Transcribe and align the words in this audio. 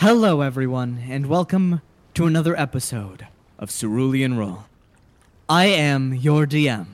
Hello, 0.00 0.42
everyone, 0.42 1.02
and 1.10 1.26
welcome 1.26 1.82
to 2.14 2.26
another 2.26 2.56
episode 2.56 3.26
of 3.58 3.68
Cerulean 3.68 4.36
Roll. 4.36 4.66
I 5.48 5.64
am 5.64 6.14
your 6.14 6.46
DM, 6.46 6.86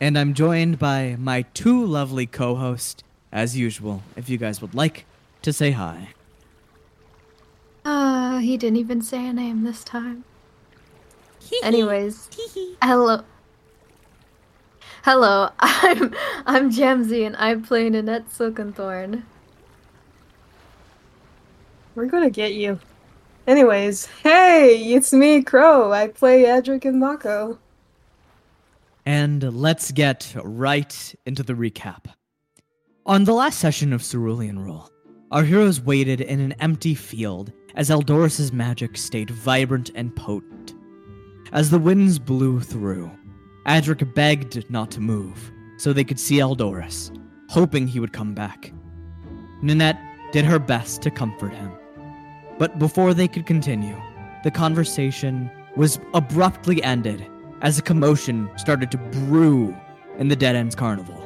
and 0.00 0.18
I'm 0.18 0.32
joined 0.32 0.78
by 0.78 1.16
my 1.18 1.42
two 1.52 1.84
lovely 1.84 2.24
co 2.24 2.54
hosts, 2.54 3.04
as 3.30 3.58
usual, 3.58 4.04
if 4.16 4.30
you 4.30 4.38
guys 4.38 4.62
would 4.62 4.74
like 4.74 5.04
to 5.42 5.52
say 5.52 5.72
hi. 5.72 6.14
Uh, 7.84 8.38
he 8.38 8.56
didn't 8.56 8.78
even 8.78 9.02
say 9.02 9.26
a 9.26 9.32
name 9.34 9.62
this 9.62 9.84
time. 9.84 10.24
Anyways, 11.62 12.30
hello. 12.80 13.22
Hello, 15.04 15.50
I'm 15.58 16.14
I'm 16.46 16.70
Jamsy 16.70 17.26
and 17.26 17.36
I 17.36 17.56
play 17.56 17.90
Nanette 17.90 18.30
Silkenthorn. 18.30 19.24
We're 21.94 22.06
gonna 22.06 22.30
get 22.30 22.54
you. 22.54 22.80
Anyways, 23.46 24.06
hey, 24.22 24.94
it's 24.94 25.12
me, 25.12 25.42
Crow. 25.42 25.92
I 25.92 26.08
play 26.08 26.46
Edric 26.46 26.84
and 26.84 26.98
Mako. 26.98 27.58
And 29.06 29.42
let's 29.54 29.92
get 29.92 30.34
right 30.42 31.14
into 31.26 31.42
the 31.42 31.52
recap. 31.52 32.06
On 33.06 33.24
the 33.24 33.34
last 33.34 33.58
session 33.58 33.92
of 33.92 34.02
Cerulean 34.02 34.58
Roll, 34.58 34.88
our 35.30 35.44
heroes 35.44 35.80
waited 35.80 36.22
in 36.22 36.40
an 36.40 36.52
empty 36.52 36.94
field 36.94 37.52
as 37.74 37.90
Eldorus's 37.90 38.52
magic 38.52 38.96
stayed 38.96 39.30
vibrant 39.30 39.90
and 39.94 40.14
potent. 40.16 40.74
As 41.52 41.70
the 41.70 41.78
winds 41.78 42.18
blew 42.18 42.60
through, 42.60 43.10
Adric 43.66 44.14
begged 44.14 44.68
not 44.70 44.90
to 44.92 45.00
move 45.00 45.52
so 45.76 45.92
they 45.92 46.04
could 46.04 46.18
see 46.18 46.38
Eldorus, 46.38 47.16
hoping 47.50 47.86
he 47.86 48.00
would 48.00 48.12
come 48.12 48.34
back. 48.34 48.72
Nanette 49.62 50.00
did 50.32 50.44
her 50.44 50.58
best 50.58 51.02
to 51.02 51.10
comfort 51.10 51.52
him. 51.52 51.70
But 52.58 52.78
before 52.78 53.14
they 53.14 53.28
could 53.28 53.46
continue, 53.46 54.00
the 54.44 54.50
conversation 54.50 55.50
was 55.76 55.98
abruptly 56.12 56.82
ended 56.82 57.26
as 57.62 57.78
a 57.78 57.82
commotion 57.82 58.48
started 58.56 58.90
to 58.92 58.98
brew 58.98 59.74
in 60.18 60.28
the 60.28 60.36
Dead 60.36 60.54
Ends 60.54 60.74
Carnival. 60.74 61.20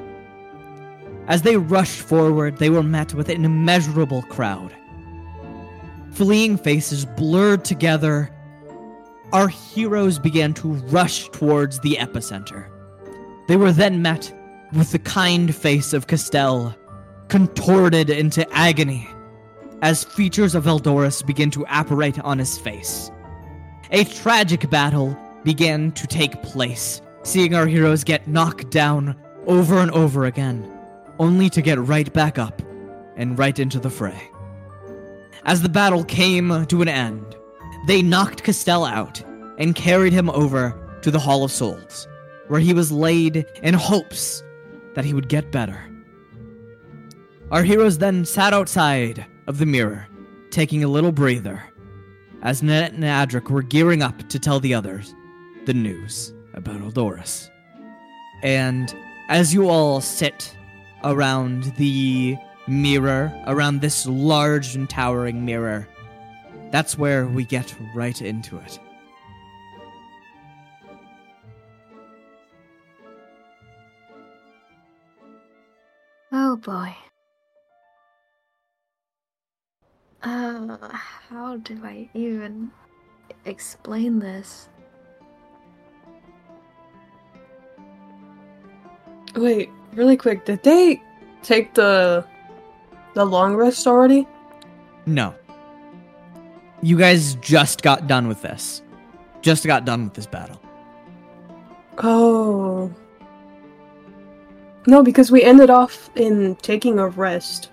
As 1.26 1.42
they 1.42 1.56
rushed 1.56 2.00
forward, 2.00 2.56
they 2.56 2.70
were 2.70 2.82
met 2.82 3.12
with 3.12 3.28
an 3.28 3.44
immeasurable 3.44 4.22
crowd. 4.22 4.74
Fleeing 6.12 6.56
faces 6.56 7.04
blurred 7.04 7.64
together. 7.64 8.30
Our 9.32 9.48
heroes 9.48 10.18
began 10.18 10.54
to 10.54 10.68
rush 10.68 11.28
towards 11.30 11.80
the 11.80 11.96
epicenter. 12.00 12.70
They 13.46 13.56
were 13.56 13.72
then 13.72 14.00
met 14.00 14.32
with 14.72 14.92
the 14.92 14.98
kind 14.98 15.54
face 15.54 15.92
of 15.92 16.06
Castell, 16.06 16.74
contorted 17.28 18.08
into 18.08 18.50
agony 18.52 19.06
as 19.82 20.04
features 20.04 20.54
of 20.54 20.64
Eldorus 20.64 21.24
begin 21.24 21.50
to 21.52 21.64
apparate 21.68 22.18
on 22.20 22.38
his 22.38 22.58
face. 22.58 23.10
A 23.90 24.04
tragic 24.04 24.68
battle 24.70 25.16
began 25.44 25.92
to 25.92 26.06
take 26.06 26.42
place, 26.42 27.00
seeing 27.22 27.54
our 27.54 27.66
heroes 27.66 28.04
get 28.04 28.28
knocked 28.28 28.70
down 28.70 29.16
over 29.46 29.78
and 29.78 29.90
over 29.92 30.26
again, 30.26 30.70
only 31.18 31.48
to 31.50 31.62
get 31.62 31.78
right 31.78 32.12
back 32.12 32.38
up 32.38 32.60
and 33.16 33.38
right 33.38 33.58
into 33.58 33.78
the 33.80 33.90
fray. 33.90 34.30
As 35.44 35.62
the 35.62 35.68
battle 35.68 36.04
came 36.04 36.66
to 36.66 36.82
an 36.82 36.88
end, 36.88 37.36
they 37.86 38.02
knocked 38.02 38.42
Castell 38.42 38.84
out 38.84 39.22
and 39.56 39.74
carried 39.74 40.12
him 40.12 40.28
over 40.30 40.78
to 41.02 41.10
the 41.10 41.18
Hall 41.18 41.44
of 41.44 41.52
Souls, 41.52 42.06
where 42.48 42.60
he 42.60 42.74
was 42.74 42.92
laid 42.92 43.46
in 43.62 43.74
hopes 43.74 44.42
that 44.94 45.04
he 45.04 45.14
would 45.14 45.28
get 45.28 45.52
better. 45.52 45.84
Our 47.50 47.62
heroes 47.62 47.98
then 47.98 48.24
sat 48.24 48.52
outside 48.52 49.24
of 49.48 49.58
the 49.58 49.66
mirror, 49.66 50.06
taking 50.50 50.84
a 50.84 50.88
little 50.88 51.10
breather, 51.10 51.64
as 52.42 52.62
Nanette 52.62 52.92
and 52.92 53.02
Adric 53.02 53.50
were 53.50 53.62
gearing 53.62 54.02
up 54.02 54.28
to 54.28 54.38
tell 54.38 54.60
the 54.60 54.74
others 54.74 55.14
the 55.64 55.72
news 55.72 56.32
about 56.52 56.80
Eldorus. 56.80 57.50
And 58.42 58.94
as 59.28 59.52
you 59.54 59.68
all 59.68 60.02
sit 60.02 60.54
around 61.02 61.74
the 61.76 62.36
mirror, 62.68 63.32
around 63.46 63.80
this 63.80 64.06
large 64.06 64.74
and 64.74 64.88
towering 64.88 65.46
mirror, 65.46 65.88
that's 66.70 66.98
where 66.98 67.26
we 67.26 67.44
get 67.44 67.74
right 67.94 68.20
into 68.20 68.58
it. 68.58 68.78
Oh 76.30 76.56
boy. 76.56 76.94
Uh, 80.22 80.76
how 80.90 81.56
do 81.58 81.80
I 81.84 82.08
even 82.14 82.70
explain 83.44 84.18
this? 84.18 84.68
Wait, 89.36 89.70
really 89.94 90.16
quick, 90.16 90.44
did 90.44 90.62
they 90.62 91.00
take 91.42 91.74
the 91.74 92.26
the 93.14 93.24
long 93.24 93.54
rest 93.54 93.86
already? 93.86 94.26
No. 95.06 95.34
You 96.82 96.96
guys 96.96 97.34
just 97.36 97.82
got 97.82 98.06
done 98.06 98.28
with 98.28 98.42
this. 98.42 98.82
Just 99.40 99.66
got 99.66 99.84
done 99.84 100.04
with 100.04 100.14
this 100.14 100.26
battle. 100.26 100.60
Oh. 101.98 102.92
No, 104.86 105.02
because 105.02 105.30
we 105.30 105.42
ended 105.42 105.70
off 105.70 106.10
in 106.16 106.56
taking 106.56 106.98
a 106.98 107.08
rest. 107.08 107.70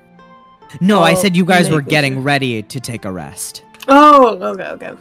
No, 0.82 1.02
I 1.02 1.14
said 1.14 1.36
you 1.36 1.46
guys 1.46 1.70
were 1.70 1.82
getting 1.82 2.24
ready 2.24 2.62
to 2.64 2.80
take 2.80 3.06
a 3.06 3.12
rest. 3.12 3.64
Oh, 3.88 4.38
okay, 4.54 4.64
okay. 4.70 4.92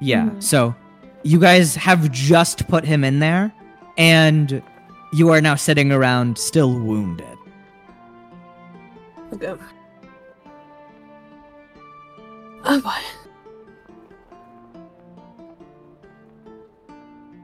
Yeah, 0.00 0.26
Mhm. 0.26 0.42
so 0.42 0.74
you 1.22 1.38
guys 1.40 1.74
have 1.76 2.10
just 2.12 2.66
put 2.68 2.84
him 2.84 3.04
in 3.04 3.18
there, 3.20 3.52
and 3.96 4.62
you 5.12 5.30
are 5.30 5.40
now 5.40 5.54
sitting 5.54 5.90
around 5.92 6.36
still 6.38 6.72
wounded. 6.78 7.26
Okay. 9.34 9.54
Oh 12.64 12.80
boy. 12.80 12.90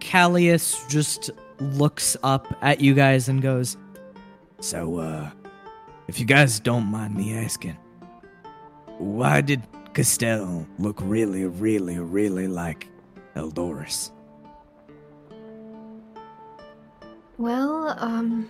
Callius 0.00 0.88
just 0.88 1.30
looks 1.60 2.16
up 2.22 2.56
at 2.62 2.80
you 2.80 2.94
guys 2.94 3.28
and 3.28 3.40
goes, 3.40 3.76
So, 4.60 4.98
uh, 4.98 5.30
if 6.08 6.18
you 6.18 6.26
guys 6.26 6.60
don't 6.60 6.86
mind 6.86 7.14
me 7.14 7.34
asking, 7.36 7.76
why 8.98 9.40
did 9.40 9.62
Castell 9.94 10.66
look 10.78 10.98
really, 11.02 11.44
really, 11.44 11.98
really 11.98 12.46
like 12.46 12.88
Eldoris? 13.36 14.10
Well, 17.38 17.96
um. 17.98 18.48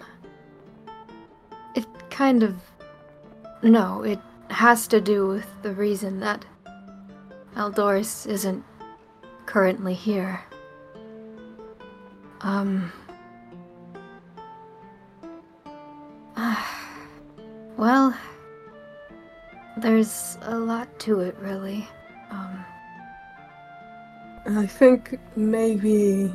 It 1.74 1.86
kind 2.10 2.42
of. 2.42 2.56
No, 3.62 4.02
it 4.02 4.19
has 4.50 4.86
to 4.88 5.00
do 5.00 5.28
with 5.28 5.46
the 5.62 5.72
reason 5.72 6.20
that 6.20 6.44
Eldoris 7.56 8.26
isn't 8.26 8.64
currently 9.46 9.94
here. 9.94 10.40
Um. 12.42 12.92
Well, 17.82 18.16
there's 19.76 20.38
a 20.43 20.56
lot 20.56 20.87
to 21.00 21.19
it, 21.19 21.34
really. 21.41 21.88
Um. 22.31 22.65
I 24.47 24.66
think 24.66 25.19
maybe 25.34 26.32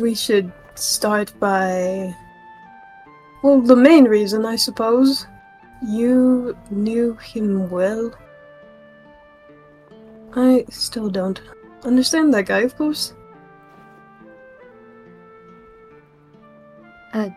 we 0.00 0.16
should 0.16 0.50
start 0.74 1.32
by. 1.38 2.12
Well, 3.44 3.60
the 3.60 3.76
main 3.76 4.06
reason, 4.06 4.44
I 4.44 4.56
suppose. 4.56 5.28
You 5.80 6.56
knew 6.72 7.14
him 7.14 7.70
well. 7.70 8.10
I 10.34 10.64
still 10.70 11.08
don't 11.08 11.40
understand 11.84 12.34
that 12.34 12.46
guy, 12.46 12.62
of 12.62 12.76
course. 12.76 13.14
Uh, 17.14 17.28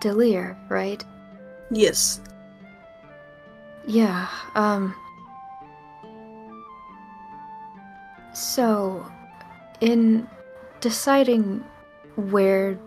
Delir, 0.00 0.56
right? 0.70 1.04
Yes. 1.70 2.20
Yeah, 3.86 4.28
um. 4.54 4.94
So, 8.34 9.04
in 9.80 10.28
deciding 10.80 11.64
where 12.16 12.78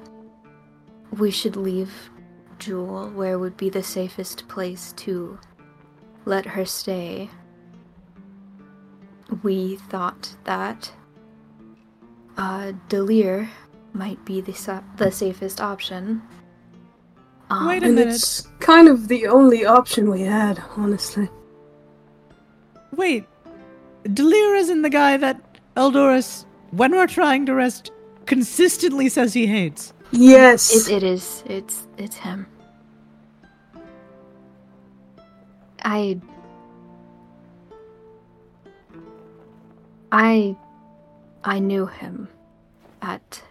we 1.18 1.32
should 1.32 1.56
leave 1.56 2.12
Jewel, 2.60 3.10
where 3.10 3.40
would 3.40 3.58
be 3.58 3.70
the 3.70 3.82
safest 3.82 4.48
place 4.48 4.94
to 4.98 5.40
let 6.26 6.46
her 6.46 6.66
stay, 6.66 7.30
we 9.42 9.78
thought 9.78 10.36
that 10.44 10.92
uh, 12.38 12.74
Delir 12.90 13.50
might 13.94 14.24
be 14.26 14.42
the, 14.42 14.54
sa- 14.54 14.84
the 14.98 15.12
safest 15.12 15.60
option. 15.62 16.22
Um, 17.50 17.68
Wait 17.68 17.84
a 17.84 17.88
and 17.88 17.96
minute. 17.96 18.14
it's 18.16 18.42
kind 18.60 18.88
of 18.88 19.08
the 19.08 19.28
only 19.28 19.66
option 19.66 20.10
we 20.10 20.22
had, 20.22 20.62
honestly. 20.78 21.30
Wait, 22.96 23.26
Delir 24.04 24.58
isn't 24.58 24.82
the 24.84 24.90
guy 24.90 25.18
that 25.18 25.42
Eldoris, 25.76 26.46
when 26.72 26.92
we're 26.92 27.08
trying 27.08 27.46
to 27.48 27.56
rest, 27.56 27.92
consistently 28.26 29.10
says 29.10 29.34
he 29.34 29.48
hates. 29.48 29.94
Yes. 30.12 30.88
It, 30.88 30.98
it 30.98 31.04
is. 31.04 31.44
It's 31.48 31.88
it's 31.98 32.16
him. 32.18 32.46
I 35.84 36.20
I 40.12 40.56
I 41.44 41.60
knew 41.60 41.86
him 41.86 42.28
at 43.02 43.42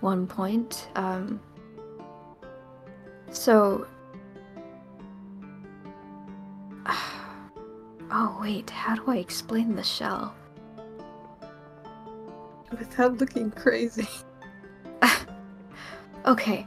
one 0.00 0.26
point. 0.26 0.88
Um 0.96 1.40
so 3.30 3.86
Oh 8.10 8.38
wait, 8.40 8.70
how 8.70 8.94
do 8.94 9.04
I 9.08 9.16
explain 9.16 9.76
the 9.76 9.82
shell? 9.82 10.34
Without 12.70 13.18
looking 13.18 13.50
crazy. 13.50 14.08
Okay. 16.26 16.66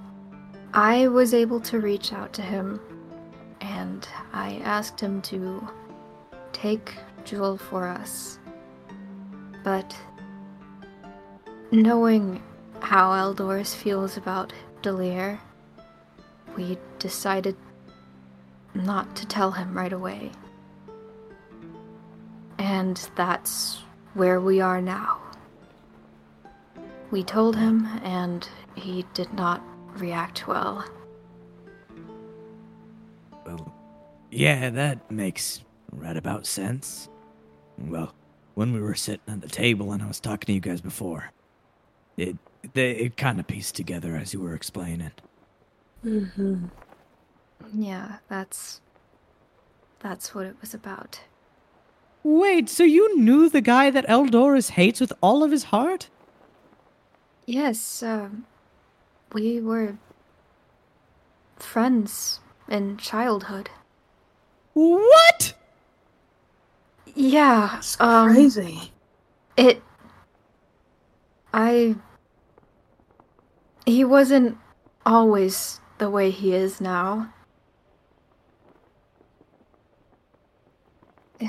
I 0.74 1.08
was 1.10 1.34
able 1.34 1.60
to 1.62 1.80
reach 1.80 2.14
out 2.14 2.32
to 2.34 2.42
him 2.42 2.80
and 3.60 4.08
I 4.32 4.62
asked 4.64 5.00
him 5.00 5.22
to 5.24 5.68
take 6.54 6.96
Jewel 7.26 7.58
for 7.58 7.88
us. 7.88 8.40
But 9.64 9.96
knowing 11.72 12.42
how 12.80 13.12
Eldoris 13.12 13.76
feels 13.76 14.18
about 14.18 14.54
Delir, 14.82 15.38
we 16.56 16.78
decided 17.00 17.56
not 18.74 19.16
to 19.16 19.26
tell 19.26 19.52
him 19.52 19.78
right 19.78 19.94
away. 19.94 20.32
And 22.58 22.98
that's 23.16 23.80
where 24.14 24.40
we 24.40 24.62
are 24.62 24.82
now. 24.82 25.22
We 27.10 27.24
told 27.24 27.56
him, 27.56 27.86
and 28.04 28.48
he 28.76 29.06
did 29.14 29.34
not 29.34 29.62
react 29.98 30.48
well. 30.48 30.86
Well, 33.46 33.74
yeah, 34.30 34.70
that 34.70 35.12
makes 35.12 35.64
right 35.92 36.16
about 36.16 36.46
sense. 36.46 37.10
Well, 37.78 38.14
when 38.54 38.74
we 38.74 38.80
were 38.80 38.96
sitting 38.96 39.22
at 39.28 39.42
the 39.42 39.50
table 39.50 39.92
and 39.92 40.02
I 40.02 40.08
was 40.08 40.20
talking 40.20 40.48
to 40.48 40.54
you 40.54 40.60
guys 40.60 40.82
before, 40.82 41.32
it 42.18 42.38
it 42.76 43.18
kind 43.18 43.40
of 43.40 43.48
pieced 43.48 43.76
together 43.76 44.16
as 44.16 44.34
you 44.34 44.40
were 44.40 44.54
explaining. 44.54 45.12
Mm-hmm. 46.06 46.66
Yeah, 47.74 48.18
that's 48.28 48.82
that's 50.00 50.34
what 50.34 50.46
it 50.46 50.56
was 50.60 50.74
about. 50.74 51.22
Wait, 52.24 52.70
so 52.70 52.84
you 52.84 53.18
knew 53.18 53.50
the 53.50 53.62
guy 53.62 53.90
that 53.90 54.08
Eldoris 54.08 54.72
hates 54.72 55.00
with 55.00 55.14
all 55.22 55.44
of 55.44 55.52
his 55.52 55.66
heart? 55.66 56.10
Yes, 57.46 58.04
um, 58.04 58.46
we 59.34 59.60
were 59.60 59.98
friends 61.58 62.40
in 62.68 62.98
childhood. 62.98 63.70
What? 64.74 65.54
Yeah, 67.16 67.72
That's 67.74 68.00
um, 68.00 68.34
crazy. 68.34 68.92
It. 69.58 69.82
I. 71.54 71.96
He 73.86 74.06
wasn't 74.06 74.58
always 75.06 75.81
the 76.02 76.10
way 76.10 76.32
he 76.32 76.52
is 76.56 76.82
now. 76.82 77.32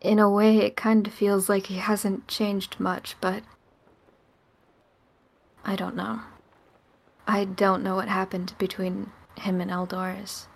In 0.00 0.18
a 0.18 0.28
way, 0.28 0.58
it 0.58 0.74
kind 0.74 1.06
of 1.06 1.14
feels 1.14 1.48
like 1.48 1.66
he 1.66 1.76
hasn't 1.76 2.26
changed 2.26 2.80
much, 2.80 3.14
but. 3.20 3.44
I 5.64 5.76
don't 5.76 5.94
know. 5.94 6.22
I 7.28 7.44
don't 7.44 7.84
know 7.84 7.94
what 7.94 8.08
happened 8.08 8.54
between 8.58 9.12
him 9.36 9.60
and 9.60 9.70
Eldoris. 9.70 10.48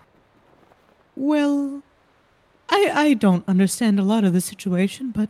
Well, 1.15 1.81
I 2.67 2.91
I 2.93 3.13
don't 3.13 3.47
understand 3.47 4.01
a 4.01 4.03
lot 4.03 4.25
of 4.25 4.33
the 4.33 4.41
situation, 4.41 5.11
but 5.11 5.29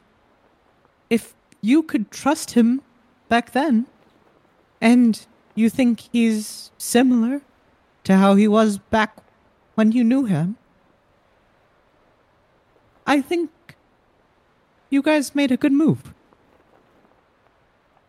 if 1.12 1.36
you 1.62 1.84
could 1.84 2.10
trust 2.10 2.52
him 2.52 2.82
back 3.30 3.52
then, 3.52 3.86
and 4.82 5.28
you 5.56 5.70
think 5.70 6.02
he's 6.12 6.72
similar 6.78 7.42
to 8.04 8.18
how 8.18 8.36
he 8.36 8.48
was 8.48 8.78
back 8.78 9.18
when 9.76 9.92
you 9.92 10.04
knew 10.04 10.26
him, 10.26 10.58
I 13.06 13.22
think 13.22 13.50
you 14.90 15.02
guys 15.02 15.36
made 15.36 15.52
a 15.52 15.58
good 15.58 15.72
move. 15.74 16.14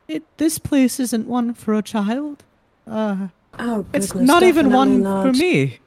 It 0.07 0.23
this 0.37 0.59
place 0.59 1.01
isn't 1.01 1.27
one 1.27 1.55
for 1.55 1.75
a 1.75 1.83
child. 1.83 2.45
Uh, 2.87 3.29
Oh, 3.59 3.87
it's 3.93 4.15
not 4.15 4.43
even 4.43 4.69
definitely 4.69 5.01
one 5.03 5.33
for 5.33 5.39
me. 5.39 5.79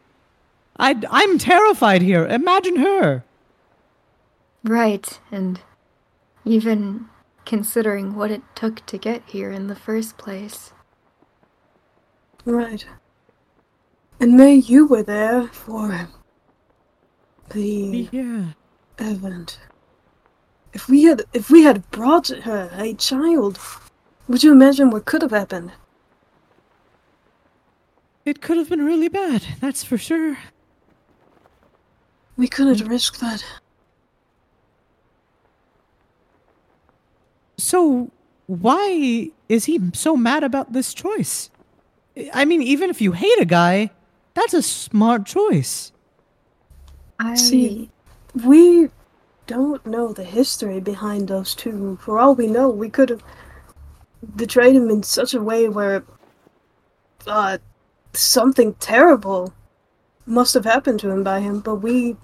I 0.80 0.96
I'm 1.10 1.38
terrified 1.38 2.02
here. 2.02 2.26
Imagine 2.26 2.78
her. 2.78 3.24
Right, 4.64 5.20
and 5.32 5.60
even 6.46 7.08
considering 7.46 8.16
what 8.16 8.32
it 8.32 8.42
took 8.56 8.86
to 8.86 8.98
get 8.98 9.24
here 9.28 9.52
in 9.52 9.68
the 9.68 9.76
first 9.76 10.18
place. 10.18 10.74
Right. 12.48 12.86
And 14.22 14.38
May, 14.38 14.56
you 14.56 14.88
were 14.88 15.04
there 15.04 15.48
for 15.48 16.08
the 17.50 18.08
Yeah. 18.10 18.54
event. 18.98 19.60
If 20.72 20.88
we 20.88 21.04
had 21.04 21.26
if 21.34 21.50
we 21.50 21.64
had 21.64 21.92
brought 21.92 22.30
her 22.30 22.70
a 22.72 22.94
child, 22.94 23.60
would 24.30 24.44
you 24.44 24.54
imagine 24.54 24.92
what 24.92 25.04
could 25.04 25.24
have 25.24 25.32
happened? 25.32 25.74
It 28.24 28.42
could 28.42 28.56
have 28.58 28.70
been 28.70 28.86
really 28.86 29.10
bad, 29.10 29.44
that's 29.60 29.84
for 29.84 29.98
sure. 29.98 30.38
We 32.38 32.48
couldn't 32.48 32.88
risk 32.88 33.20
that. 33.20 33.44
So, 37.58 38.10
why 38.46 39.32
is 39.50 39.66
he 39.66 39.82
so 39.94 40.16
mad 40.16 40.46
about 40.46 40.72
this 40.72 40.94
choice? 40.94 41.50
I 42.34 42.46
mean, 42.46 42.62
even 42.62 42.90
if 42.90 43.02
you 43.02 43.12
hate 43.12 43.40
a 43.40 43.46
guy, 43.46 43.92
that's 44.34 44.54
a 44.54 44.62
smart 44.62 45.26
choice. 45.26 45.92
I 47.20 47.36
See, 47.36 47.90
we 48.46 48.90
don't 49.48 49.86
know 49.86 50.14
the 50.14 50.24
history 50.24 50.80
behind 50.80 51.28
those 51.28 51.56
two. 51.56 51.98
For 52.02 52.20
all 52.20 52.36
we 52.36 52.48
know, 52.48 52.70
we 52.70 52.90
could 52.90 53.10
have 53.10 53.24
betrayed 54.36 54.76
him 54.76 54.90
in 54.90 55.04
such 55.04 55.34
a 55.34 55.42
way 55.42 55.70
where 55.70 56.04
uh, 57.26 57.58
something 58.14 58.74
terrible 58.76 59.54
must 60.26 60.54
have 60.54 60.66
happened 60.66 61.00
to 61.00 61.10
him 61.10 61.24
by 61.24 61.40
him, 61.40 61.62
but 61.62 61.76
we 61.76 62.18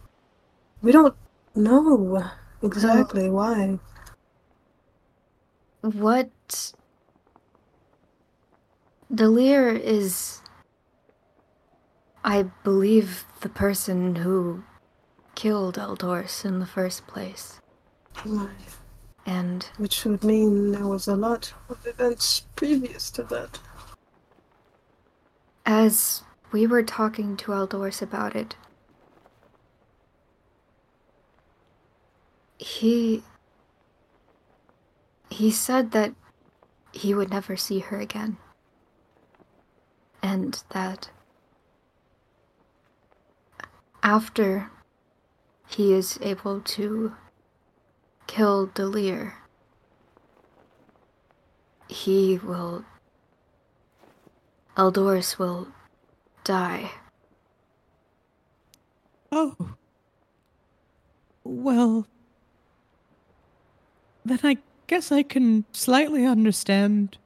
we 0.81 0.91
don't 0.91 1.15
know 1.55 2.23
exactly 2.61 3.29
why. 3.29 3.79
what 5.81 6.29
Delir 9.13 9.79
is 9.79 10.41
I 12.23 12.43
believe 12.63 13.25
the 13.41 13.49
person 13.49 14.15
who 14.15 14.63
killed 15.35 15.77
Eldorus 15.77 16.45
in 16.45 16.59
the 16.59 16.65
first 16.65 17.05
place. 17.05 17.59
And 19.25 19.63
Which 19.77 20.03
would 20.05 20.23
mean 20.23 20.71
there 20.71 20.87
was 20.87 21.07
a 21.07 21.15
lot 21.15 21.53
of 21.69 21.85
events 21.85 22.45
previous 22.55 23.11
to 23.11 23.23
that. 23.23 23.59
as 25.65 26.23
we 26.51 26.67
were 26.67 26.83
talking 26.83 27.35
to 27.37 27.51
Eldorus 27.51 28.01
about 28.01 28.35
it, 28.35 28.55
he 32.57 33.23
he 35.29 35.51
said 35.51 35.91
that 35.91 36.13
he 36.91 37.13
would 37.13 37.29
never 37.29 37.57
see 37.57 37.79
her 37.79 37.99
again. 37.99 38.37
And 40.23 40.63
that 40.71 41.09
after 44.01 44.71
he 45.67 45.93
is 45.93 46.17
able 46.21 46.61
to 46.61 47.13
kill 48.25 48.67
Delir, 48.67 49.33
he 51.87 52.37
will. 52.37 52.85
Eldorus 54.77 55.37
will 55.37 55.67
die. 56.43 56.91
Oh. 59.31 59.75
Well, 61.43 62.07
then 64.25 64.39
I 64.43 64.57
guess 64.87 65.11
I 65.11 65.23
can 65.23 65.65
slightly 65.73 66.25
understand 66.25 67.17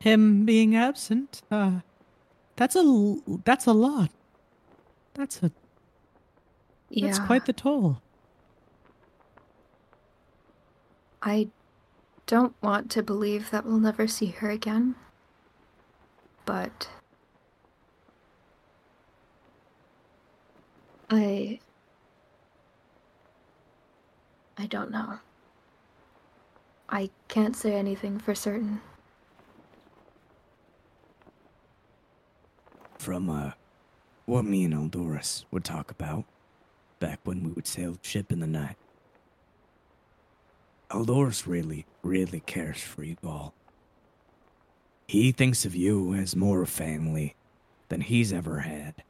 him 0.00 0.44
being 0.44 0.74
absent. 0.74 1.42
Uh, 1.50 1.80
that's 2.60 2.76
a 2.76 3.16
that's 3.46 3.64
a 3.64 3.72
lot. 3.72 4.10
That's 5.14 5.42
a 5.42 5.50
Yeah. 6.90 7.06
That's 7.06 7.18
quite 7.18 7.46
the 7.46 7.54
toll. 7.54 8.02
I 11.22 11.48
don't 12.26 12.54
want 12.62 12.90
to 12.90 13.02
believe 13.02 13.50
that 13.50 13.64
we'll 13.64 13.78
never 13.78 14.06
see 14.06 14.26
her 14.26 14.50
again. 14.50 14.94
But 16.44 16.86
I 21.08 21.60
I 24.58 24.66
don't 24.66 24.90
know. 24.90 25.20
I 26.90 27.08
can't 27.28 27.56
say 27.56 27.72
anything 27.74 28.18
for 28.18 28.34
certain. 28.34 28.82
From 33.00 33.30
uh, 33.30 33.52
what 34.26 34.44
me 34.44 34.66
and 34.66 34.74
Eldoris 34.74 35.46
would 35.50 35.64
talk 35.64 35.90
about 35.90 36.26
back 36.98 37.18
when 37.24 37.42
we 37.42 37.50
would 37.50 37.66
sail 37.66 37.96
ship 38.02 38.30
in 38.30 38.40
the 38.40 38.46
night. 38.46 38.76
Eldoris 40.90 41.46
really, 41.46 41.86
really 42.02 42.40
cares 42.40 42.82
for 42.82 43.02
you 43.02 43.16
all. 43.24 43.54
He 45.08 45.32
thinks 45.32 45.64
of 45.64 45.74
you 45.74 46.12
as 46.12 46.36
more 46.36 46.66
family 46.66 47.36
than 47.88 48.02
he's 48.02 48.34
ever 48.34 48.60
had. 48.60 49.02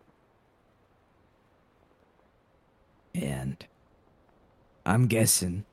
And 3.12 3.66
I'm 4.87 5.09
guessing 5.09 5.64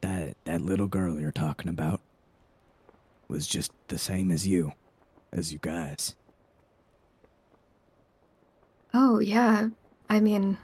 that 0.00 0.34
that 0.44 0.62
little 0.62 0.88
girl 0.88 1.20
you're 1.20 1.30
talking 1.30 1.68
about 1.68 2.00
was 3.28 3.46
just 3.46 3.70
the 3.88 3.98
same 3.98 4.30
as 4.30 4.46
you, 4.46 4.72
as 5.30 5.52
you 5.52 5.58
guys. 5.60 6.14
Oh, 8.94 9.18
yeah. 9.18 9.68
I 10.08 10.20
mean, 10.20 10.58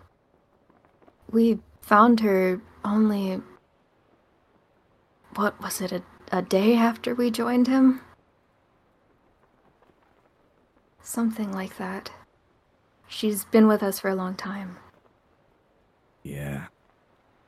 we 1.30 1.58
found 1.82 2.20
her 2.20 2.60
only. 2.84 3.42
What 5.34 5.60
was 5.60 5.80
it, 5.80 5.92
a, 5.92 6.02
a 6.30 6.42
day 6.42 6.74
after 6.76 7.14
we 7.14 7.30
joined 7.30 7.66
him? 7.66 8.00
Something 11.02 11.52
like 11.52 11.76
that. 11.76 12.10
She's 13.08 13.44
been 13.44 13.66
with 13.66 13.82
us 13.82 14.00
for 14.00 14.08
a 14.08 14.14
long 14.14 14.34
time. 14.34 14.78
Yeah. 16.22 16.66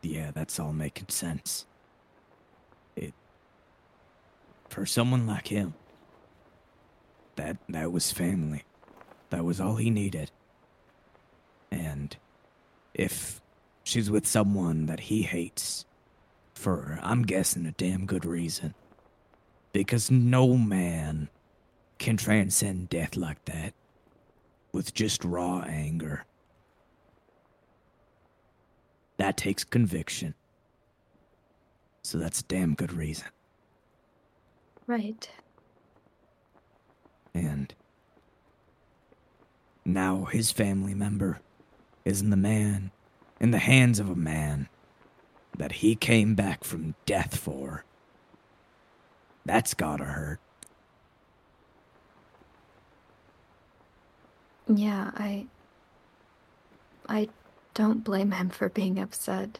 Yeah, 0.02 0.30
that's 0.33 0.61
all 0.61 0.73
making 0.73 1.09
sense. 1.09 1.66
It 2.95 3.14
for 4.68 4.87
someone 4.87 5.26
like 5.26 5.49
him. 5.49 5.75
That 7.37 7.56
that 7.68 7.90
was 7.92 8.12
family. 8.12 8.62
That 9.30 9.45
was 9.45 9.61
all 9.61 9.76
he 9.76 9.90
needed. 9.90 10.30
And 11.76 12.16
if 12.95 13.40
she's 13.85 14.11
with 14.11 14.26
someone 14.26 14.87
that 14.87 15.00
he 15.00 15.23
hates 15.23 15.85
for 16.54 16.99
I'm 17.02 17.23
guessing 17.23 17.66
a 17.66 17.73
damn 17.73 18.06
good 18.06 18.25
reason. 18.25 18.75
Because 19.73 20.11
no 20.11 20.56
man 20.56 21.28
can 21.99 22.16
transcend 22.16 22.88
death 22.88 23.14
like 23.14 23.45
that 23.45 23.75
with 24.73 24.95
just 24.95 25.23
raw 25.25 25.61
anger. 25.61 26.25
That 29.18 29.37
takes 29.37 29.64
conviction. 29.64 30.35
So 32.02 32.18
that's 32.18 32.40
a 32.40 32.45
damn 32.45 32.75
good 32.75 32.92
reason. 32.92 33.28
Right. 34.87 35.28
And 37.35 37.75
now 39.85 40.25
his 40.25 40.50
family 40.50 40.95
member 40.95 41.40
is 42.06 42.22
in 42.22 42.30
the 42.30 42.36
man, 42.36 42.92
in 43.40 43.50
the 43.50 43.58
hands 43.58 43.98
of 43.98 44.08
a 44.08 44.14
man 44.14 44.68
that 45.58 45.72
he 45.72 45.96
came 45.96 46.34
back 46.36 46.62
from 46.62 46.94
death 47.04 47.36
for. 47.36 47.84
That's 49.44 49.75
gotta 49.75 50.04
hurt. 50.04 50.40
Yeah, 54.68 55.10
I. 55.14 55.46
I 57.08 57.28
don't 57.75 58.02
blame 58.02 58.32
him 58.32 58.50
for 58.50 58.68
being 58.68 58.98
upset. 58.98 59.58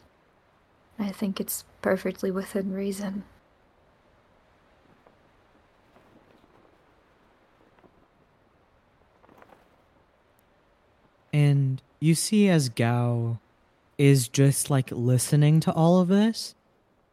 I 0.99 1.11
think 1.11 1.39
it's 1.39 1.63
perfectly 1.81 2.31
within 2.31 2.73
reason. 2.73 3.23
And 11.31 11.81
you 11.99 12.15
see 12.15 12.49
as 12.49 12.69
Gao 12.69 13.39
is 13.97 14.27
just 14.27 14.69
like 14.69 14.91
listening 14.91 15.59
to 15.61 15.73
all 15.73 15.99
of 15.99 16.07
this, 16.07 16.55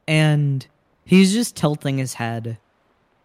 and 0.07 0.67
he's 1.05 1.33
just 1.33 1.57
tilting 1.57 1.99
his 1.99 2.14
head 2.14 2.59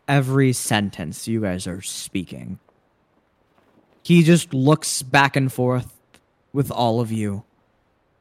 every 0.07 0.53
sentence 0.53 1.27
you 1.27 1.41
guys 1.41 1.67
are 1.67 1.81
speaking. 1.81 2.59
He 4.03 4.23
just 4.23 4.53
looks 4.53 5.03
back 5.03 5.35
and 5.35 5.51
forth 5.51 5.99
with 6.51 6.71
all 6.71 6.99
of 6.99 7.11
you 7.11 7.43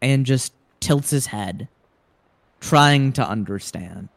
and 0.03 0.27
just 0.27 0.53
tilts 0.81 1.11
his 1.11 1.27
head, 1.27 1.69
trying 2.61 3.13
to 3.13 3.27
understand. 3.27 4.09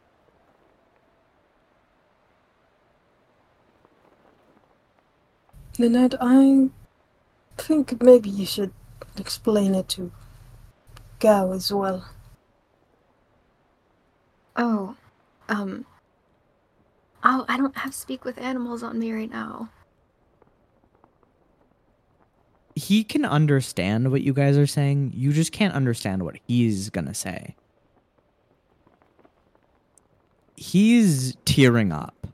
Lynette, 5.80 6.16
I 6.20 6.70
think 7.58 8.04
maybe 8.04 8.30
you 8.30 8.46
should 8.46 8.74
explain 9.22 9.74
it 9.76 9.88
to 9.90 10.12
Gao 11.20 11.54
as 11.54 11.72
well. 11.72 12.10
Oh, 14.56 14.96
um. 15.48 15.86
Oh, 17.24 17.46
I 17.48 17.56
don't 17.56 17.78
have 17.78 17.94
speak 17.94 18.26
with 18.26 18.38
animals 18.40 18.84
on 18.84 19.00
me 19.00 19.14
right 19.14 19.30
now. 19.30 19.70
He 22.76 23.04
can 23.04 23.26
understand 23.26 24.12
what 24.12 24.22
you 24.22 24.34
guys 24.34 24.58
are 24.58 24.68
saying. 24.68 25.14
You 25.16 25.32
just 25.32 25.52
can't 25.52 25.74
understand 25.74 26.24
what 26.24 26.38
he's 26.48 26.90
going 26.90 27.06
to 27.06 27.14
say. 27.14 27.56
He's 30.56 31.36
tearing 31.46 31.92
up. 31.92 32.28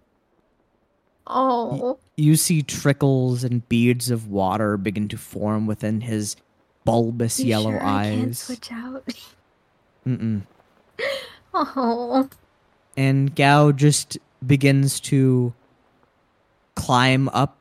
Oh. 1.25 1.99
You 2.15 2.35
see 2.35 2.61
trickles 2.61 3.43
and 3.43 3.67
beads 3.67 4.09
of 4.09 4.27
water 4.29 4.77
begin 4.77 5.07
to 5.09 5.17
form 5.17 5.67
within 5.67 6.01
his 6.01 6.37
bulbous 6.87 7.39
You 7.39 7.47
yellow 7.47 7.71
sure 7.71 7.83
I 7.85 8.03
can't 8.05 8.27
eyes. 8.29 8.39
switch 8.39 8.71
out. 8.71 9.03
Mm-mm. 10.07 10.43
Oh. 11.59 12.29
And 12.95 13.35
Gao 13.35 13.71
just 13.71 14.19
begins 14.45 14.99
to 15.01 15.53
climb 16.75 17.29
up 17.29 17.57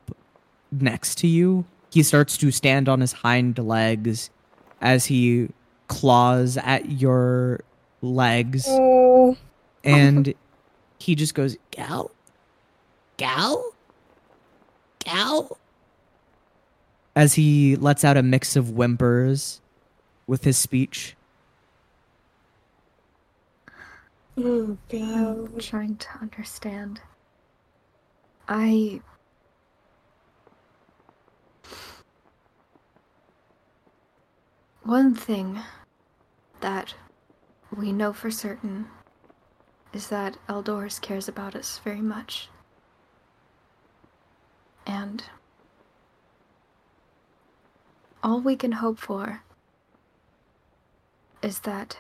next 0.71 1.17
to 1.19 1.27
you. 1.27 1.65
He 1.91 2.03
starts 2.03 2.37
to 2.39 2.51
stand 2.51 2.91
on 2.91 3.01
his 3.01 3.13
hind 3.13 3.59
legs 3.59 4.29
as 4.83 5.07
he 5.07 5.49
claws 5.89 6.59
at 6.59 6.91
your 6.91 7.61
legs. 8.03 8.67
Oh, 8.69 9.37
and 9.85 10.35
he 10.99 11.15
just 11.15 11.35
goes 11.35 11.57
gal 11.71 12.11
gal 13.17 13.73
gal 14.99 15.57
as 17.17 17.35
he 17.35 17.75
lets 17.75 18.05
out 18.05 18.17
a 18.17 18.23
mix 18.23 18.55
of 18.55 18.71
whimpers 18.71 19.61
with 20.29 20.45
his 20.45 20.57
speech 20.57 21.17
oh. 24.39 24.79
I'm 24.93 25.59
trying 25.59 25.97
to 25.97 26.09
understand. 26.21 27.01
I. 28.49 29.01
One 34.83 35.15
thing 35.15 35.59
that 36.61 36.95
we 37.77 37.93
know 37.93 38.13
for 38.13 38.31
certain 38.31 38.87
is 39.93 40.09
that 40.09 40.37
Eldorus 40.49 41.01
cares 41.01 41.29
about 41.29 41.57
us 41.57 41.81
very 41.83 42.01
much. 42.01 42.49
And 44.87 45.25
all 48.27 48.41
we 48.41 48.57
can 48.57 48.73
hope 48.83 48.99
for 48.99 49.43
is 51.43 51.61
that 51.61 51.99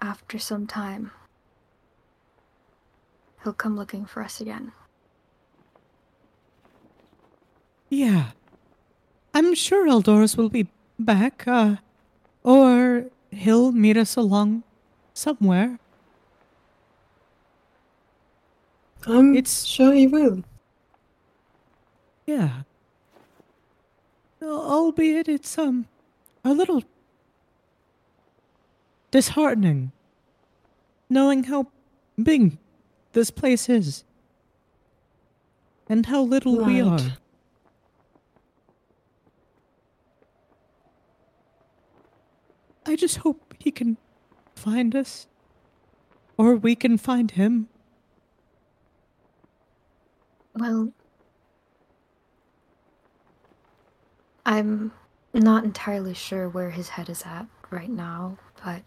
after 0.00 0.38
some 0.38 0.66
time, 0.68 1.10
he'll 3.42 3.52
come 3.52 3.76
looking 3.76 4.06
for 4.06 4.22
us 4.22 4.40
again. 4.40 4.70
yeah 7.88 8.30
i'm 9.32 9.54
sure 9.54 9.86
eldorus 9.86 10.36
will 10.36 10.48
be 10.48 10.66
back 10.98 11.44
uh 11.46 11.76
or 12.42 13.04
he'll 13.30 13.70
meet 13.70 13.96
us 13.96 14.16
along 14.16 14.62
somewhere 15.14 15.78
I'm 19.06 19.36
It's- 19.36 19.62
sure 19.64 19.92
he 19.94 20.08
will. 20.08 20.42
yeah 22.26 22.62
albeit 24.46 25.28
it's 25.28 25.58
um 25.58 25.86
a 26.44 26.52
little 26.52 26.82
disheartening 29.10 29.92
knowing 31.08 31.44
how 31.44 31.66
big 32.22 32.58
this 33.12 33.30
place 33.30 33.68
is 33.68 34.04
and 35.88 36.06
how 36.06 36.22
little 36.22 36.56
we 36.64 36.80
are. 36.80 37.18
I 42.84 42.96
just 42.96 43.18
hope 43.18 43.54
he 43.58 43.70
can 43.70 43.96
find 44.54 44.94
us. 44.94 45.26
Or 46.38 46.54
we 46.56 46.74
can 46.74 46.98
find 46.98 47.30
him. 47.30 47.68
Well, 50.54 50.92
I'm 54.46 54.92
not 55.34 55.64
entirely 55.64 56.14
sure 56.14 56.48
where 56.48 56.70
his 56.70 56.90
head 56.90 57.10
is 57.10 57.24
at 57.26 57.46
right 57.68 57.90
now, 57.90 58.38
but 58.64 58.82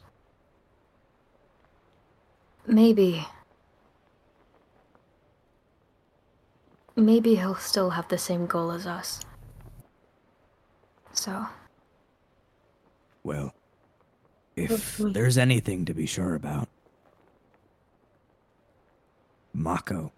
maybe. 2.66 3.28
Maybe 6.96 7.36
he'll 7.36 7.56
still 7.56 7.90
have 7.92 8.08
the 8.08 8.18
same 8.18 8.46
goal 8.46 8.72
as 8.72 8.88
us. 8.88 9.20
So, 11.12 11.48
Well, 13.24 13.54
if 14.56 14.98
there's 14.98 15.38
anything 15.38 15.84
to 15.86 15.94
be 15.94 16.06
sure 16.06 16.36
about, 16.36 16.70
Mako 19.54 20.14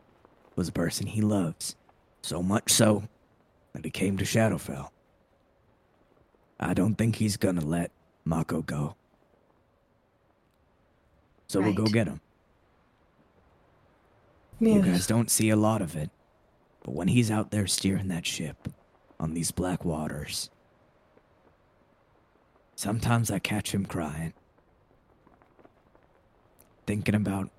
was 0.55 0.67
a 0.67 0.71
person 0.71 1.07
he 1.07 1.21
loves, 1.21 1.75
so 2.21 2.43
much 2.43 2.71
so 2.71 3.05
that 3.73 3.85
he 3.85 3.89
came 3.89 4.17
to 4.17 4.23
Shadowfell. 4.23 4.89
I 6.61 6.73
don't 6.73 6.95
think 6.95 7.15
he's 7.15 7.37
gonna 7.37 7.65
let 7.65 7.91
Mako 8.23 8.61
go. 8.61 8.95
So 11.47 11.59
we'll 11.59 11.73
go 11.73 11.85
get 11.85 12.07
him. 12.07 12.21
You 14.59 14.81
guys 14.81 15.07
don't 15.07 15.31
see 15.31 15.49
a 15.49 15.55
lot 15.55 15.81
of 15.81 15.95
it, 15.95 16.11
but 16.83 16.93
when 16.93 17.07
he's 17.07 17.31
out 17.31 17.49
there 17.49 17.65
steering 17.65 18.09
that 18.09 18.27
ship 18.27 18.69
on 19.19 19.33
these 19.33 19.49
black 19.49 19.83
waters, 19.83 20.51
sometimes 22.75 23.31
I 23.31 23.39
catch 23.39 23.73
him 23.73 23.85
crying, 23.85 24.33
thinking 26.85 27.15
about 27.15 27.49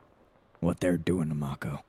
what 0.60 0.78
they're 0.78 0.96
doing 0.96 1.28
to 1.28 1.34
Mako. 1.34 1.84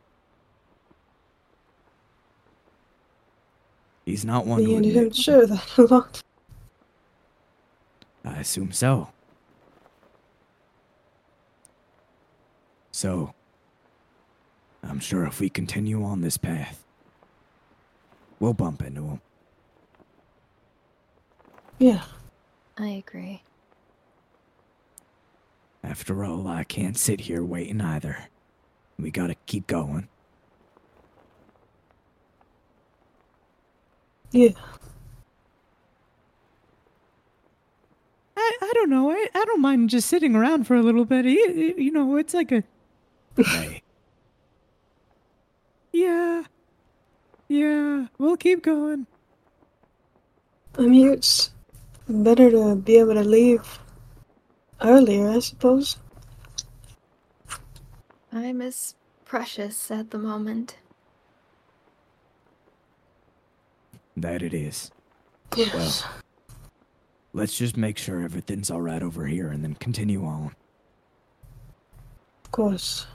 He's 4.03 4.25
not 4.25 4.47
one 4.47 4.63
Me 4.63 4.65
to 4.65 4.75
and 4.75 4.85
him 4.85 5.11
share 5.11 5.45
that 5.45 5.77
a 5.77 5.83
lot. 5.83 6.23
I 8.25 8.39
assume 8.39 8.71
so. 8.71 9.09
So, 12.91 13.33
I'm 14.83 14.99
sure 14.99 15.25
if 15.25 15.39
we 15.39 15.49
continue 15.49 16.03
on 16.03 16.21
this 16.21 16.37
path, 16.37 16.83
we'll 18.39 18.53
bump 18.53 18.81
into 18.81 19.03
him. 19.03 19.21
Yeah. 21.79 22.03
I 22.77 22.87
agree. 22.87 23.43
After 25.83 26.23
all, 26.23 26.47
I 26.47 26.63
can't 26.63 26.97
sit 26.97 27.21
here 27.21 27.43
waiting 27.43 27.81
either. 27.81 28.29
We 28.97 29.11
gotta 29.11 29.35
keep 29.45 29.67
going. 29.67 30.07
Yeah. 34.31 34.49
I, 38.43 38.57
I 38.61 38.71
don't 38.73 38.89
know. 38.89 39.11
I, 39.11 39.27
I 39.33 39.45
don't 39.45 39.61
mind 39.61 39.89
just 39.89 40.07
sitting 40.09 40.35
around 40.35 40.65
for 40.65 40.75
a 40.75 40.81
little 40.81 41.05
bit. 41.05 41.25
You, 41.25 41.51
you- 41.53 41.75
you 41.77 41.91
know, 41.91 42.15
it's 42.17 42.33
like 42.33 42.51
a. 42.51 42.63
Yeah. 45.91 46.43
Yeah. 47.47 48.07
We'll 48.17 48.35
keep 48.37 48.63
going. 48.63 49.05
I 50.77 50.81
mean, 50.87 51.11
it's 51.13 51.51
better 52.09 52.49
to 52.49 52.75
be 52.75 52.97
able 52.97 53.13
to 53.13 53.23
leave 53.23 53.79
earlier, 54.81 55.29
I 55.29 55.37
suppose. 55.39 55.97
I'm 58.31 58.59
as 58.61 58.95
precious 59.23 59.91
at 59.91 60.09
the 60.11 60.17
moment. 60.17 60.77
that 64.17 64.41
it 64.41 64.53
is. 64.53 64.91
Yes. 65.55 66.03
Let's 67.33 67.57
just 67.57 67.75
make 67.75 67.97
sure 67.97 68.21
everything's 68.21 68.69
alright 68.69 69.01
over 69.01 69.25
here 69.25 69.49
and 69.49 69.63
then 69.63 69.73
continue 69.75 70.23
on. 70.23 70.55
Of 72.45 72.51
course. 72.51 73.07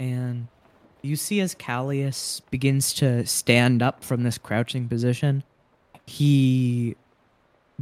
And 0.00 0.48
you 1.02 1.14
see 1.14 1.40
as 1.40 1.54
Callius 1.54 2.40
begins 2.50 2.92
to 2.94 3.24
stand 3.26 3.80
up 3.80 4.02
from 4.02 4.24
this 4.24 4.38
crouching 4.38 4.88
position, 4.88 5.44
he 6.04 6.96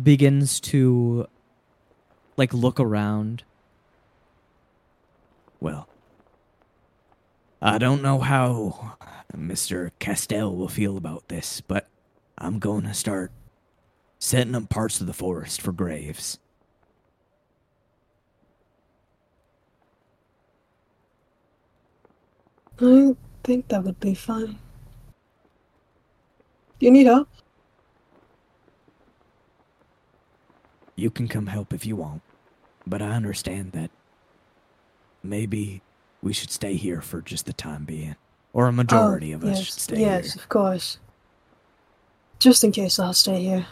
begins 0.01 0.61
to 0.61 1.27
like 2.37 2.53
look 2.53 2.79
around. 2.79 3.45
Well, 5.61 5.89
I 7.63 7.79
don't 7.79 8.03
know 8.03 8.19
how 8.19 8.99
Mr. 9.35 9.91
Castell 9.99 10.55
will 10.55 10.69
feel 10.69 10.99
about 10.99 11.29
this, 11.29 11.63
but 11.63 11.89
I'm 12.39 12.59
going 12.59 12.85
to 12.85 12.95
start 12.95 13.33
setting 14.19 14.55
up 14.55 14.69
parts 14.69 15.01
of 15.01 15.07
the 15.07 15.13
forest 15.13 15.61
for 15.61 15.73
graves. 15.73 16.39
I 22.81 23.15
think 23.45 23.69
that 23.69 23.85
would 23.85 24.01
be 24.01 24.15
fine. 24.15 24.59
You 26.81 26.91
need 26.91 27.07
help? 27.07 27.29
You 30.97 31.11
can 31.11 31.29
come 31.29 31.47
help 31.47 31.73
if 31.73 31.87
you 31.87 31.97
want, 31.97 32.23
but 32.87 33.03
I 33.03 33.11
understand 33.11 33.73
that 33.73 33.91
maybe 35.23 35.83
we 36.23 36.33
should 36.33 36.51
stay 36.51 36.75
here 36.75 37.01
for 37.01 37.21
just 37.21 37.47
the 37.47 37.53
time 37.53 37.85
being. 37.85 38.17
Or 38.53 38.67
a 38.67 38.69
oh, 38.69 38.73
majority 38.73 39.33
Oh, 39.33 39.37
of 39.37 39.45
us 39.45 39.59
yes, 39.59 39.65
should 39.67 39.81
stay 39.81 39.97
Yes, 39.97 40.01
here. 40.01 40.15
Yes, 40.17 40.37
of 40.37 40.49
course. 40.49 40.99
Just 42.45 42.63
in 42.63 42.73
case, 42.73 42.99
I'll 42.99 43.15
stay 43.15 43.43
here. 43.43 43.67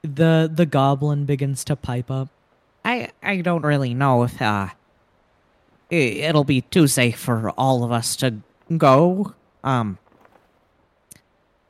The 0.00 0.50
the 0.50 0.64
goblin 0.64 1.26
begins 1.26 1.64
to 1.64 1.76
pipe 1.76 2.10
up. 2.10 2.30
I 2.82 3.10
I 3.22 3.42
don't 3.42 3.62
really 3.62 3.92
know 3.92 4.22
if 4.22 4.40
uh 4.40 4.68
i- 5.92 5.94
it'll 5.94 6.44
be 6.44 6.62
too 6.62 6.86
safe 6.86 7.18
for 7.18 7.50
all 7.58 7.84
of 7.84 7.92
us 7.92 8.16
to 8.16 8.36
go. 8.78 9.34
Um 9.62 9.98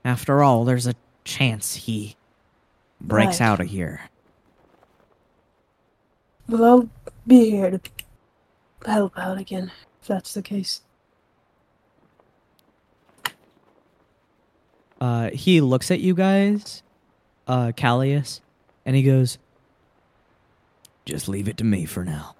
after 0.04 0.40
all, 0.44 0.64
there's 0.64 0.86
a 0.86 0.94
chance 1.24 1.74
he 1.74 2.14
breaks 3.00 3.40
Right. 3.40 3.46
out 3.48 3.58
of 3.60 3.66
here. 3.66 4.02
Well, 6.48 6.64
I'll 6.64 6.88
be 7.26 7.50
here 7.50 7.72
to 7.72 7.80
help 8.86 9.18
out 9.18 9.38
again, 9.38 9.72
if 10.00 10.06
that's 10.06 10.32
the 10.32 10.42
case. 10.42 10.82
Uh, 15.00 15.30
he 15.30 15.60
looks 15.60 15.90
at 15.90 16.00
you 16.00 16.14
guys, 16.14 16.82
uh, 17.46 17.72
Callius, 17.76 18.40
and 18.84 18.94
he 18.94 19.02
goes, 19.02 19.38
Just 21.04 21.28
leave 21.28 21.48
it 21.48 21.56
to 21.56 21.64
me 21.64 21.86
for 21.86 22.04
now. 22.04 22.34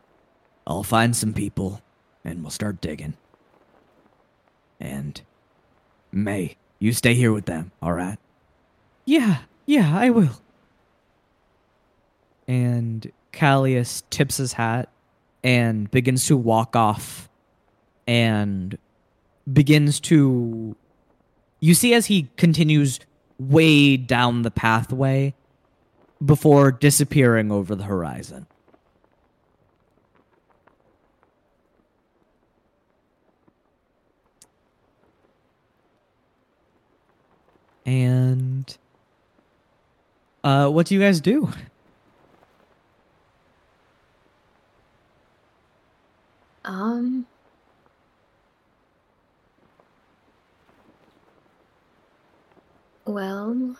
I'll 0.66 0.83
find 0.83 1.16
some 1.16 1.33
people 1.33 1.81
and 2.25 2.42
we'll 2.42 2.51
start 2.51 2.81
digging. 2.81 3.14
And 4.79 5.20
May, 6.12 6.57
you 6.79 6.92
stay 6.92 7.14
here 7.14 7.33
with 7.33 7.46
them, 7.46 7.73
all 7.83 7.92
right? 7.92 8.18
"Yeah, 9.05 9.38
yeah, 9.66 9.96
I 9.96 10.11
will." 10.11 10.40
And 12.49 13.11
Callius 13.33 14.03
tips 14.11 14.38
his 14.38 14.55
hat 14.55 14.88
and 15.42 15.90
begins 15.90 16.27
to 16.27 16.37
walk 16.37 16.75
off, 16.77 17.29
and 18.07 18.77
begins 19.51 20.01
to. 20.01 20.77
You 21.61 21.75
see, 21.75 21.94
as 21.94 22.07
he 22.07 22.31
continues 22.37 22.99
way 23.38 23.96
down 23.96 24.42
the 24.42 24.51
pathway, 24.51 25.35
before 26.25 26.70
disappearing 26.70 27.51
over 27.51 27.75
the 27.75 27.85
horizon. 27.85 28.46
And 37.87 38.77
uh 40.44 40.68
what 40.68 40.87
do 40.87 40.94
you 40.94 41.01
guys 41.01 41.20
do? 41.20 41.51
Um. 46.64 47.27
Well, 53.04 53.76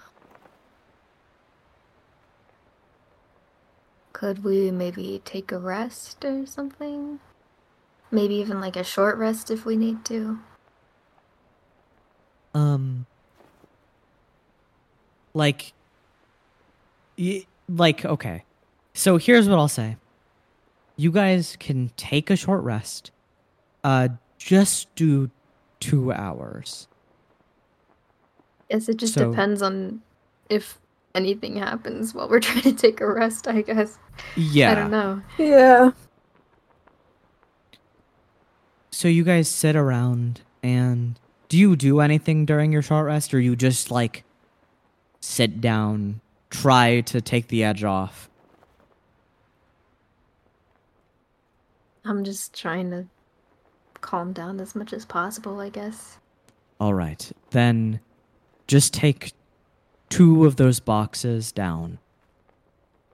could 4.13 4.45
we 4.45 4.71
maybe 4.71 5.23
take 5.25 5.53
a 5.53 5.59
rest 5.59 6.25
or 6.25 6.47
something? 6.47 7.21
Maybe 8.11 8.35
even 8.35 8.61
like 8.61 8.77
a 8.77 8.85
short 8.85 9.17
rest 9.17 9.51
if 9.51 9.65
we 9.65 9.77
need 9.77 10.05
to. 10.07 10.39
Um, 12.55 13.07
like, 15.33 15.73
y- 17.17 17.47
like 17.69 18.05
okay. 18.05 18.45
So 18.95 19.17
here's 19.17 19.49
what 19.49 19.59
I'll 19.59 19.69
say. 19.69 19.97
You 20.97 21.13
guys 21.13 21.57
can 21.59 21.91
take 21.97 22.29
a 22.29 22.37
short 22.37 22.63
rest. 22.63 23.11
Uh, 23.83 24.09
just 24.39 24.95
do 24.97 25.31
two 25.79 26.13
hours. 26.13 26.89
Guess 28.71 28.89
it 28.89 28.97
just 28.99 29.15
So- 29.15 29.31
depends 29.31 29.63
on 29.63 30.01
if 30.49 30.79
anything 31.15 31.57
happens 31.57 32.15
while 32.15 32.29
we're 32.29 32.41
trying 32.49 32.63
to 32.63 32.73
take 32.73 33.01
a 33.01 33.13
rest, 33.13 33.49
I 33.49 33.63
guess. 33.63 33.99
Yeah. 34.37 34.73
I 34.73 34.75
don't 34.75 34.91
know. 34.91 35.23
Yeah. 35.39 35.91
So 38.91 39.09
you 39.09 39.25
guys 39.25 39.49
sit 39.49 39.77
around 39.77 40.43
and 40.63 41.19
do 41.49 41.57
you 41.59 41.75
do 41.75 42.01
anything 42.01 42.45
during 42.45 42.71
your 42.71 42.83
short 42.83 43.07
rest 43.07 43.33
or 43.33 43.41
you 43.41 43.57
just 43.57 43.91
like 43.91 44.25
sit 45.21 45.61
down, 45.61 46.21
try 46.51 47.01
to 47.03 47.21
take 47.21 47.49
the 47.49 47.65
edge 47.65 47.83
off? 47.83 48.29
I'm 52.05 52.25
just 52.25 52.59
trying 52.59 52.91
to 52.91 53.07
calm 54.01 54.33
down 54.33 54.61
as 54.61 54.75
much 54.75 54.93
as 54.93 55.05
possible, 55.05 55.61
I 55.61 55.69
guess. 55.69 56.19
All 56.81 56.95
right. 56.95 57.31
Then 57.51 58.01
just 58.71 58.95
take 58.95 59.33
two 60.11 60.47
of 60.47 60.55
those 60.55 60.79
boxes 60.79 61.51
down. 61.51 61.99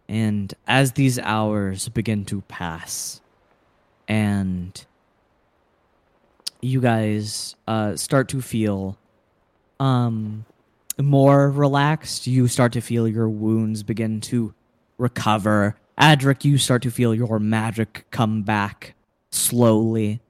And 0.06 0.52
as 0.66 0.92
these 0.92 1.18
hours 1.18 1.88
begin 1.88 2.26
to 2.26 2.42
pass 2.42 3.22
and 4.06 4.84
you 6.60 6.82
guys 6.82 7.56
uh, 7.66 7.96
start 7.96 8.28
to 8.28 8.42
feel 8.42 8.98
um, 9.80 10.44
more 11.00 11.50
relaxed, 11.50 12.26
you 12.26 12.48
start 12.48 12.74
to 12.74 12.82
feel 12.82 13.08
your 13.08 13.28
wounds 13.30 13.82
begin 13.82 14.20
to 14.20 14.52
recover. 14.98 15.76
Adric, 15.98 16.44
you 16.44 16.58
start 16.58 16.82
to 16.82 16.90
feel 16.90 17.14
your 17.14 17.38
magic 17.38 18.04
come 18.10 18.42
back 18.42 18.94
slowly. 19.30 20.20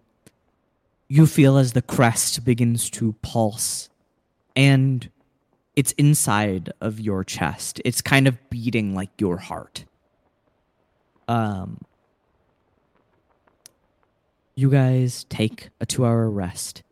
You 1.08 1.26
feel 1.26 1.58
as 1.58 1.72
the 1.72 1.82
crest 1.82 2.44
begins 2.44 2.88
to 2.90 3.14
pulse, 3.22 3.88
and 4.54 5.10
it's 5.76 5.92
inside 5.92 6.72
of 6.80 6.98
your 6.98 7.22
chest. 7.22 7.80
It's 7.84 8.00
kind 8.00 8.26
of 8.26 8.50
beating 8.50 8.94
like 8.94 9.20
your 9.20 9.36
heart. 9.36 9.84
Um, 11.28 11.80
you 14.54 14.70
guys 14.70 15.24
take 15.28 15.68
a 15.80 15.86
two 15.86 16.06
hour 16.06 16.30
rest, 16.30 16.82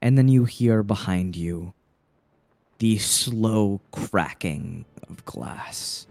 and 0.00 0.16
then 0.16 0.28
you 0.28 0.44
hear 0.44 0.84
behind 0.84 1.36
you 1.36 1.74
the 2.78 2.98
slow 2.98 3.80
cracking 3.90 4.84
of 5.10 5.24
glass. 5.24 6.06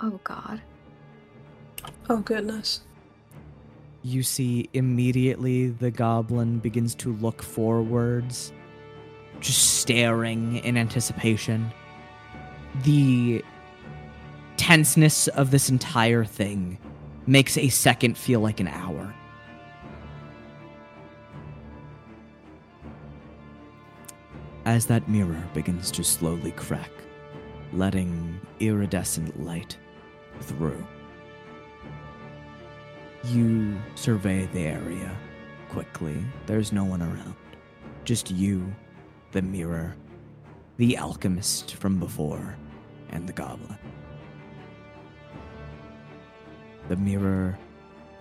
Oh 0.00 0.20
god. 0.24 0.60
Oh 2.10 2.18
goodness. 2.18 2.82
You 4.02 4.22
see 4.22 4.68
immediately 4.74 5.68
the 5.68 5.90
goblin 5.90 6.58
begins 6.58 6.94
to 6.96 7.14
look 7.14 7.42
forwards, 7.42 8.52
just 9.44 9.80
staring 9.80 10.56
in 10.64 10.76
anticipation. 10.78 11.70
The 12.82 13.44
tenseness 14.56 15.28
of 15.28 15.50
this 15.50 15.68
entire 15.68 16.24
thing 16.24 16.78
makes 17.26 17.58
a 17.58 17.68
second 17.68 18.16
feel 18.16 18.40
like 18.40 18.58
an 18.58 18.68
hour. 18.68 19.14
As 24.64 24.86
that 24.86 25.06
mirror 25.10 25.44
begins 25.52 25.90
to 25.90 26.02
slowly 26.02 26.52
crack, 26.52 26.90
letting 27.74 28.40
iridescent 28.60 29.44
light 29.44 29.76
through. 30.40 30.82
You 33.24 33.76
survey 33.94 34.46
the 34.54 34.60
area 34.60 35.14
quickly. 35.68 36.16
There's 36.46 36.72
no 36.72 36.84
one 36.84 37.02
around. 37.02 37.34
Just 38.04 38.30
you, 38.30 38.74
the 39.34 39.42
mirror, 39.42 39.96
the 40.76 40.96
alchemist 40.96 41.74
from 41.74 41.98
before, 41.98 42.56
and 43.10 43.28
the 43.28 43.32
goblin. 43.32 43.76
The 46.88 46.94
mirror 46.94 47.58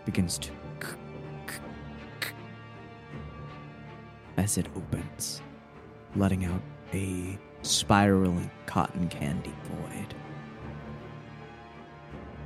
begins 0.05 0.39
to 0.39 0.51
as 4.37 4.57
it 4.57 4.65
opens, 4.75 5.43
letting 6.15 6.45
out 6.45 6.61
a 6.93 7.37
spiraling 7.61 8.49
cotton 8.65 9.07
candy 9.07 9.53
void 9.65 10.15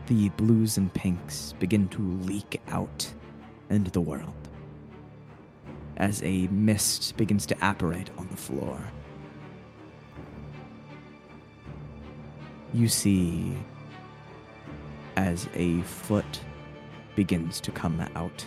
the 0.07 0.29
blues 0.29 0.77
and 0.77 0.93
pinks 0.93 1.53
begin 1.59 1.87
to 1.89 2.01
leak 2.23 2.61
out 2.69 3.13
into 3.69 3.91
the 3.91 3.99
world 3.99 4.46
as 5.97 6.21
a 6.23 6.47
mist 6.47 7.17
begins 7.17 7.45
to 7.47 7.55
apparate 7.61 8.09
on 8.17 8.27
the 8.29 8.37
floor. 8.37 8.79
You 12.73 12.87
see 12.87 13.57
as 15.15 15.47
a 15.55 15.81
foot 15.81 16.41
begins 17.15 17.59
to 17.61 17.71
come 17.71 17.99
out 18.15 18.45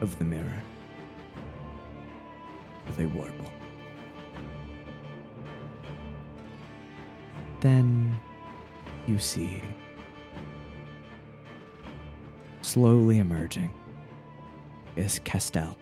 of 0.00 0.18
the 0.18 0.24
mirror 0.24 0.62
with 2.86 2.98
a 2.98 3.06
warble. 3.06 3.52
Then 7.60 8.18
you 9.06 9.18
see 9.18 9.62
slowly 12.62 13.18
emerging 13.18 13.72
is 14.96 15.20
Castell. 15.20 15.76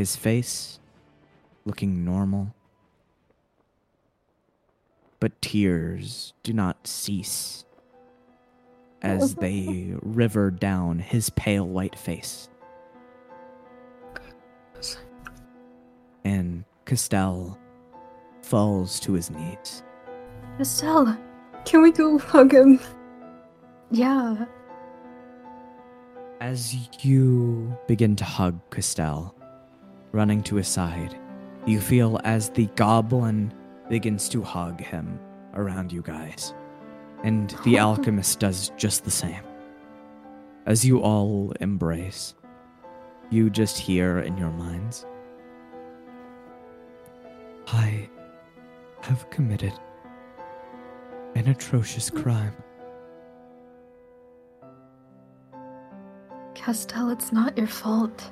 His 0.00 0.16
face 0.16 0.80
looking 1.66 2.06
normal, 2.06 2.54
but 5.18 5.42
tears 5.42 6.32
do 6.42 6.54
not 6.54 6.86
cease 6.86 7.66
as 9.02 9.34
they 9.44 9.92
river 10.00 10.50
down 10.50 11.00
his 11.00 11.28
pale 11.28 11.68
white 11.68 11.98
face. 11.98 12.48
And 16.24 16.64
Castell 16.86 17.58
falls 18.40 19.00
to 19.00 19.12
his 19.12 19.30
knees. 19.30 19.82
Estelle! 20.58 21.14
Can 21.66 21.82
we 21.82 21.92
go 21.92 22.16
hug 22.16 22.54
him? 22.54 22.80
Yeah. 23.90 24.46
As 26.40 26.74
you 27.04 27.76
begin 27.86 28.16
to 28.16 28.24
hug 28.24 28.58
Castell, 28.70 29.34
running 30.12 30.42
to 30.44 30.56
his 30.56 30.68
side, 30.68 31.18
you 31.66 31.80
feel 31.80 32.20
as 32.24 32.50
the 32.50 32.66
goblin 32.76 33.52
begins 33.88 34.28
to 34.30 34.42
hug 34.42 34.80
him 34.80 35.18
around 35.54 35.92
you 35.92 36.02
guys. 36.02 36.54
And 37.22 37.50
the 37.64 37.78
alchemist 37.80 38.40
does 38.40 38.72
just 38.76 39.04
the 39.04 39.10
same. 39.10 39.42
As 40.66 40.84
you 40.84 41.00
all 41.00 41.52
embrace, 41.60 42.34
you 43.30 43.50
just 43.50 43.78
hear 43.78 44.20
in 44.20 44.36
your 44.36 44.50
minds 44.50 45.06
I 47.72 48.08
have 49.02 49.30
committed 49.30 49.72
an 51.36 51.48
atrocious 51.48 52.10
crime. 52.10 52.54
Castell, 56.54 57.10
it's 57.10 57.32
not 57.32 57.56
your 57.56 57.68
fault. 57.68 58.30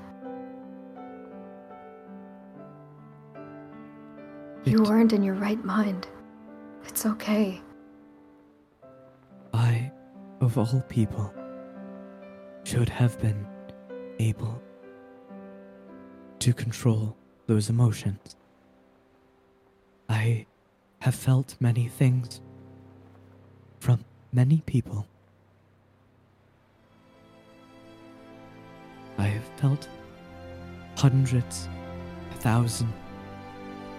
You 4.70 4.82
It- 4.82 4.88
weren't 4.88 5.12
in 5.12 5.22
your 5.22 5.34
right 5.34 5.62
mind. 5.64 6.06
It's 6.84 7.06
okay. 7.06 7.60
I, 9.52 9.90
of 10.40 10.58
all 10.58 10.82
people, 10.88 11.32
should 12.64 12.88
have 12.88 13.18
been 13.20 13.46
able 14.18 14.60
to 16.40 16.52
control 16.52 17.16
those 17.46 17.70
emotions. 17.70 18.36
I 20.08 20.46
have 21.00 21.14
felt 21.14 21.56
many 21.60 21.88
things 21.88 22.40
from 23.80 24.04
many 24.32 24.62
people. 24.66 25.06
I 29.16 29.24
have 29.26 29.44
felt 29.56 29.88
hundreds, 30.96 31.68
a 32.30 32.34
thousand, 32.34 32.92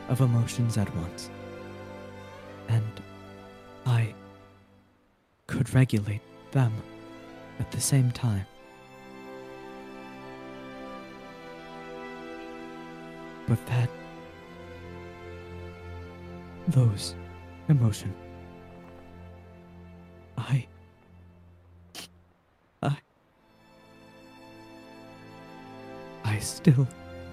of 0.10 0.22
emotions 0.22 0.78
at 0.78 0.94
once. 0.96 1.30
And 2.68 3.02
I 3.86 4.14
could 5.48 5.74
regulate 5.74 6.22
them 6.52 6.74
at 7.60 7.72
the 7.72 7.80
same 7.80 8.12
time. 8.12 8.46
But 13.48 13.66
that. 13.68 13.90
those 16.68 17.16
emotions. 17.68 18.16
I. 20.38 20.68
I. 22.84 22.98
I 26.24 26.40
still 26.40 26.88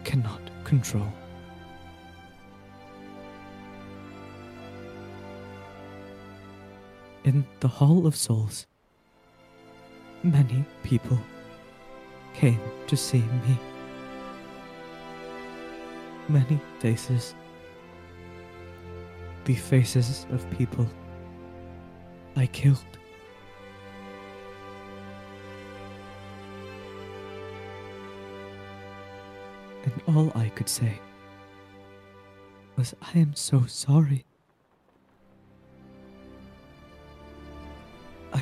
cannot 0.04 0.40
control. 0.64 1.12
In 7.26 7.44
the 7.58 7.66
Hall 7.66 8.06
of 8.06 8.14
Souls, 8.14 8.68
many 10.22 10.64
people 10.84 11.18
came 12.34 12.60
to 12.86 12.96
see 12.96 13.18
me. 13.18 13.58
Many 16.28 16.60
faces. 16.78 17.34
The 19.44 19.56
faces 19.56 20.24
of 20.30 20.48
people 20.52 20.88
I 22.36 22.46
killed. 22.46 22.84
And 29.82 30.00
all 30.06 30.30
I 30.36 30.48
could 30.50 30.68
say 30.68 31.00
was, 32.76 32.94
I 33.02 33.18
am 33.18 33.34
so 33.34 33.64
sorry. 33.66 34.24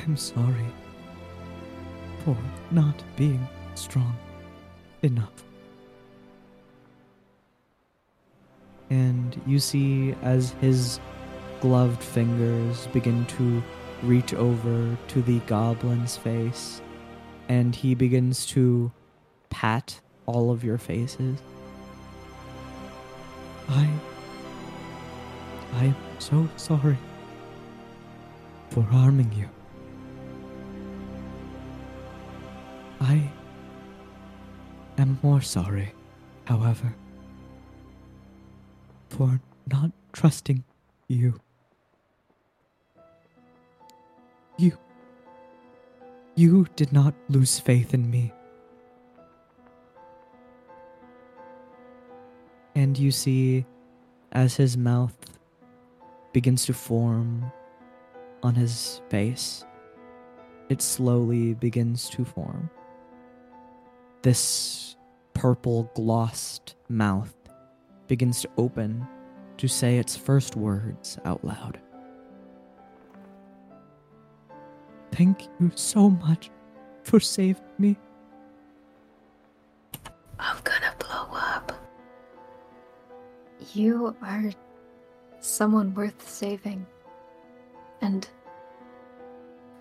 I 0.05 0.07
am 0.07 0.17
sorry 0.17 0.67
for 2.23 2.37
not 2.69 3.01
being 3.15 3.47
strong 3.73 4.15
enough. 5.01 5.43
And 8.91 9.41
you 9.47 9.57
see 9.57 10.13
as 10.21 10.51
his 10.61 10.99
gloved 11.59 12.03
fingers 12.03 12.85
begin 12.93 13.25
to 13.25 13.63
reach 14.03 14.35
over 14.35 14.95
to 15.07 15.21
the 15.23 15.39
goblin's 15.47 16.15
face, 16.15 16.83
and 17.49 17.75
he 17.75 17.95
begins 17.95 18.45
to 18.47 18.91
pat 19.49 19.99
all 20.27 20.51
of 20.51 20.63
your 20.63 20.77
faces. 20.77 21.39
I. 23.69 23.89
I 25.73 25.85
am 25.85 25.95
so 26.19 26.47
sorry 26.57 26.97
for 28.69 28.83
harming 28.83 29.33
you. 29.33 29.49
I 33.07 33.21
am 34.97 35.19
more 35.21 35.39
sorry, 35.39 35.93
however, 36.45 36.95
for 39.09 39.39
not 39.71 39.91
trusting 40.11 40.63
you. 41.07 41.39
You. 44.57 44.75
You 46.33 46.65
did 46.75 46.91
not 46.91 47.13
lose 47.29 47.59
faith 47.59 47.93
in 47.93 48.09
me. 48.09 48.33
And 52.73 52.97
you 52.97 53.11
see, 53.11 53.67
as 54.31 54.55
his 54.55 54.77
mouth 54.77 55.15
begins 56.33 56.65
to 56.65 56.73
form 56.73 57.51
on 58.41 58.55
his 58.55 59.01
face, 59.09 59.63
it 60.69 60.81
slowly 60.81 61.53
begins 61.53 62.09
to 62.09 62.25
form. 62.25 62.71
This 64.25 64.95
purple 65.35 65.91
glossed 65.93 66.73
mouth 66.89 67.35
begins 68.07 68.41
to 68.41 68.49
open 68.57 69.07
to 69.57 69.67
say 69.67 69.99
its 69.99 70.17
first 70.17 70.55
words 70.55 71.19
out 71.25 71.45
loud. 71.45 71.79
Thank 75.11 75.43
you 75.59 75.71
so 75.75 76.09
much 76.09 76.49
for 77.03 77.19
saving 77.19 77.61
me. 77.77 77.97
I'm 80.39 80.57
gonna 80.63 80.95
blow 80.97 81.27
up. 81.31 81.71
You 83.75 84.15
are 84.23 84.49
someone 85.39 85.93
worth 85.93 86.27
saving. 86.27 86.87
And 88.01 88.27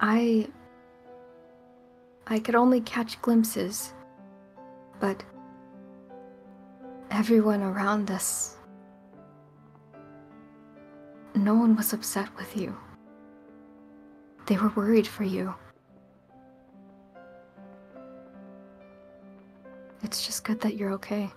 I. 0.00 0.48
I 2.26 2.38
could 2.40 2.54
only 2.54 2.83
catch 2.83 3.22
glimpses, 3.22 3.94
but 5.05 5.23
everyone 7.11 7.61
around 7.61 8.11
us. 8.11 8.57
No 11.35 11.55
one 11.55 11.77
was 11.77 11.93
upset 11.93 12.35
with 12.38 12.57
you. 12.57 12.75
They 14.47 14.57
were 14.57 14.71
worried 14.71 15.07
for 15.07 15.25
you. 15.25 15.55
It's 20.03 20.25
just 20.25 20.43
good 20.43 20.62
that 20.62 20.75
you're 20.75 20.93
okay. 20.93 21.31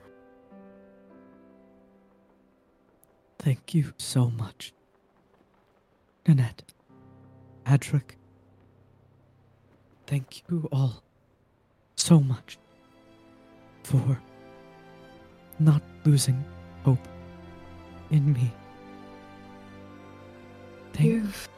Thank 3.37 3.73
you 3.73 3.93
so 3.97 4.29
much. 4.29 4.73
Nanette, 6.25 6.63
Adric, 7.65 8.15
thank 10.05 10.43
you 10.47 10.69
all 10.71 11.03
so 11.97 12.21
much 12.21 12.57
for 13.87 14.19
not 15.59 15.81
losing 16.03 16.43
hope 16.83 17.07
in 18.11 18.33
me. 18.33 18.51
Thank 20.93 21.05
You've 21.05 21.49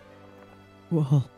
you 0.91 0.99
all. 0.99 1.29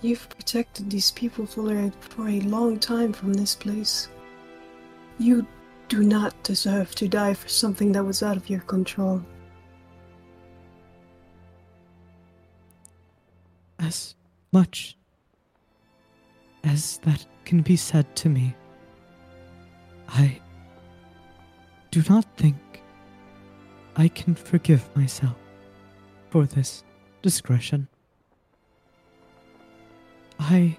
you've 0.00 0.28
protected 0.28 0.88
these 0.88 1.10
people 1.10 1.44
for 1.44 1.72
a, 1.76 1.90
for 2.00 2.28
a 2.28 2.40
long 2.40 2.78
time 2.78 3.12
from 3.12 3.34
this 3.34 3.54
place. 3.54 4.08
You 5.18 5.46
do 5.88 6.02
not 6.02 6.40
deserve 6.42 6.94
to 6.94 7.08
die 7.08 7.34
for 7.34 7.48
something 7.48 7.92
that 7.92 8.04
was 8.04 8.22
out 8.22 8.36
of 8.36 8.48
your 8.48 8.60
control. 8.60 9.22
as 13.78 14.14
much 14.52 14.97
as 16.68 16.98
that 16.98 17.24
can 17.44 17.62
be 17.62 17.76
said 17.76 18.14
to 18.16 18.28
me. 18.28 18.54
I 20.08 20.38
do 21.90 22.02
not 22.08 22.26
think 22.36 22.56
I 23.96 24.08
can 24.08 24.34
forgive 24.34 24.84
myself 24.94 25.36
for 26.30 26.44
this 26.46 26.84
discretion. 27.22 27.88
I. 30.38 30.76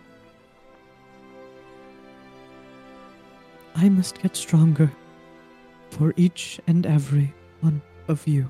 I 3.75 3.89
must 3.89 4.21
get 4.21 4.35
stronger 4.35 4.91
for 5.91 6.13
each 6.17 6.59
and 6.67 6.85
every 6.85 7.33
one 7.61 7.81
of 8.07 8.27
you. 8.27 8.49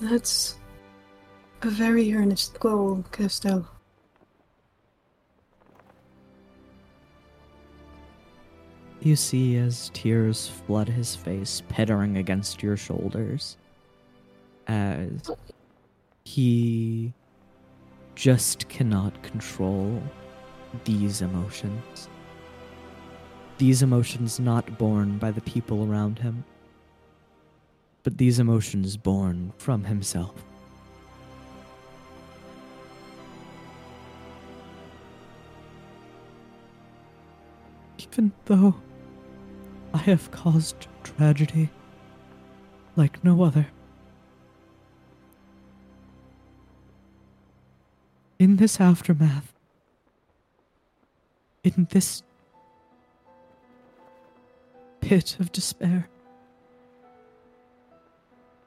That's 0.00 0.56
a 1.62 1.70
very 1.70 2.14
earnest 2.14 2.60
goal, 2.60 3.04
Castell. 3.12 3.66
You 9.00 9.16
see 9.16 9.56
as 9.56 9.90
tears 9.94 10.48
flood 10.48 10.88
his 10.88 11.14
face, 11.14 11.62
pittering 11.68 12.16
against 12.18 12.62
your 12.62 12.76
shoulders, 12.76 13.56
as 14.66 15.30
he 16.24 17.12
just 18.16 18.68
cannot 18.68 19.22
control 19.22 20.02
these 20.84 21.22
emotions. 21.22 22.08
These 23.58 23.82
emotions 23.82 24.40
not 24.40 24.76
born 24.76 25.18
by 25.18 25.30
the 25.30 25.40
people 25.42 25.90
around 25.90 26.18
him, 26.18 26.44
but 28.06 28.18
these 28.18 28.38
emotions 28.38 28.96
born 28.96 29.52
from 29.58 29.82
himself. 29.82 30.32
Even 37.98 38.30
though 38.44 38.76
I 39.92 39.98
have 39.98 40.30
caused 40.30 40.86
tragedy 41.02 41.68
like 42.94 43.24
no 43.24 43.42
other, 43.42 43.66
in 48.38 48.54
this 48.54 48.80
aftermath, 48.80 49.52
in 51.64 51.88
this 51.90 52.22
pit 55.00 55.38
of 55.40 55.50
despair. 55.50 56.08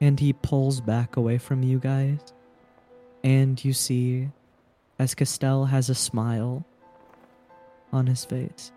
And 0.00 0.18
he 0.18 0.32
pulls 0.32 0.80
back 0.80 1.16
away 1.16 1.38
from 1.38 1.62
you 1.62 1.78
guys, 1.78 2.18
and 3.22 3.62
you 3.62 3.72
see 3.72 4.30
as 4.98 5.14
Castell 5.14 5.66
has 5.66 5.90
a 5.90 5.94
smile 5.94 6.64
on 7.92 8.06
his 8.06 8.24
face. 8.24 8.72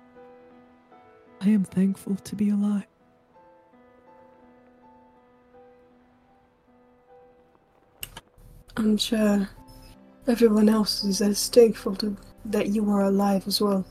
I 1.41 1.49
am 1.49 1.63
thankful 1.63 2.15
to 2.15 2.35
be 2.35 2.49
alive. 2.49 2.87
I'm 8.75 8.97
sure 8.97 9.49
everyone 10.27 10.67
else 10.67 11.03
is 11.03 11.21
as 11.21 11.47
thankful 11.47 11.95
to 11.97 12.17
that 12.45 12.67
you 12.67 12.89
are 12.89 13.03
alive 13.03 13.47
as 13.47 13.61
well. 13.61 13.85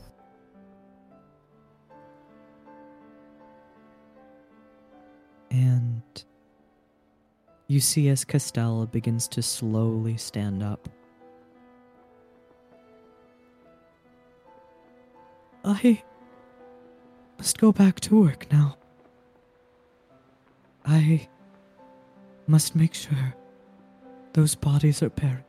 And 5.51 5.92
you 7.67 7.79
see 7.79 8.09
as 8.09 8.25
Castell 8.25 8.85
begins 8.85 9.27
to 9.29 9.41
slowly 9.41 10.17
stand 10.17 10.61
up. 10.61 10.89
I 15.63 16.03
must 17.37 17.57
go 17.57 17.71
back 17.71 17.99
to 18.01 18.19
work 18.19 18.47
now. 18.51 18.77
I 20.85 21.29
must 22.47 22.75
make 22.75 22.93
sure 22.93 23.35
those 24.33 24.55
bodies 24.55 25.01
are 25.01 25.09
buried, 25.09 25.43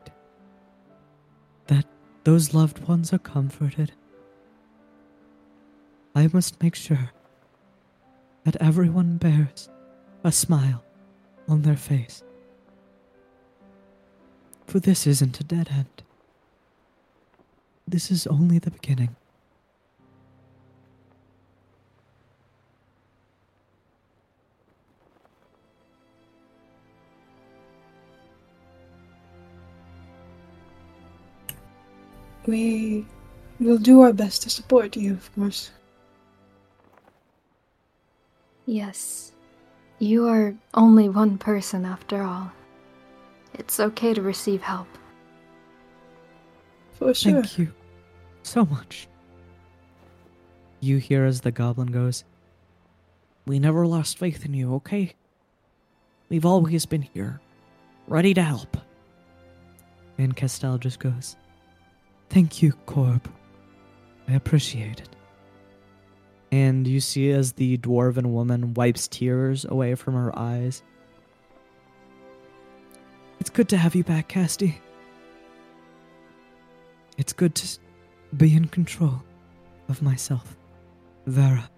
that 1.67 1.87
those 2.23 2.55
loved 2.55 2.87
ones 2.87 3.13
are 3.13 3.19
comforted. 3.19 3.93
I 6.15 6.29
must 6.33 6.63
make 6.63 6.77
sure 6.77 7.11
that 8.45 8.57
everyone 8.61 9.17
bears 9.17 9.69
a 10.23 10.31
smile 10.31 10.85
on 11.49 11.63
their 11.63 11.77
face. 11.77 12.23
For 14.67 14.81
this 14.81 15.07
isn't 15.07 15.41
a 15.41 15.45
dead 15.45 15.69
end. 15.71 16.03
This 17.87 18.11
is 18.11 18.27
only 18.27 18.59
the 18.59 18.71
beginning. 18.71 19.15
We 32.47 33.07
will 33.59 33.79
do 33.79 34.03
our 34.03 34.13
best 34.13 34.43
to 34.43 34.51
support 34.51 34.97
you, 34.97 35.13
of 35.13 35.35
course. 35.35 35.71
Yes. 38.67 39.34
You 39.99 40.27
are 40.29 40.55
only 40.75 41.09
one 41.09 41.39
person 41.39 41.85
after 41.85 42.23
all. 42.23 42.51
It's 43.55 43.79
okay 43.81 44.13
to 44.15 44.23
receive 44.23 44.63
help. 44.63 44.89
For 46.93 47.15
sure. 47.15 47.43
Thank 47.43 47.59
you 47.59 47.73
so 48.43 48.65
much. 48.67 49.09
You 50.81 50.99
hear 50.99 51.25
as 51.25 51.41
the 51.41 51.53
goblin 51.53 51.89
goes, 51.89 52.25
We 53.47 53.59
never 53.59 53.87
lost 53.87 54.19
faith 54.19 54.45
in 54.45 54.55
you, 54.55 54.75
okay? 54.77 55.15
We've 56.29 56.47
always 56.47 56.87
been 56.87 57.03
here, 57.03 57.41
ready 58.09 58.35
to 58.35 58.43
help. 58.43 58.77
and 60.19 60.35
Castell 60.37 60.79
just 60.79 60.99
goes, 60.99 61.37
Thank 62.31 62.63
you, 62.63 62.73
Corb. 62.87 63.29
I 64.29 64.33
appreciate 64.35 65.01
it. 65.01 65.09
And 66.55 66.87
you 66.87 67.01
see 67.01 67.33
as 67.33 67.55
the 67.55 67.79
dwarven 67.79 68.27
woman 68.27 68.75
wipes 68.75 69.09
tears 69.09 69.65
away 69.65 69.97
from 69.97 70.15
her 70.15 70.39
eyes. 70.39 70.85
It's 73.41 73.51
good 73.51 73.69
to 73.71 73.77
have 73.77 73.97
you 73.97 74.05
back, 74.05 74.29
Casty. 74.29 74.77
It's 77.19 77.33
good 77.33 77.57
to 77.57 77.79
be 78.37 78.55
in 78.55 78.69
control 78.69 79.21
of 79.89 80.01
myself. 80.01 80.57
Vera. 81.27 81.69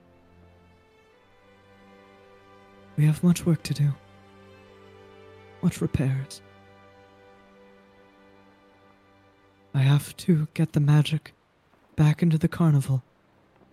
We 2.99 3.07
have 3.07 3.25
much 3.25 3.47
work 3.47 3.63
to 3.63 3.73
do. 3.73 3.95
Much 5.63 5.81
repairs. 5.81 6.43
I 9.73 9.79
have 9.79 10.15
to 10.19 10.49
get 10.53 10.75
the 10.75 10.81
magic 10.81 11.33
back 11.97 12.23
into 12.23 12.37
the 12.37 12.49
carnival 12.49 13.03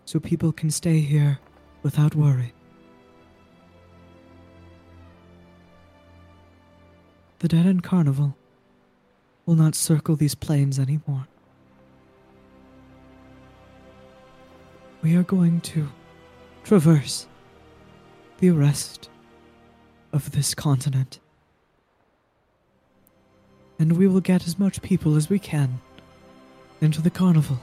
so 0.05 0.19
people 0.19 0.51
can 0.51 0.69
stay 0.71 0.99
here 0.99 1.39
without 1.81 2.15
worry. 2.15 2.53
The 7.39 7.47
Dead 7.47 7.65
End 7.65 7.83
Carnival 7.83 8.37
will 9.45 9.55
not 9.55 9.75
circle 9.75 10.15
these 10.15 10.35
plains 10.35 10.79
anymore. 10.79 11.27
We 15.01 15.15
are 15.17 15.23
going 15.23 15.59
to 15.61 15.89
traverse 16.63 17.27
the 18.37 18.51
rest 18.51 19.09
of 20.13 20.31
this 20.31 20.53
continent. 20.55 21.19
And 23.79 23.97
we 23.97 24.07
will 24.07 24.21
get 24.21 24.47
as 24.47 24.57
much 24.57 24.81
people 24.81 25.15
as 25.15 25.29
we 25.29 25.39
can 25.39 25.81
into 26.79 27.01
the 27.01 27.09
carnival. 27.09 27.59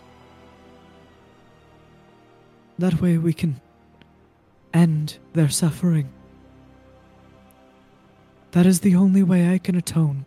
That 2.81 3.03
way 3.03 3.19
we 3.19 3.35
can 3.35 3.61
end 4.73 5.19
their 5.35 5.51
suffering. 5.51 6.09
That 8.53 8.65
is 8.65 8.81
the 8.81 8.97
only 8.97 9.23
way 9.23 9.53
I 9.53 9.59
can 9.59 9.77
atone 9.77 10.25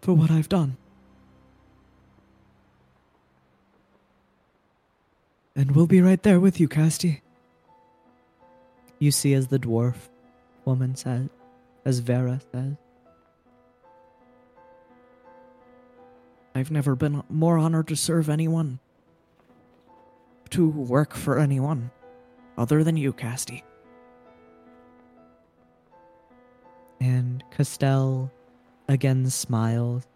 for 0.00 0.12
what 0.12 0.30
I've 0.30 0.48
done. 0.48 0.76
And 5.56 5.74
we'll 5.74 5.88
be 5.88 6.00
right 6.00 6.22
there 6.22 6.38
with 6.38 6.60
you, 6.60 6.68
Casty. 6.68 7.20
You 9.00 9.10
see, 9.10 9.34
as 9.34 9.48
the 9.48 9.58
dwarf 9.58 10.08
woman 10.64 10.94
says, 10.94 11.30
as 11.84 11.98
Vera 11.98 12.40
says, 12.52 12.76
I've 16.54 16.70
never 16.70 16.94
been 16.94 17.24
more 17.28 17.58
honored 17.58 17.88
to 17.88 17.96
serve 17.96 18.28
anyone, 18.28 18.78
to 20.52 20.68
work 20.68 21.14
for 21.14 21.38
anyone, 21.38 21.90
other 22.56 22.82
than 22.82 22.96
you, 22.96 23.12
Casty. 23.12 23.62
and 27.02 27.42
Castell 27.50 28.30
again 28.88 29.28
smiles. 29.28 30.06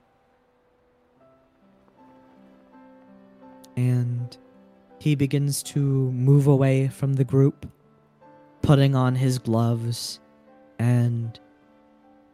And 3.76 4.36
he 4.98 5.14
begins 5.16 5.62
to 5.64 5.80
move 6.12 6.46
away 6.46 6.88
from 6.88 7.14
the 7.14 7.24
group, 7.24 7.70
putting 8.62 8.94
on 8.94 9.16
his 9.16 9.38
gloves, 9.38 10.20
and 10.78 11.38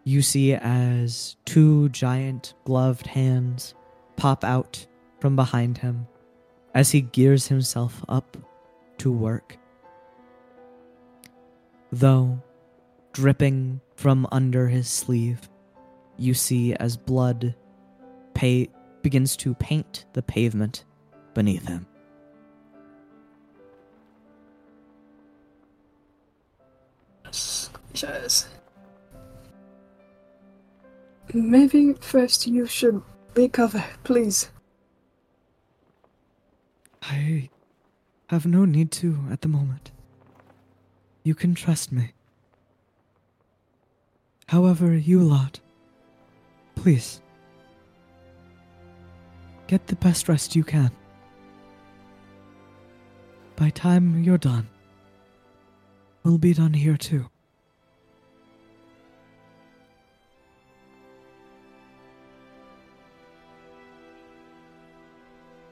you 0.05 0.21
see 0.21 0.53
as 0.53 1.37
two 1.45 1.89
giant 1.89 2.55
gloved 2.65 3.07
hands 3.07 3.75
pop 4.17 4.45
out 4.45 4.87
from 5.19 5.35
behind 5.35 5.79
him 5.79 6.07
as 6.75 6.91
he 6.91 7.01
gears 7.01 7.49
himself 7.49 8.05
up 8.09 8.37
to 8.99 9.13
work. 9.13 9.59
Though 11.91 12.43
dripping 13.13 13.81
from 13.97 14.27
under 14.33 14.69
his 14.69 14.89
sleeve, 14.89 15.49
you 16.17 16.35
see 16.35 16.75
as 16.75 16.97
blood 16.97 17.55
pa- 18.35 18.71
begins 19.03 19.37
to 19.39 19.55
paint 19.55 20.07
the 20.13 20.23
pavement 20.23 20.85
beneath 21.35 21.67
him. 21.67 21.87
Yes. 27.95 28.49
Maybe 31.35 31.95
first 31.95 32.47
you 32.47 32.67
should 32.67 33.03
recover, 33.35 33.85
please. 34.05 34.52
I 37.03 37.51
have 38.29 38.47
no 38.47 38.65
need 38.65 38.91
to 38.93 39.19
at 39.31 39.41
the 39.41 39.49
moment. 39.49 39.91
You 41.25 41.35
can 41.35 41.55
trust 41.55 41.93
me. 41.93 42.13
However, 44.47 44.95
you 44.95 45.21
lot, 45.21 45.61
please, 46.75 47.21
get 49.67 49.87
the 49.87 49.97
best 49.97 50.29
rest 50.29 50.55
you 50.55 50.65
can. 50.65 50.91
By 53.57 53.71
time 53.71 54.23
you're 54.23 54.39
done, 54.39 54.69
we'll 56.23 56.39
be 56.39 56.55
done 56.55 56.75
here 56.75 56.97
too. 56.97 57.29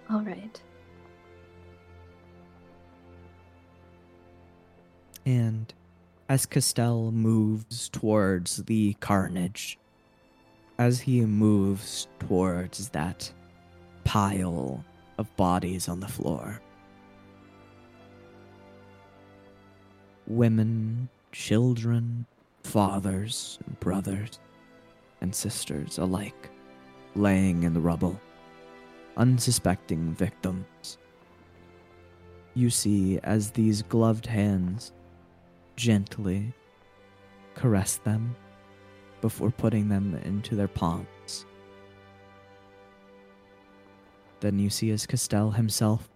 All 0.09 0.23
right. 0.23 0.61
And 5.31 5.73
as 6.29 6.45
Castell 6.45 7.13
moves 7.13 7.89
towards 7.89 8.65
the 8.65 8.95
carnage, 8.95 9.79
as 10.77 10.99
he 10.99 11.21
moves 11.21 12.09
towards 12.19 12.89
that 12.89 13.33
pile 14.03 14.85
of 15.19 15.37
bodies 15.37 15.89
on 15.89 16.01
the 16.01 16.09
floor, 16.09 16.61
women, 20.27 21.09
children, 21.31 22.27
fathers, 22.65 23.61
brothers, 23.79 24.41
and 25.21 25.33
sisters 25.33 25.99
alike 25.99 26.51
laying 27.15 27.63
in 27.63 27.73
the 27.73 27.81
rubble, 27.81 28.21
unsuspecting 29.17 30.13
victims. 30.13 30.99
You 32.55 32.69
see 32.69 33.21
as 33.23 33.53
these 33.53 33.83
gloved 33.83 34.27
hands 34.27 34.91
gently 35.81 36.53
caress 37.55 37.97
them 37.97 38.37
before 39.23 39.51
putting 39.51 39.89
them 39.89 40.15
into 40.27 40.55
their 40.55 40.69
palms. 40.69 41.47
Then 44.41 44.59
you 44.59 44.69
see 44.69 44.91
as 44.91 45.07
Castell 45.07 45.53
himself 45.53 46.11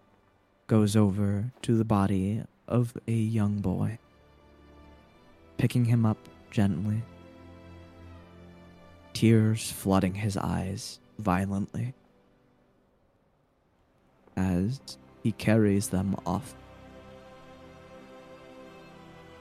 goes 0.66 0.96
over 0.96 1.50
to 1.62 1.78
the 1.78 1.84
body 1.84 2.42
of 2.68 2.94
a 3.08 3.12
young 3.12 3.60
boy, 3.60 3.98
picking 5.56 5.86
him 5.86 6.04
up 6.04 6.18
gently, 6.50 7.02
tears 9.14 9.70
flooding 9.70 10.14
his 10.14 10.36
eyes 10.36 11.00
violently 11.18 11.94
as 14.36 14.78
he 15.22 15.32
carries 15.32 15.88
them 15.88 16.14
off 16.26 16.54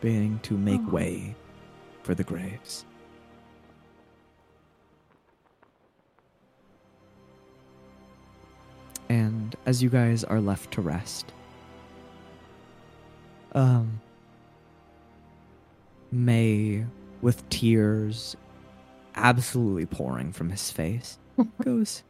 beginning 0.04 0.38
to 0.43 0.58
make 0.58 0.82
Oh. 0.88 0.91
way 0.91 1.34
for 2.04 2.14
the 2.14 2.26
graves. 2.26 2.84
And 9.10 9.56
as 9.66 9.84
you 9.84 9.89
guys 9.89 10.24
are 10.24 10.41
left 10.41 10.72
to 10.74 10.82
rest, 10.82 11.32
um, 13.54 13.99
May, 16.12 16.86
with 17.22 17.47
tears 17.49 18.36
absolutely 19.16 19.86
pouring 19.86 20.32
from 20.32 20.49
his 20.49 20.72
face, 20.72 21.18
goes, 21.64 22.04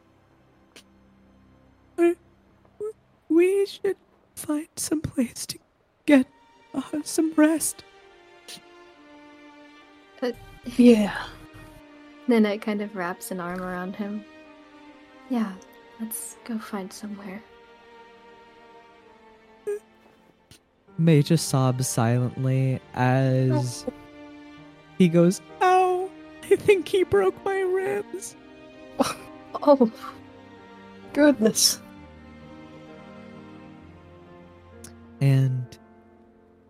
"We- 1.97 2.15
We 3.29 3.65
should 3.65 3.97
find 4.35 4.67
some 4.75 5.01
place 5.01 5.45
to 5.47 5.57
get 6.05 6.27
uh, 6.73 6.81
some 7.03 7.33
rest. 7.35 7.83
Yeah. 10.77 11.17
Nanette 12.27 12.61
kind 12.61 12.81
of 12.81 12.95
wraps 12.95 13.31
an 13.31 13.39
arm 13.39 13.61
around 13.61 13.95
him. 13.95 14.23
Yeah, 15.29 15.51
let's 15.99 16.37
go 16.45 16.57
find 16.57 16.91
somewhere. 16.91 17.43
May 20.97 21.21
just 21.21 21.49
sobs 21.49 21.87
silently 21.87 22.79
as 22.93 23.85
he 24.97 25.09
goes, 25.09 25.41
Ow! 25.61 26.09
I 26.43 26.55
think 26.55 26.87
he 26.87 27.03
broke 27.03 27.43
my 27.43 27.59
ribs. 27.59 28.35
Oh. 29.65 29.89
Goodness. 31.13 31.79
And 35.21 35.77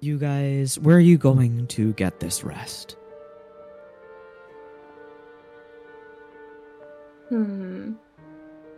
you 0.03 0.17
guys, 0.17 0.77
where 0.79 0.97
are 0.97 0.99
you 0.99 1.17
going 1.17 1.65
to 1.67 1.93
get 1.93 2.19
this 2.19 2.43
rest? 2.43 2.95
Hmm. 7.29 7.93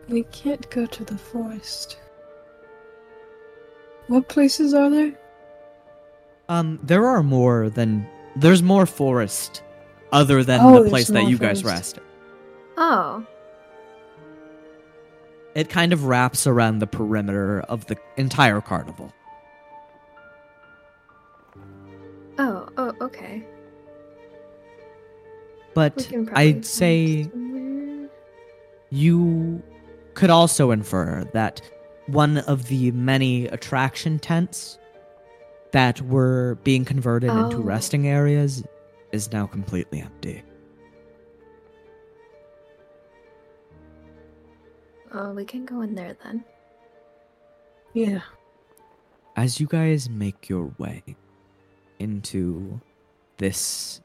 We 0.08 0.24
can't 0.24 0.70
go 0.70 0.86
to 0.86 1.04
the 1.04 1.18
forest. 1.18 1.98
What 4.08 4.30
places 4.30 4.74
are 4.74 4.90
there? 4.90 5.20
Um, 6.48 6.80
there 6.84 7.08
are 7.08 7.24
more 7.24 7.70
than 7.70 8.08
there's 8.36 8.62
more 8.62 8.86
forest 8.86 9.64
other 10.12 10.44
than 10.44 10.60
Oh, 10.62 10.84
the 10.84 10.90
place 10.90 11.08
that 11.08 11.28
you 11.28 11.40
guys 11.40 11.62
forest. 11.64 11.98
rest. 11.98 12.00
Oh. 12.78 13.26
It 15.56 15.70
kind 15.70 15.92
of 15.92 16.04
wraps 16.06 16.46
around 16.46 16.80
the 16.80 16.88
perimeter 16.88 17.62
of 17.62 17.88
the 17.88 17.98
entire 18.18 18.62
carnival. 18.62 19.12
But 25.76 26.12
I'd 26.34 26.66
say 26.66 27.24
somewhere. 27.24 28.10
you 28.90 29.62
could 30.16 30.32
also 30.32 30.72
infer 30.72 31.24
that 31.34 31.62
one 32.08 32.40
of 32.40 32.68
the 32.70 32.92
many 32.92 33.46
attraction 33.48 34.18
tents 34.18 34.80
that 35.72 36.02
were 36.02 36.58
being 36.64 36.86
converted 36.86 37.30
into 37.30 37.58
Oh. 37.58 37.62
resting 37.62 38.08
areas 38.08 38.64
is 39.12 39.32
now 39.32 39.46
completely 39.46 40.00
empty. 40.02 40.42
Oh, 45.12 45.34
we 45.34 45.46
can 45.46 45.66
go 45.66 45.82
in 45.82 45.96
there 45.96 46.16
then. 46.24 46.44
Yeah. 47.94 48.22
As 49.36 49.60
you 49.60 49.68
guys 49.68 50.10
make 50.10 50.50
your 50.50 50.74
way 50.78 51.04
into 52.00 52.80
this 53.38 54.02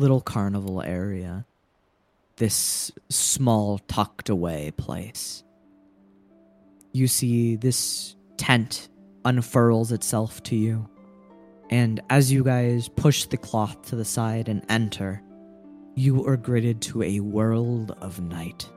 little 0.00 0.22
carnival 0.22 0.80
area, 0.80 1.44
this 2.36 2.90
small 3.10 3.78
tucked 3.80 4.30
away 4.30 4.72
place, 4.78 5.44
you 6.92 7.06
see 7.06 7.54
this 7.56 8.16
tent 8.38 8.88
unfurls 9.26 9.92
itself 9.92 10.42
to 10.44 10.56
you. 10.56 10.88
And 11.68 12.00
as 12.08 12.32
you 12.32 12.42
guys 12.42 12.88
push 12.88 13.26
the 13.26 13.36
cloth 13.36 13.82
to 13.90 13.96
the 13.96 14.04
side 14.04 14.48
and 14.48 14.64
enter, 14.70 15.22
you 15.94 16.26
are 16.26 16.38
greeted 16.38 16.80
to 16.82 17.02
a 17.02 17.20
world 17.20 17.94
of 18.00 18.22
night. 18.22 18.68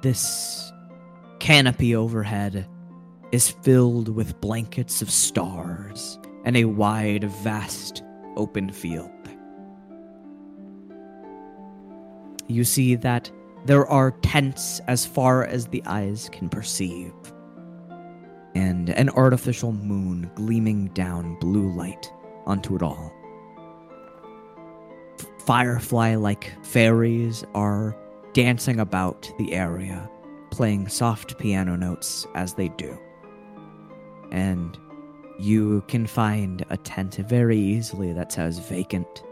This 0.00 0.72
canopy 1.38 1.94
overhead 1.94 2.66
is 3.30 3.50
filled 3.50 4.08
with 4.08 4.40
blankets 4.40 5.02
of 5.02 5.10
stars 5.10 6.18
and 6.46 6.56
a 6.56 6.64
wide, 6.64 7.24
vast, 7.24 8.02
open 8.36 8.72
field. 8.72 9.10
You 12.50 12.64
see 12.64 12.96
that 12.96 13.30
there 13.64 13.86
are 13.86 14.10
tents 14.22 14.80
as 14.88 15.06
far 15.06 15.44
as 15.44 15.68
the 15.68 15.82
eyes 15.86 16.28
can 16.32 16.48
perceive, 16.48 17.12
and 18.56 18.88
an 18.90 19.08
artificial 19.10 19.70
moon 19.72 20.28
gleaming 20.34 20.88
down 20.88 21.38
blue 21.38 21.72
light 21.76 22.12
onto 22.46 22.74
it 22.74 22.82
all. 22.82 23.12
Firefly 25.46 26.16
like 26.16 26.52
fairies 26.64 27.44
are 27.54 27.96
dancing 28.32 28.80
about 28.80 29.32
the 29.38 29.52
area, 29.52 30.10
playing 30.50 30.88
soft 30.88 31.38
piano 31.38 31.76
notes 31.76 32.26
as 32.34 32.54
they 32.54 32.68
do. 32.70 32.98
And 34.32 34.76
you 35.38 35.84
can 35.86 36.04
find 36.04 36.64
a 36.68 36.76
tent 36.76 37.14
very 37.14 37.58
easily 37.58 38.12
that 38.12 38.32
says 38.32 38.58
vacant. 38.58 39.22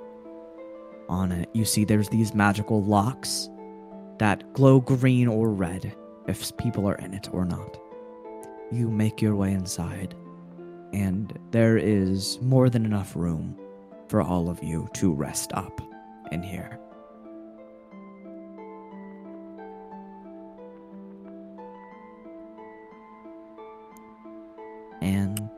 On 1.08 1.32
it, 1.32 1.48
you 1.54 1.64
see 1.64 1.84
there's 1.84 2.08
these 2.08 2.34
magical 2.34 2.82
locks 2.82 3.48
that 4.18 4.52
glow 4.52 4.80
green 4.80 5.28
or 5.28 5.50
red 5.50 5.94
if 6.26 6.54
people 6.58 6.86
are 6.88 6.96
in 6.96 7.14
it 7.14 7.28
or 7.32 7.44
not. 7.44 7.78
You 8.70 8.90
make 8.90 9.22
your 9.22 9.34
way 9.34 9.52
inside, 9.52 10.14
and 10.92 11.38
there 11.50 11.78
is 11.78 12.38
more 12.42 12.68
than 12.68 12.84
enough 12.84 13.16
room 13.16 13.56
for 14.08 14.20
all 14.20 14.50
of 14.50 14.62
you 14.62 14.88
to 14.94 15.12
rest 15.12 15.52
up 15.54 15.80
in 16.30 16.42
here. 16.42 16.78
And 25.00 25.48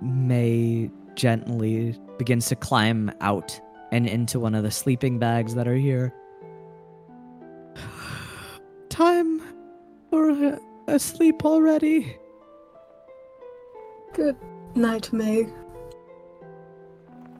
May 0.00 0.90
gently 1.18 1.98
begins 2.16 2.46
to 2.48 2.56
climb 2.56 3.10
out 3.20 3.60
and 3.90 4.06
into 4.06 4.38
one 4.40 4.54
of 4.54 4.62
the 4.62 4.70
sleeping 4.70 5.18
bags 5.18 5.54
that 5.56 5.66
are 5.68 5.74
here. 5.74 6.14
Time 8.88 9.42
for 10.08 10.30
a, 10.30 10.58
a 10.86 10.98
sleep 10.98 11.44
already. 11.44 12.16
Good 14.14 14.36
night, 14.74 15.12
May. 15.12 15.46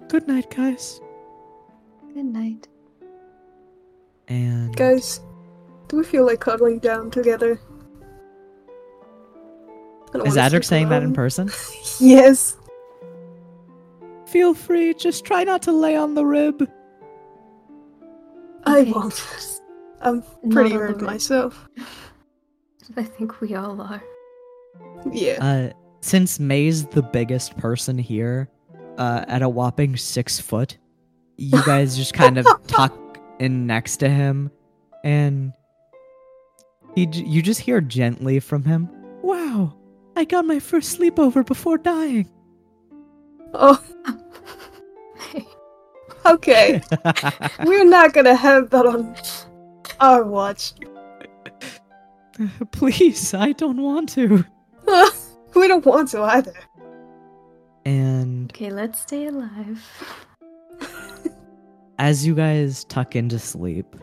Good 0.08 0.26
night, 0.26 0.50
guys. 0.54 1.00
Good 2.14 2.24
night. 2.26 2.66
And 4.26 4.76
Guys, 4.76 5.20
Do 5.88 5.96
we 5.98 6.04
feel 6.04 6.26
like 6.26 6.40
cuddling 6.40 6.80
down 6.80 7.10
together? 7.10 7.60
Is 10.14 10.36
Adric 10.36 10.50
sleep 10.50 10.64
saying 10.64 10.88
that 10.88 11.02
in 11.02 11.12
person? 11.14 11.50
Yes. 12.00 12.57
Feel 14.30 14.54
free, 14.54 14.94
just 14.94 15.24
try 15.24 15.44
not 15.44 15.62
to 15.62 15.72
lay 15.72 15.96
on 15.96 16.14
the 16.14 16.24
rib. 16.24 16.68
I 18.64 18.80
Okay. 18.80 18.92
won't. 18.92 19.60
I'm 20.00 20.22
pretty 20.50 20.72
on 20.74 20.78
the 20.80 20.86
hurt 20.86 20.98
bed. 20.98 21.06
myself. 21.06 21.68
I 22.96 23.02
think 23.02 23.40
we 23.40 23.54
all 23.54 23.80
are. 23.80 24.02
Yeah. 25.12 25.38
Uh, 25.40 25.72
since 26.00 26.38
May's 26.38 26.86
the 26.86 27.02
biggest 27.02 27.56
person 27.56 27.98
here, 27.98 28.48
uh, 28.98 29.24
at 29.28 29.42
a 29.42 29.48
whopping 29.48 29.96
six 29.96 30.38
foot, 30.40 30.76
you 31.36 31.62
guys 31.64 31.96
just 31.96 32.14
kind 32.14 32.38
of 32.38 32.46
tuck 32.66 32.96
in 33.38 33.66
next 33.66 33.98
to 33.98 34.08
him, 34.08 34.50
and 35.04 35.52
he, 36.94 37.06
j- 37.06 37.24
you 37.24 37.40
just 37.42 37.60
hear 37.60 37.80
gently 37.80 38.40
from 38.40 38.64
him. 38.64 38.88
Wow, 39.22 39.76
I 40.16 40.24
got 40.24 40.44
my 40.44 40.58
first 40.58 40.98
sleepover 40.98 41.44
before 41.46 41.78
dying. 41.78 42.28
Oh, 43.54 43.82
okay. 46.26 46.82
We're 47.64 47.84
not 47.84 48.12
gonna 48.12 48.34
have 48.34 48.70
that 48.70 48.86
on 48.86 49.14
our 50.00 50.24
watch. 50.24 50.72
Please, 52.72 53.34
I 53.34 53.52
don't 53.52 53.82
want 53.82 54.10
to. 54.10 54.44
we 55.54 55.68
don't 55.68 55.84
want 55.84 56.08
to 56.10 56.22
either. 56.22 56.54
and 57.84 58.50
okay, 58.52 58.70
let's 58.70 59.00
stay 59.00 59.26
alive. 59.26 59.82
as 61.98 62.26
you 62.26 62.34
guys 62.34 62.84
tuck 62.84 63.16
into 63.16 63.38
sleep, 63.38 63.96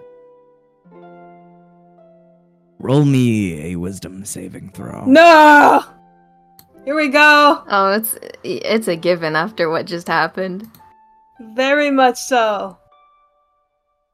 Roll 2.80 3.06
me 3.06 3.72
a 3.72 3.78
wisdom 3.78 4.26
saving 4.26 4.70
throw. 4.72 5.06
No! 5.06 5.84
Here 6.86 6.96
we 6.96 7.08
go! 7.08 7.64
Oh, 7.68 7.94
it's 7.94 8.16
it's 8.44 8.88
a 8.88 8.96
given 8.96 9.36
after 9.36 9.72
what 9.72 9.88
just 9.88 10.08
happened. 10.08 10.70
Very 11.56 11.90
much 11.90 12.18
so. 12.18 12.78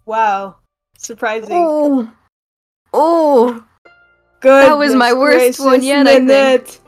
Wow. 0.05 0.55
Surprising. 0.97 1.49
Oh, 1.51 2.09
oh, 2.93 3.63
Good. 4.39 4.67
that 4.67 4.77
was 4.77 4.95
my 4.95 5.11
worst 5.13 5.59
one 5.59 5.83
yet, 5.83 6.07
I 6.07 6.25
think. 6.25 6.79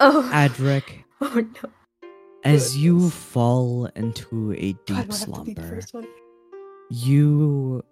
oh, 0.00 0.30
Adric, 0.32 1.04
oh 1.20 1.46
no. 1.62 1.70
as 2.44 2.76
you 2.76 3.10
fall 3.10 3.86
into 3.94 4.54
a 4.54 4.72
deep 4.72 4.90
I 4.90 4.94
have 4.94 5.08
to 5.08 5.42
be 5.44 5.52
the 5.52 5.82
slumber, 5.82 6.08
you 6.90 7.84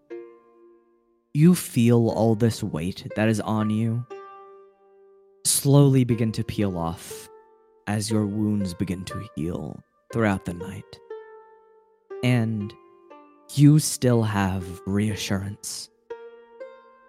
you 1.34 1.54
feel 1.54 2.08
all 2.08 2.34
this 2.34 2.62
weight 2.62 3.06
that 3.16 3.28
is 3.28 3.40
on 3.40 3.68
you 3.68 4.06
slowly 5.46 6.04
begin 6.04 6.32
to 6.32 6.44
peel 6.44 6.76
off 6.76 7.28
as 7.86 8.10
your 8.10 8.26
wounds 8.26 8.74
begin 8.74 9.04
to 9.04 9.26
heal 9.36 9.80
throughout 10.12 10.44
the 10.44 10.54
night 10.54 11.00
and 12.24 12.74
you 13.54 13.78
still 13.78 14.22
have 14.22 14.64
reassurance 14.86 15.90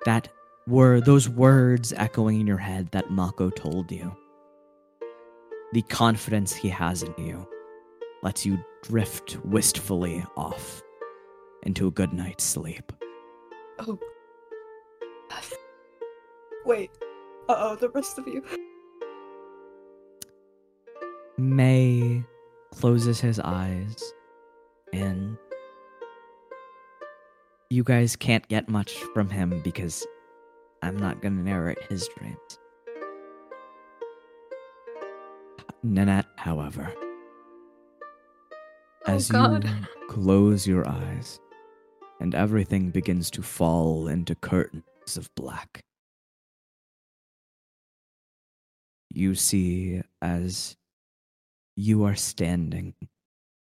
that 0.06 0.30
were 0.68 1.02
those 1.02 1.28
words 1.28 1.94
echoing 1.94 2.40
in 2.40 2.48
your 2.48 2.58
head 2.58 2.90
that 2.92 3.10
Mako 3.10 3.50
told 3.50 3.92
you 3.92 4.16
the 5.74 5.82
confidence 5.84 6.54
he 6.54 6.70
has 6.70 7.04
in 7.04 7.14
you 7.18 7.48
lets 8.24 8.46
you 8.46 8.58
drift 8.84 9.38
wistfully 9.44 10.24
off 10.36 10.82
into 11.64 11.88
a 11.88 11.92
good 11.92 12.14
night's 12.14 12.44
sleep. 12.44 12.92
Oh. 13.80 14.00
Wait. 16.66 16.92
Uh 17.50 17.56
oh, 17.58 17.76
the 17.76 17.90
rest 17.90 18.18
of 18.18 18.28
you. 18.28 18.44
May 21.38 22.24
closes 22.74 23.20
his 23.22 23.40
eyes 23.40 24.14
and 24.94 25.38
you 27.70 27.84
guys 27.84 28.16
can't 28.16 28.48
get 28.48 28.70
much 28.70 28.94
from 29.14 29.30
him 29.30 29.62
because 29.64 30.06
I'm 30.82 30.98
not 30.98 31.22
going 31.22 31.38
to 31.38 31.44
narrate 31.44 31.82
his 31.90 32.08
dreams. 32.18 32.60
Nanette, 35.84 36.26
however, 36.38 36.92
Oh, 39.10 39.14
as 39.14 39.30
God. 39.30 39.64
you 39.64 39.72
close 40.10 40.68
your 40.68 40.88
eyes 40.88 41.40
and 42.20 42.36
everything 42.36 42.90
begins 42.90 43.32
to 43.32 43.42
fall 43.42 44.08
into 44.10 44.36
curtains 44.36 45.16
of 45.16 45.34
black, 45.36 45.84
you 49.10 49.36
see 49.36 50.02
as 50.22 50.76
you 51.76 52.04
are 52.04 52.16
standing 52.16 52.96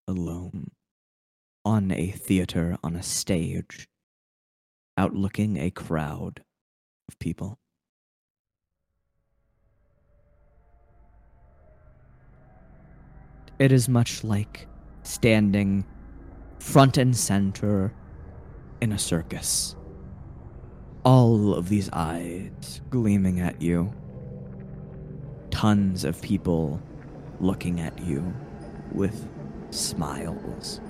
alone 0.08 0.72
on 1.66 1.92
a 1.92 2.08
theater 2.12 2.78
on 2.84 2.96
a 2.96 3.04
stage, 3.04 3.88
outlooking 4.98 5.58
a 5.58 5.72
crowd 5.72 6.44
of 7.08 7.18
people. 7.20 7.58
It 13.60 13.72
is 13.72 13.88
much 13.88 14.24
like 14.24 14.68
standing 15.04 15.86
front 16.60 16.98
and 16.98 17.16
center 17.16 17.94
in 18.82 18.92
a 18.92 19.00
circus. 19.00 19.76
All 21.06 21.54
of 21.54 21.70
these 21.70 21.90
eyes 21.94 22.82
gleaming 22.90 23.40
at 23.40 23.62
you. 23.62 23.94
Tons 25.54 26.04
of 26.04 26.20
people 26.22 26.82
looking 27.40 27.80
at 27.80 27.98
you 28.00 28.34
with 28.92 29.28
smiles. 29.70 30.82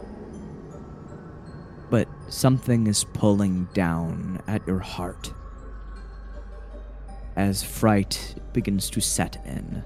But 1.90 2.08
something 2.30 2.88
is 2.88 3.04
pulling 3.04 3.66
down 3.74 4.42
at 4.48 4.66
your 4.66 4.80
heart 4.80 5.34
as 7.36 7.62
fright 7.62 8.36
begins 8.54 8.90
to 8.92 9.02
set 9.02 9.36
in. 9.46 9.84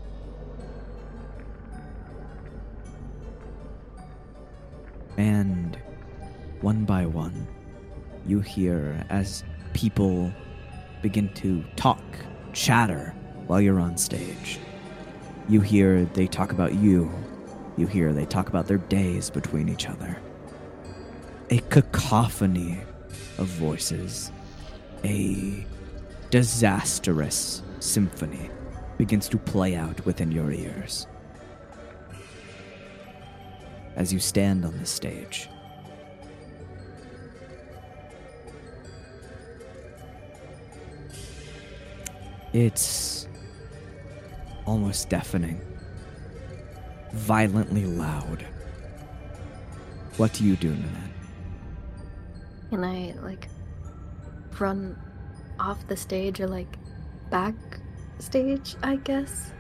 And 5.18 5.78
one 6.62 6.86
by 6.86 7.08
one, 7.08 7.48
you 8.28 8.42
hear 8.42 9.04
as 9.10 9.44
people 9.74 10.32
begin 11.02 11.34
to 11.34 11.64
talk, 11.76 12.04
chatter 12.54 13.16
while 13.48 13.60
you're 13.60 13.80
on 13.80 13.98
stage. 13.98 14.60
You 15.50 15.62
hear 15.62 16.04
they 16.06 16.28
talk 16.28 16.52
about 16.52 16.74
you. 16.74 17.10
You 17.78 17.88
hear 17.88 18.12
they 18.12 18.26
talk 18.26 18.50
about 18.50 18.68
their 18.68 18.80
days 18.80 19.30
between 19.30 19.70
each 19.70 19.88
other. 19.88 20.20
A 21.50 21.60
cacophony 21.70 22.80
of 23.38 23.48
voices, 23.48 24.32
a 25.06 25.66
disastrous 26.32 27.62
symphony 27.80 28.50
begins 28.98 29.30
to 29.30 29.38
play 29.38 29.76
out 29.76 30.06
within 30.06 30.32
your 30.32 30.52
ears. 30.52 31.08
As 33.96 34.12
you 34.12 34.20
stand 34.20 34.66
on 34.66 34.78
the 34.80 34.86
stage, 34.86 35.48
it's 42.52 43.17
almost 44.68 45.10
deafening, 45.10 45.60
violently 47.14 47.86
loud. 47.86 48.46
What 50.18 50.34
do 50.34 50.44
you 50.44 50.56
do, 50.56 50.70
Nanette? 50.70 51.12
Can 52.70 52.84
I 52.84 53.14
like 53.24 53.48
run 54.60 55.00
off 55.60 55.88
the 55.88 55.96
stage 55.96 56.42
or 56.42 56.48
like 56.48 56.78
back 57.32 57.56
stage? 58.20 58.76
I 58.84 58.98
guess. 58.98 59.52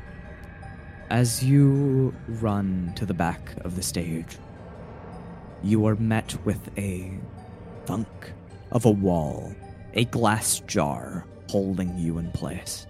As 1.10 1.42
you 1.42 2.14
run 2.28 2.92
to 2.98 3.06
the 3.06 3.14
back 3.14 3.56
of 3.64 3.78
the 3.78 3.82
stage, 3.82 4.38
you 5.64 5.88
are 5.88 5.96
met 5.96 6.36
with 6.44 6.70
a 6.78 7.18
thunk 7.86 8.08
of 8.72 8.84
a 8.84 8.92
wall, 8.92 9.56
a 9.94 10.04
glass 10.06 10.60
jar 10.68 11.26
holding 11.50 11.98
you 11.98 12.18
in 12.18 12.30
place. 12.32 12.88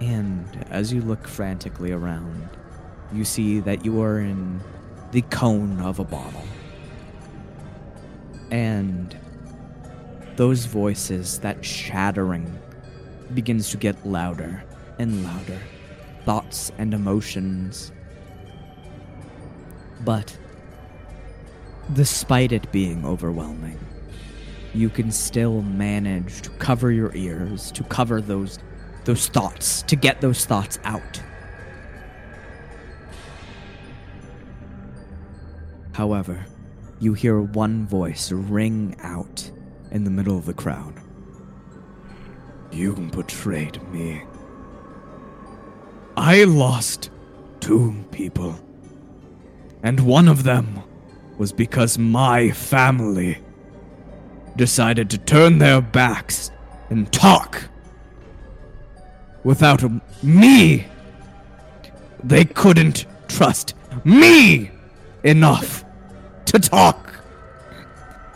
And 0.00 0.66
as 0.70 0.92
you 0.92 1.00
look 1.00 1.26
frantically 1.26 1.92
around, 1.92 2.48
you 3.12 3.24
see 3.24 3.60
that 3.60 3.84
you 3.84 4.02
are 4.02 4.20
in 4.20 4.60
the 5.12 5.22
cone 5.22 5.80
of 5.80 5.98
a 5.98 6.04
bottle. 6.04 6.44
And 8.50 9.16
those 10.36 10.66
voices, 10.66 11.38
that 11.40 11.64
shattering, 11.64 12.58
begins 13.34 13.70
to 13.70 13.76
get 13.76 14.06
louder 14.06 14.64
and 14.98 15.24
louder. 15.24 15.58
Thoughts 16.24 16.72
and 16.78 16.92
emotions 16.92 17.92
But 20.06 20.36
despite 21.92 22.52
it 22.52 22.70
being 22.70 23.04
overwhelming, 23.04 23.78
you 24.74 24.88
can 24.88 25.10
still 25.10 25.62
manage 25.62 26.42
to 26.42 26.50
cover 26.50 26.92
your 26.92 27.14
ears, 27.14 27.72
to 27.72 27.82
cover 27.84 28.20
those 28.20 28.58
those 29.06 29.28
thoughts, 29.28 29.82
to 29.82 29.96
get 29.96 30.20
those 30.20 30.44
thoughts 30.44 30.78
out. 30.84 31.22
However, 35.92 36.44
you 37.00 37.14
hear 37.14 37.40
one 37.40 37.86
voice 37.86 38.30
ring 38.30 38.96
out 39.00 39.50
in 39.90 40.04
the 40.04 40.10
middle 40.10 40.36
of 40.36 40.44
the 40.44 40.52
crowd. 40.52 40.94
You 42.70 42.92
betrayed 42.92 43.82
me. 43.90 44.22
I 46.16 46.44
lost 46.44 47.10
two 47.60 48.04
people. 48.10 48.58
And 49.82 50.00
one 50.00 50.28
of 50.28 50.42
them 50.42 50.82
was 51.38 51.52
because 51.52 51.96
my 51.96 52.50
family 52.50 53.38
decided 54.56 55.10
to 55.10 55.18
turn 55.18 55.58
their 55.58 55.80
backs 55.80 56.50
and 56.90 57.10
talk. 57.12 57.68
Without 59.46 59.80
me, 60.24 60.88
they 62.24 62.44
couldn't 62.44 63.06
trust 63.28 63.74
me 64.04 64.72
enough 65.22 65.84
to 66.46 66.58
talk. 66.58 67.20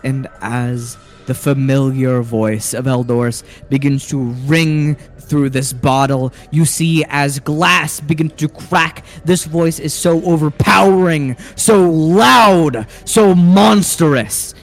And 0.05 0.29
as 0.41 0.97
the 1.27 1.35
familiar 1.35 2.23
voice 2.23 2.75
of 2.75 2.85
Eldorus 2.85 3.43
begins 3.69 4.07
to 4.11 4.21
ring 4.21 4.95
through 5.19 5.51
this 5.51 5.73
bottle, 5.73 6.33
you 6.53 6.65
see 6.65 7.05
as 7.09 7.41
glass 7.41 7.99
begins 7.99 8.35
to 8.35 8.49
crack. 8.49 9.05
This 9.25 9.47
voice 9.47 9.81
is 9.81 9.93
so 9.93 10.23
overpowering, 10.23 11.37
so 11.57 11.91
loud, 11.91 12.87
so 13.05 13.35
monstrous 13.35 14.55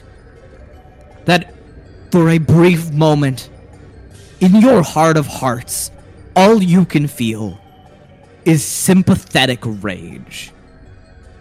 that 1.26 1.52
for 2.10 2.30
a 2.30 2.38
brief 2.38 2.90
moment, 2.90 3.50
in 4.40 4.56
your 4.56 4.82
heart 4.82 5.18
of 5.18 5.26
hearts, 5.26 5.90
all 6.38 6.62
you 6.62 6.84
can 6.84 7.08
feel 7.08 7.58
is 8.44 8.64
sympathetic 8.64 9.58
rage 9.64 10.52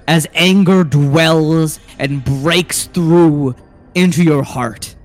as 0.07 0.25
anger 0.33 0.83
dwells 0.83 1.79
and 1.99 2.25
breaks 2.25 2.85
through 2.85 3.55
into 3.93 4.23
your 4.23 4.41
heart. 4.41 4.95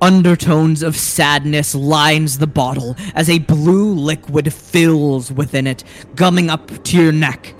Undertones 0.00 0.82
of 0.82 0.96
sadness 0.96 1.74
lines 1.74 2.38
the 2.38 2.46
bottle 2.46 2.96
as 3.14 3.28
a 3.28 3.38
blue 3.40 3.92
liquid 3.92 4.50
fills 4.50 5.30
within 5.30 5.66
it, 5.66 5.84
gumming 6.14 6.48
up 6.48 6.82
to 6.84 6.96
your 6.96 7.12
neck. 7.12 7.54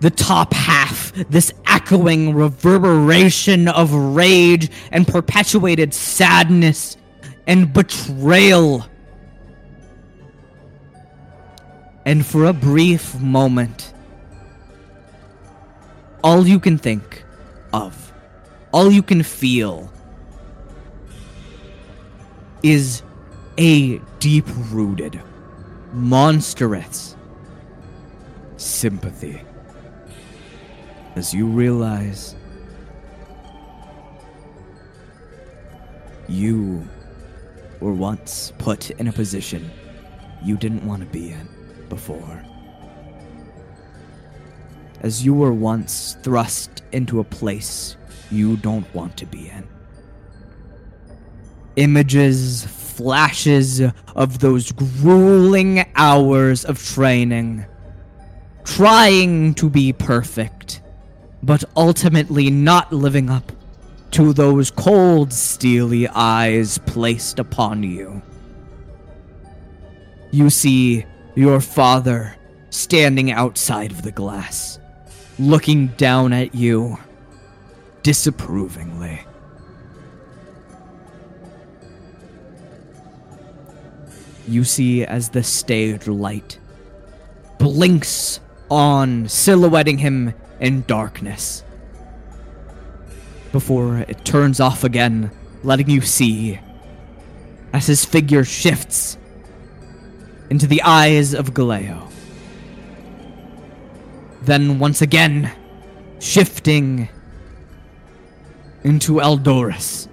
The 0.00 0.10
top 0.10 0.52
half, 0.52 1.12
this 1.30 1.52
echoing 1.68 2.34
reverberation 2.34 3.68
of 3.68 3.94
rage 3.94 4.72
and 4.90 5.06
perpetuated 5.06 5.94
sadness 5.94 6.96
and 7.46 7.72
betrayal 7.72 8.86
and 12.04 12.24
for 12.24 12.44
a 12.44 12.52
brief 12.52 13.18
moment, 13.18 13.94
all 16.22 16.46
you 16.46 16.60
can 16.60 16.76
think 16.76 17.24
of, 17.72 18.12
all 18.72 18.90
you 18.90 19.02
can 19.02 19.22
feel, 19.22 19.90
is 22.62 23.02
a 23.56 23.98
deep 24.18 24.44
rooted, 24.70 25.20
monstrous 25.92 27.16
sympathy. 28.56 29.40
As 31.16 31.32
you 31.32 31.46
realize 31.46 32.34
you 36.28 36.86
were 37.80 37.92
once 37.92 38.52
put 38.58 38.90
in 38.90 39.08
a 39.08 39.12
position 39.12 39.70
you 40.42 40.56
didn't 40.56 40.86
want 40.86 41.00
to 41.00 41.06
be 41.06 41.32
in 41.32 41.48
before. 41.88 42.44
As 45.00 45.24
you 45.24 45.34
were 45.34 45.52
once 45.52 46.16
thrust 46.22 46.82
into 46.92 47.20
a 47.20 47.24
place 47.24 47.96
you 48.30 48.56
don't 48.56 48.92
want 48.94 49.16
to 49.18 49.26
be 49.26 49.48
in. 49.48 49.68
Images, 51.76 52.64
flashes 52.64 53.82
of 54.14 54.38
those 54.38 54.72
grueling 54.72 55.84
hours 55.96 56.64
of 56.64 56.82
training, 56.82 57.66
trying 58.64 59.54
to 59.54 59.68
be 59.68 59.92
perfect, 59.92 60.80
but 61.42 61.64
ultimately 61.76 62.50
not 62.50 62.92
living 62.92 63.28
up 63.28 63.52
to 64.14 64.32
those 64.32 64.70
cold, 64.70 65.32
steely 65.32 66.06
eyes 66.06 66.78
placed 66.78 67.40
upon 67.40 67.82
you. 67.82 68.22
You 70.30 70.50
see 70.50 71.04
your 71.34 71.60
father 71.60 72.36
standing 72.70 73.32
outside 73.32 73.90
of 73.90 74.02
the 74.02 74.12
glass, 74.12 74.78
looking 75.40 75.88
down 75.96 76.32
at 76.32 76.54
you 76.54 76.96
disapprovingly. 78.04 79.26
You 84.46 84.62
see 84.62 85.04
as 85.04 85.30
the 85.30 85.42
stage 85.42 86.06
light 86.06 86.60
blinks 87.58 88.38
on, 88.70 89.26
silhouetting 89.26 89.98
him 89.98 90.34
in 90.60 90.82
darkness. 90.82 91.64
Before 93.54 93.98
it 93.98 94.24
turns 94.24 94.58
off 94.58 94.82
again, 94.82 95.30
letting 95.62 95.88
you 95.88 96.00
see 96.00 96.58
as 97.72 97.86
his 97.86 98.04
figure 98.04 98.42
shifts 98.42 99.16
into 100.50 100.66
the 100.66 100.82
eyes 100.82 101.34
of 101.34 101.54
Galeo. 101.54 102.10
Then 104.42 104.80
once 104.80 105.02
again, 105.02 105.52
shifting 106.18 107.08
into 108.82 109.20
Eldorus. 109.20 110.08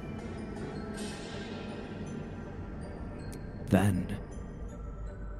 Then, 3.69 4.19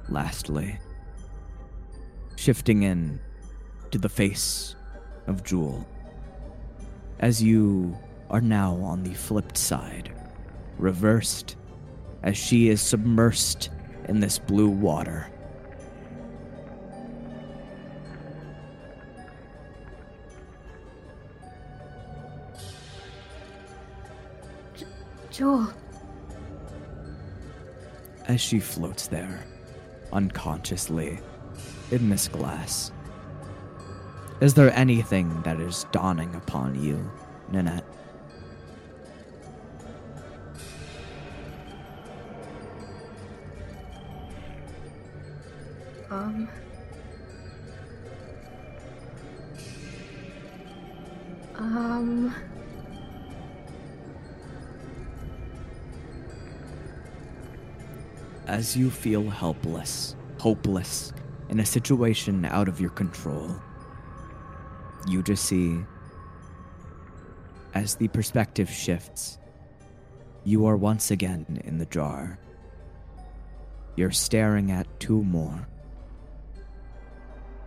lastly, 0.08 0.76
shifting 2.34 2.82
in 2.82 3.20
to 3.92 3.98
the 3.98 4.08
face 4.08 4.74
of 5.28 5.44
Jewel. 5.44 5.86
As 7.22 7.40
you 7.40 7.96
are 8.30 8.40
now 8.40 8.74
on 8.82 9.04
the 9.04 9.14
flipped 9.14 9.56
side, 9.56 10.12
reversed, 10.76 11.54
as 12.24 12.36
she 12.36 12.68
is 12.68 12.80
submersed 12.80 13.68
in 14.08 14.18
this 14.18 14.40
blue 14.40 14.68
water. 14.68 15.28
Jewel. 25.30 25.72
As 28.26 28.40
she 28.40 28.58
floats 28.58 29.06
there, 29.06 29.44
unconsciously, 30.12 31.20
in 31.92 32.08
this 32.08 32.26
glass, 32.26 32.90
is 34.42 34.54
there 34.54 34.74
anything 34.76 35.40
that 35.42 35.60
is 35.60 35.86
dawning 35.92 36.34
upon 36.34 36.74
you, 36.82 37.08
Nanette? 37.52 37.84
Um. 46.10 46.48
Um. 51.54 52.34
As 58.48 58.76
you 58.76 58.90
feel 58.90 59.30
helpless, 59.30 60.16
hopeless, 60.40 61.12
in 61.48 61.60
a 61.60 61.64
situation 61.64 62.44
out 62.46 62.66
of 62.66 62.80
your 62.80 62.90
control, 62.90 63.54
you 65.06 65.22
just 65.22 65.44
see, 65.44 65.78
as 67.74 67.94
the 67.96 68.08
perspective 68.08 68.70
shifts, 68.70 69.38
you 70.44 70.66
are 70.66 70.76
once 70.76 71.10
again 71.10 71.60
in 71.64 71.78
the 71.78 71.86
jar. 71.86 72.38
You're 73.96 74.10
staring 74.10 74.70
at 74.70 75.00
two 75.00 75.22
more 75.22 75.68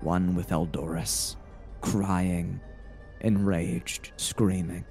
one 0.01 0.35
with 0.35 0.49
Eldorus, 0.49 1.35
crying, 1.81 2.59
enraged, 3.21 4.11
screaming, 4.17 4.85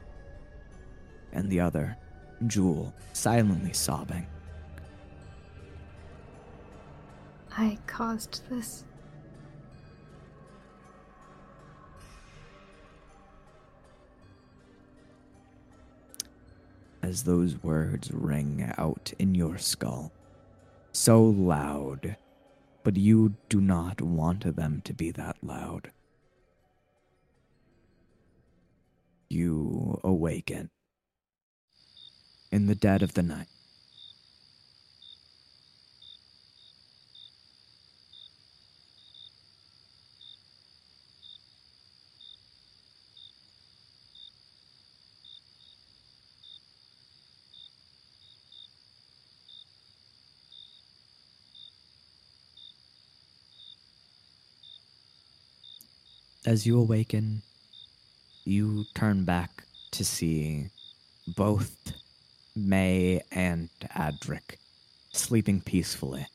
and 1.33 1.49
the 1.49 1.61
other, 1.61 1.97
Jewel, 2.49 2.93
silently 3.13 3.73
sobbing. 3.73 4.27
I 7.57 7.79
caused 7.87 8.43
this. 8.51 8.85
As 17.05 17.25
those 17.25 17.63
words 17.63 18.11
ring 18.13 18.73
out 18.79 19.13
in 19.19 19.35
your 19.35 19.59
skull. 19.59 20.11
So 20.93 21.23
loud, 21.23 22.17
but 22.83 22.97
you 22.97 23.35
do 23.51 23.61
not 23.61 24.01
want 24.01 24.57
them 24.57 24.81
to 24.85 24.95
be 24.95 25.11
that 25.11 25.37
loud. 25.43 25.91
You 29.29 30.01
awaken 30.03 30.71
in 32.51 32.67
the 32.67 32.75
dead 32.75 33.03
of 33.03 33.15
the 33.15 33.23
night. 33.23 33.49
As 56.47 56.67
you 56.67 56.79
awaken, 56.79 57.43
you 58.45 58.85
turn 58.95 59.25
back 59.25 59.65
to 59.93 60.05
see 60.05 60.69
both 61.27 61.95
May 62.55 63.23
and 63.33 63.71
Adric 63.97 64.57
sleeping 65.13 65.61
peacefully. 65.63 66.27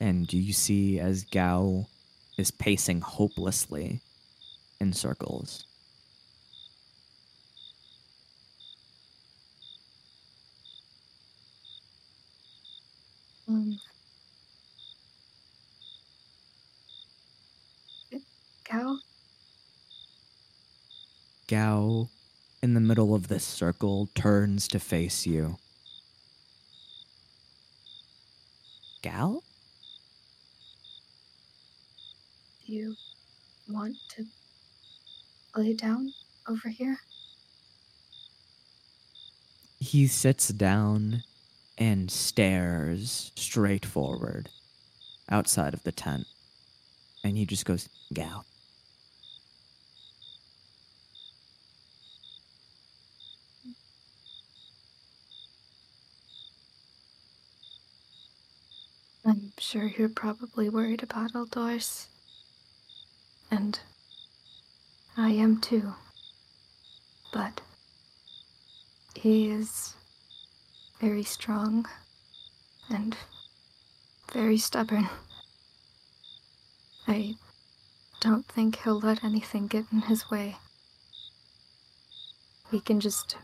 And 0.00 0.32
you 0.32 0.52
see 0.52 0.98
as 0.98 1.24
Gao 1.24 1.86
is 2.36 2.50
pacing 2.50 3.00
hopelessly 3.00 4.00
in 4.80 4.92
circles. 4.92 5.66
Um, 13.48 13.78
Gao? 18.64 18.96
Gao, 21.46 22.08
in 22.62 22.74
the 22.74 22.80
middle 22.80 23.14
of 23.14 23.28
this 23.28 23.44
circle, 23.44 24.08
turns 24.14 24.66
to 24.68 24.78
face 24.78 25.26
you. 25.26 25.56
Gal? 29.02 29.42
Do 32.66 32.72
you 32.72 32.96
want 33.68 33.96
to 34.10 34.24
lay 35.54 35.74
down 35.74 36.14
over 36.48 36.70
here? 36.70 36.98
He 39.78 40.06
sits 40.06 40.48
down 40.48 41.24
and 41.76 42.10
stares 42.10 43.32
straight 43.36 43.84
forward 43.84 44.48
outside 45.28 45.74
of 45.74 45.82
the 45.82 45.92
tent. 45.92 46.26
And 47.22 47.36
he 47.36 47.44
just 47.44 47.66
goes, 47.66 47.88
Gal. 48.12 48.46
I'm 59.26 59.52
sure 59.58 59.84
you're 59.86 60.10
probably 60.10 60.68
worried 60.68 61.02
about 61.02 61.32
Eldorus. 61.32 62.08
And 63.50 63.78
I 65.16 65.30
am 65.30 65.60
too. 65.60 65.94
But 67.32 67.62
he 69.14 69.48
is 69.48 69.94
very 71.00 71.24
strong 71.24 71.86
and 72.90 73.16
very 74.32 74.58
stubborn. 74.58 75.08
I 77.08 77.36
don't 78.20 78.46
think 78.46 78.76
he'll 78.76 79.00
let 79.00 79.24
anything 79.24 79.68
get 79.68 79.86
in 79.90 80.00
his 80.02 80.30
way. 80.30 80.56
We 82.70 82.80
can 82.80 83.00
just. 83.00 83.36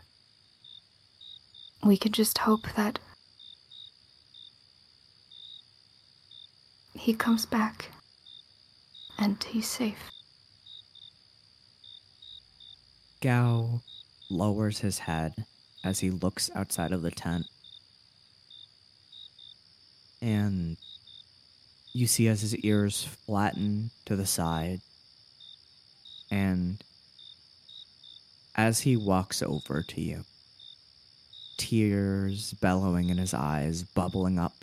We 1.83 1.97
can 1.97 2.11
just 2.11 2.39
hope 2.39 2.67
that 2.75 2.99
he 7.01 7.15
comes 7.15 7.47
back 7.47 7.89
and 9.17 9.43
he's 9.43 9.67
safe. 9.67 10.11
Gao 13.21 13.81
lowers 14.29 14.79
his 14.79 14.99
head 14.99 15.33
as 15.83 16.01
he 16.01 16.11
looks 16.11 16.51
outside 16.53 16.91
of 16.91 17.01
the 17.01 17.09
tent. 17.09 17.47
And 20.21 20.77
you 21.91 22.05
see 22.05 22.27
as 22.27 22.41
his 22.41 22.55
ears 22.57 23.03
flatten 23.25 23.89
to 24.05 24.15
the 24.15 24.27
side. 24.27 24.81
And 26.29 26.83
as 28.55 28.81
he 28.81 28.95
walks 28.95 29.41
over 29.41 29.81
to 29.81 30.01
you, 30.01 30.23
tears 31.57 32.53
bellowing 32.61 33.09
in 33.09 33.17
his 33.17 33.33
eyes, 33.33 33.81
bubbling 33.81 34.37
up, 34.37 34.53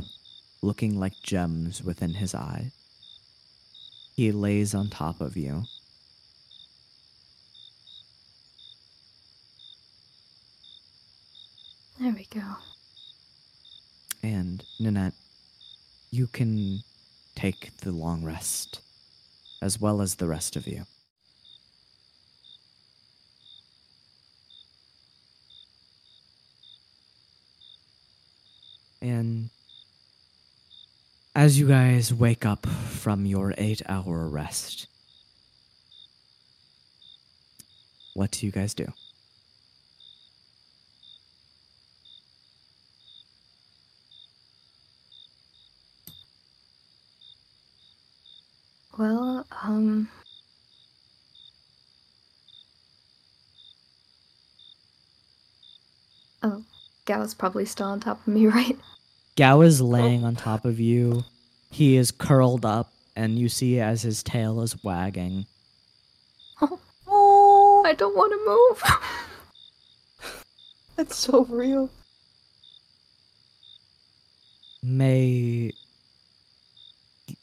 looking 0.62 0.98
like 0.98 1.14
gems 1.22 1.82
within 1.82 2.14
his 2.14 2.34
eye. 2.34 2.72
he 4.14 4.32
lays 4.32 4.74
on 4.74 4.88
top 4.88 5.20
of 5.20 5.36
you. 5.36 5.62
There 12.00 12.12
we 12.12 12.26
go. 12.34 12.56
And 14.22 14.64
Nanette, 14.80 15.14
you 16.10 16.26
can 16.26 16.80
take 17.36 17.76
the 17.78 17.92
long 17.92 18.24
rest, 18.24 18.80
as 19.62 19.80
well 19.80 20.00
as 20.00 20.16
the 20.16 20.26
rest 20.26 20.56
of 20.56 20.66
you. 20.66 20.84
And 29.00 29.50
as 31.38 31.56
you 31.56 31.68
guys 31.68 32.12
wake 32.12 32.44
up 32.44 32.66
from 32.66 33.24
your 33.24 33.54
eight 33.58 33.80
hour 33.88 34.26
rest, 34.26 34.88
what 38.14 38.32
do 38.32 38.44
you 38.44 38.50
guys 38.50 38.74
do? 38.74 38.92
Well, 48.98 49.46
um. 49.62 50.08
Oh, 56.42 56.64
Gao's 57.04 57.34
probably 57.34 57.64
still 57.64 57.86
on 57.86 58.00
top 58.00 58.20
of 58.26 58.26
me, 58.26 58.46
right? 58.48 58.76
Gao 59.38 59.60
is 59.60 59.80
laying 59.80 60.24
on 60.24 60.34
top 60.34 60.64
of 60.64 60.80
you. 60.80 61.22
He 61.70 61.96
is 61.96 62.10
curled 62.10 62.66
up, 62.66 62.92
and 63.14 63.38
you 63.38 63.48
see 63.48 63.78
as 63.78 64.02
his 64.02 64.24
tail 64.24 64.60
is 64.62 64.82
wagging. 64.82 65.46
Oh, 67.06 67.84
I 67.86 67.94
don't 67.94 68.16
want 68.16 68.32
to 68.32 68.40
move. 68.44 70.42
That's 70.96 71.14
so 71.14 71.44
real. 71.44 71.88
May 74.82 75.72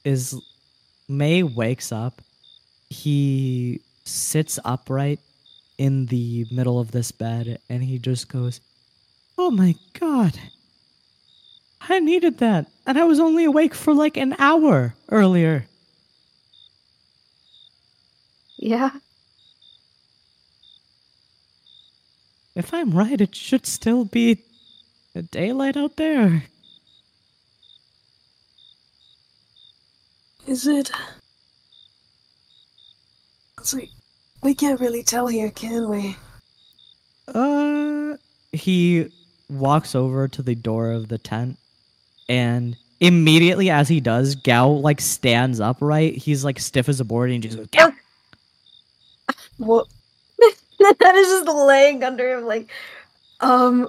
is 0.03 0.37
May 1.07 1.43
wakes 1.43 1.93
up. 1.93 2.21
He 2.89 3.79
sits 4.03 4.59
upright 4.65 5.21
in 5.77 6.07
the 6.07 6.45
middle 6.51 6.77
of 6.77 6.91
this 6.91 7.13
bed 7.13 7.59
and 7.69 7.85
he 7.85 7.99
just 7.99 8.27
goes, 8.27 8.59
"Oh 9.37 9.49
my 9.49 9.75
god. 9.97 10.37
I 11.89 11.99
needed 11.99 12.37
that. 12.39 12.67
And 12.85 12.97
I 12.97 13.03
was 13.03 13.19
only 13.19 13.45
awake 13.45 13.73
for 13.73 13.93
like 13.93 14.17
an 14.17 14.35
hour 14.39 14.95
earlier." 15.09 15.67
yeah, 18.57 18.91
If 22.55 22.73
I'm 22.73 22.91
right, 22.91 23.19
it 23.19 23.35
should 23.35 23.65
still 23.65 24.05
be 24.05 24.41
daylight 25.31 25.75
out 25.75 25.97
there. 25.97 26.43
Is 30.47 30.65
it? 30.65 30.89
It's 33.59 33.73
like 33.73 33.89
we 34.41 34.55
can't 34.55 34.79
really 34.79 35.03
tell 35.03 35.27
here, 35.27 35.51
can 35.51 35.89
we? 35.89 36.15
Uh, 37.27 38.15
he 38.53 39.11
walks 39.49 39.93
over 39.93 40.27
to 40.29 40.41
the 40.41 40.55
door 40.55 40.91
of 40.91 41.09
the 41.09 41.17
tent, 41.17 41.57
and 42.29 42.75
immediately 42.99 43.69
as 43.69 43.87
he 43.87 43.99
does, 43.99 44.35
Gao 44.35 44.69
like 44.69 45.01
stands 45.01 45.59
upright. 45.59 46.15
He's 46.17 46.43
like 46.45 46.59
stiff 46.59 46.89
as 46.89 46.99
a 46.99 47.05
board, 47.05 47.31
and 47.31 47.43
he 47.43 47.49
just 47.49 47.57
goes, 47.57 47.67
"Gao!" 47.67 47.91
What? 49.57 49.87
that 50.79 51.15
is 51.15 51.27
just 51.27 51.47
laying 51.47 52.03
under 52.03 52.37
him, 52.37 52.45
like, 52.45 52.69
um, 53.39 53.87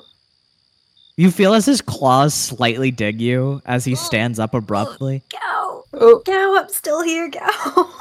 You 1.17 1.31
feel 1.33 1.55
as 1.55 1.67
his 1.67 1.81
claws 1.83 2.35
slightly 2.35 2.91
dig 2.93 3.21
you 3.21 3.61
as 3.67 3.85
he 3.85 3.95
stands 4.09 4.39
up 4.39 4.55
abruptly. 4.55 5.23
Gao, 5.33 5.85
Oh, 5.93 6.23
Gao, 6.25 6.57
I'm 6.63 6.69
still 6.69 7.03
here, 7.03 7.29
Gao. 7.29 7.91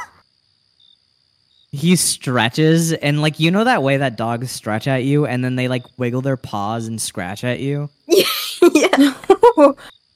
He 1.72 1.98
stretches 1.98 2.94
and 2.94 3.22
like 3.22 3.38
you 3.42 3.52
know 3.52 3.66
that 3.66 3.84
way 3.84 3.98
that 3.98 4.16
dogs 4.16 4.50
stretch 4.50 4.88
at 4.88 5.04
you 5.04 5.26
and 5.26 5.44
then 5.44 5.58
they 5.58 5.68
like 5.68 5.84
wiggle 5.98 6.22
their 6.22 6.38
paws 6.38 6.88
and 6.88 7.02
scratch 7.02 7.44
at 7.44 7.60
you. 7.60 7.90
yeah. 8.08 9.14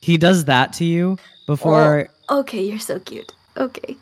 He 0.01 0.17
does 0.17 0.45
that 0.45 0.73
to 0.73 0.85
you 0.85 1.17
before 1.45 2.09
oh, 2.29 2.39
Okay, 2.39 2.63
you're 2.63 2.79
so 2.79 2.99
cute. 2.99 3.31
Okay. 3.57 3.97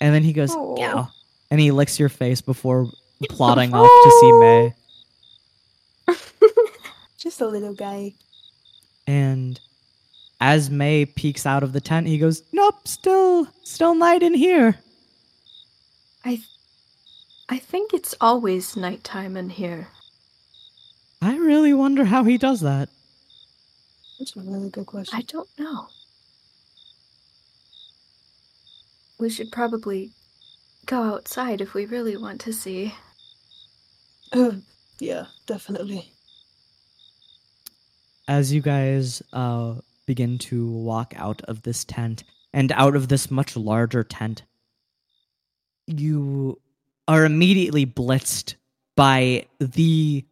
and 0.00 0.14
then 0.14 0.22
he 0.22 0.32
goes. 0.32 0.50
Oh. 0.52 0.74
"Meow," 0.74 1.08
and 1.50 1.60
he 1.60 1.70
licks 1.70 1.98
your 1.98 2.08
face 2.08 2.40
before 2.40 2.86
plodding 3.30 3.74
off 3.74 3.88
to 3.88 4.10
see 4.20 4.32
oh. 4.32 4.40
May. 4.40 6.14
just 7.18 7.40
a 7.40 7.46
little 7.46 7.74
guy. 7.74 8.12
And 9.06 9.58
as 10.40 10.70
May 10.70 11.06
peeks 11.06 11.46
out 11.46 11.62
of 11.62 11.72
the 11.72 11.80
tent, 11.80 12.06
he 12.06 12.18
goes, 12.18 12.42
"Nope, 12.52 12.86
still 12.86 13.48
still 13.62 13.94
night 13.94 14.22
in 14.22 14.34
here." 14.34 14.78
I 16.24 16.42
I 17.48 17.58
think 17.58 17.94
it's 17.94 18.14
always 18.20 18.76
nighttime 18.76 19.36
in 19.36 19.50
here. 19.50 19.88
I 21.22 21.36
really 21.36 21.72
wonder 21.72 22.04
how 22.04 22.24
he 22.24 22.36
does 22.38 22.60
that. 22.60 22.88
That's 24.18 24.36
a 24.36 24.40
really 24.40 24.70
good 24.70 24.86
question. 24.86 25.16
I 25.18 25.22
don't 25.22 25.48
know. 25.58 25.88
We 29.18 29.30
should 29.30 29.50
probably 29.52 30.12
go 30.86 31.02
outside 31.02 31.60
if 31.60 31.74
we 31.74 31.86
really 31.86 32.16
want 32.16 32.40
to 32.42 32.52
see. 32.52 32.94
Uh, 34.32 34.52
yeah, 35.00 35.26
definitely. 35.46 36.12
as 38.28 38.52
you 38.52 38.60
guys 38.60 39.22
uh, 39.32 39.74
begin 40.06 40.38
to 40.38 40.70
walk 40.70 41.14
out 41.16 41.40
of 41.48 41.62
this 41.62 41.84
tent 41.84 42.24
and 42.52 42.70
out 42.72 42.94
of 42.94 43.08
this 43.08 43.30
much 43.30 43.56
larger 43.56 44.04
tent, 44.04 44.42
you 45.86 46.60
are 47.08 47.24
immediately 47.24 47.86
blitzed 47.86 48.54
by 48.96 49.46
the 49.58 50.24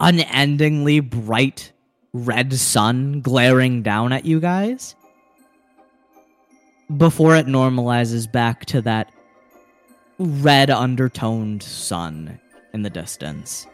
unendingly 0.00 1.00
bright 1.00 1.72
red 2.12 2.52
sun 2.52 3.20
glaring 3.20 3.82
down 3.82 4.12
at 4.12 4.24
you 4.24 4.38
guys 4.40 4.94
before 6.96 7.36
it 7.36 7.46
normalizes 7.46 8.30
back 8.30 8.64
to 8.66 8.82
that 8.82 9.10
red 10.18 10.70
undertoned 10.70 11.62
sun 11.62 12.38
in 12.74 12.82
the 12.82 12.90
distance. 12.90 13.66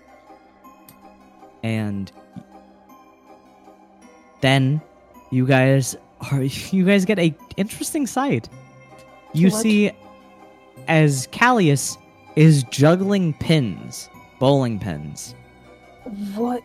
And 1.64 2.10
then 4.40 4.80
you 5.30 5.46
guys 5.46 5.96
are 6.30 6.42
you 6.70 6.84
guys 6.84 7.04
get 7.04 7.18
a 7.18 7.34
interesting 7.56 8.06
sight. 8.06 8.48
You 9.32 9.50
What? 9.50 9.62
see 9.62 9.90
as 10.86 11.26
Callius 11.28 11.98
is 12.36 12.62
juggling 12.64 13.34
pins, 13.34 14.08
bowling 14.38 14.78
pins, 14.78 15.34
What? 16.36 16.62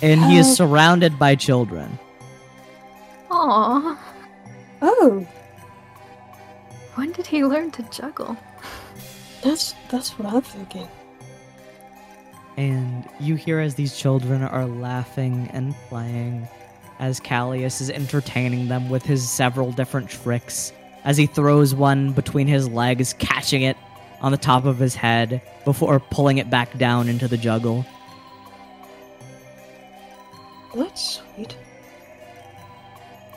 And 0.00 0.24
he 0.24 0.38
is 0.38 0.48
oh. 0.48 0.54
surrounded 0.54 1.18
by 1.18 1.34
children. 1.34 1.98
Aww. 3.30 3.98
Oh, 4.84 5.26
When 6.94 7.12
did 7.12 7.26
he 7.26 7.44
learn 7.44 7.70
to 7.72 7.82
juggle? 7.84 8.36
that's 9.42 9.74
that's 9.90 10.18
what 10.18 10.32
I'm 10.32 10.42
thinking. 10.42 10.88
And 12.56 13.08
you 13.18 13.34
hear 13.34 13.60
as 13.60 13.74
these 13.76 13.96
children 13.96 14.42
are 14.42 14.66
laughing 14.66 15.48
and 15.52 15.74
playing, 15.88 16.46
as 16.98 17.18
Callius 17.18 17.80
is 17.80 17.90
entertaining 17.90 18.68
them 18.68 18.90
with 18.90 19.04
his 19.04 19.28
several 19.28 19.72
different 19.72 20.10
tricks, 20.10 20.72
as 21.04 21.16
he 21.16 21.26
throws 21.26 21.74
one 21.74 22.12
between 22.12 22.46
his 22.46 22.68
legs, 22.68 23.14
catching 23.14 23.62
it 23.62 23.76
on 24.20 24.32
the 24.32 24.38
top 24.38 24.64
of 24.64 24.78
his 24.78 24.94
head 24.94 25.40
before 25.64 25.98
pulling 25.98 26.38
it 26.38 26.50
back 26.50 26.76
down 26.78 27.08
into 27.08 27.26
the 27.26 27.38
juggle. 27.38 27.86
That's 30.74 31.20
sweet. 31.34 31.56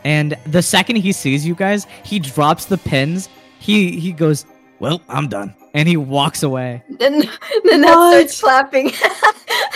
And 0.04 0.38
the 0.46 0.62
second 0.62 0.98
he 0.98 1.12
sees 1.12 1.46
you 1.46 1.56
guys, 1.56 1.88
he 2.04 2.20
drops 2.20 2.66
the 2.66 2.78
pins. 2.78 3.28
He 3.60 4.00
he 4.00 4.12
goes, 4.12 4.46
"Well, 4.80 5.02
I'm 5.10 5.28
done," 5.28 5.56
and 5.74 5.88
he 5.88 5.98
walks 5.98 6.44
away. 6.44 6.84
Then 6.90 7.22
then 7.64 7.82
that 7.82 8.30
starts 8.30 8.42
clapping. 8.42 8.92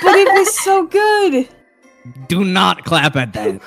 But 0.01 0.15
it 0.15 0.31
was 0.33 0.57
so 0.57 0.85
good. 0.87 1.49
Do 2.29 2.45
not 2.45 2.85
clap 2.85 3.17
at 3.17 3.33
that. 3.33 3.55
It 3.55 3.61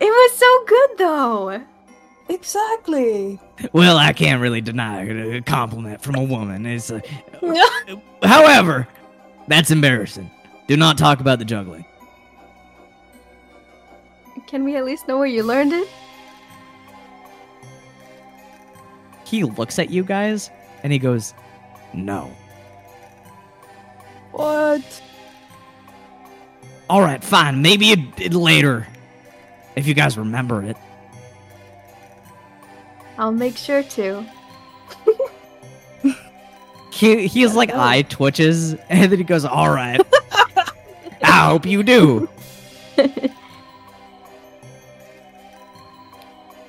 was 0.00 0.32
so 0.36 0.64
good 0.66 0.90
though. 0.98 1.62
Exactly. 2.28 3.38
Well, 3.72 3.96
I 3.98 4.12
can't 4.12 4.40
really 4.40 4.60
deny 4.60 5.02
a 5.02 5.42
compliment 5.42 6.02
from 6.02 6.16
a 6.16 6.24
woman. 6.24 6.66
It's, 6.66 6.90
uh, 6.90 7.00
however, 8.22 8.88
that's 9.46 9.70
embarrassing. 9.70 10.30
Do 10.66 10.76
not 10.76 10.98
talk 10.98 11.20
about 11.20 11.38
the 11.38 11.44
juggling. 11.44 11.84
Can 14.46 14.64
we 14.64 14.76
at 14.76 14.84
least 14.84 15.08
know 15.08 15.18
where 15.18 15.26
you 15.26 15.42
learned 15.42 15.72
it? 15.72 15.88
He 19.24 19.44
looks 19.44 19.78
at 19.78 19.90
you 19.90 20.04
guys 20.04 20.50
and 20.82 20.92
he 20.92 20.98
goes, 20.98 21.34
No. 21.92 22.30
What? 24.32 25.02
All 26.90 27.00
right, 27.00 27.22
fine. 27.24 27.62
Maybe 27.62 27.92
a 27.92 27.96
bit 27.96 28.34
later, 28.34 28.86
if 29.74 29.86
you 29.86 29.94
guys 29.94 30.18
remember 30.18 30.62
it. 30.62 30.76
I'll 33.16 33.32
make 33.32 33.56
sure 33.56 33.82
to. 33.82 34.26
he 36.90 37.26
he's 37.26 37.54
like 37.54 37.70
know. 37.70 37.80
eye 37.80 38.02
twitches 38.02 38.74
and 38.88 39.10
then 39.10 39.18
he 39.18 39.24
goes, 39.24 39.44
"All 39.44 39.70
right." 39.70 40.00
I 41.22 41.48
hope 41.48 41.64
you 41.64 41.82
do. 41.82 42.28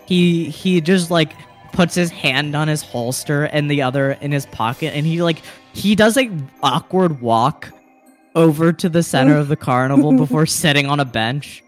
he 0.06 0.46
he 0.50 0.82
just 0.82 1.12
like 1.12 1.34
puts 1.72 1.96
his 1.96 2.10
hand 2.10 2.56
on 2.56 2.68
his 2.68 2.82
holster 2.82 3.44
and 3.46 3.70
the 3.70 3.82
other 3.82 4.12
in 4.22 4.32
his 4.32 4.46
pocket 4.48 4.94
and 4.96 5.06
he 5.06 5.22
like 5.22 5.42
he 5.74 5.94
does 5.96 6.16
a 6.18 6.32
awkward 6.64 7.20
walk 7.22 7.72
over 8.36 8.72
to 8.72 8.88
the 8.88 9.04
center 9.04 9.38
of 9.38 9.48
the 9.50 9.56
carnival 9.56 10.14
before 10.18 10.46
sitting 10.46 10.86
on 10.86 11.00
a 11.00 11.06
bench 11.06 11.62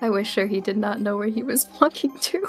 I 0.00 0.10
was 0.10 0.28
sure 0.28 0.46
he 0.46 0.60
did 0.60 0.76
not 0.76 1.00
know 1.00 1.16
where 1.16 1.26
he 1.26 1.42
was 1.42 1.66
walking 1.80 2.16
to. 2.18 2.46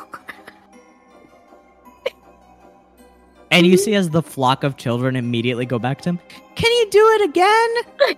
and 3.49 3.65
you 3.65 3.75
see 3.83 3.95
as 3.95 4.11
the 4.11 4.21
flock 4.21 4.63
of 4.63 4.77
children 4.77 5.15
immediately 5.15 5.65
go 5.65 5.79
back 5.79 6.01
to 6.01 6.09
him 6.09 6.19
can 6.55 6.71
you 6.71 6.89
do 6.91 7.07
it 7.13 7.29
again 7.29 8.17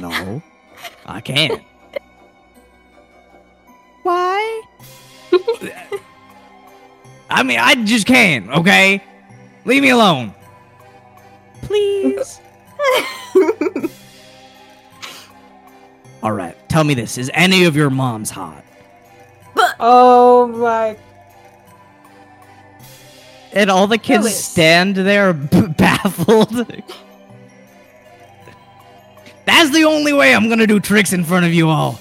No, 0.00 0.42
I 1.06 1.20
can't. 1.20 1.60
Why 4.06 4.62
I 7.28 7.42
mean, 7.42 7.58
I 7.58 7.74
just 7.84 8.06
can't, 8.06 8.48
okay? 8.50 9.02
Leave 9.64 9.82
me 9.82 9.90
alone. 9.90 10.32
please 11.62 12.40
All 16.22 16.32
right, 16.32 16.56
tell 16.68 16.82
me 16.84 16.94
this. 16.94 17.18
Is 17.18 17.30
any 17.34 17.64
of 17.64 17.76
your 17.76 17.90
moms 17.90 18.30
hot? 18.30 18.64
Oh 19.80 20.46
my. 20.48 20.96
and 23.52 23.70
all 23.70 23.86
the 23.86 23.98
kids 23.98 24.22
Phyllis. 24.24 24.44
stand 24.44 24.96
there 24.96 25.32
b- 25.32 25.66
baffled 25.78 26.66
That's 29.44 29.70
the 29.70 29.84
only 29.84 30.12
way 30.12 30.34
I'm 30.34 30.48
gonna 30.48 30.66
do 30.66 30.80
tricks 30.80 31.12
in 31.12 31.24
front 31.24 31.46
of 31.46 31.52
you 31.54 31.68
all. 31.68 31.98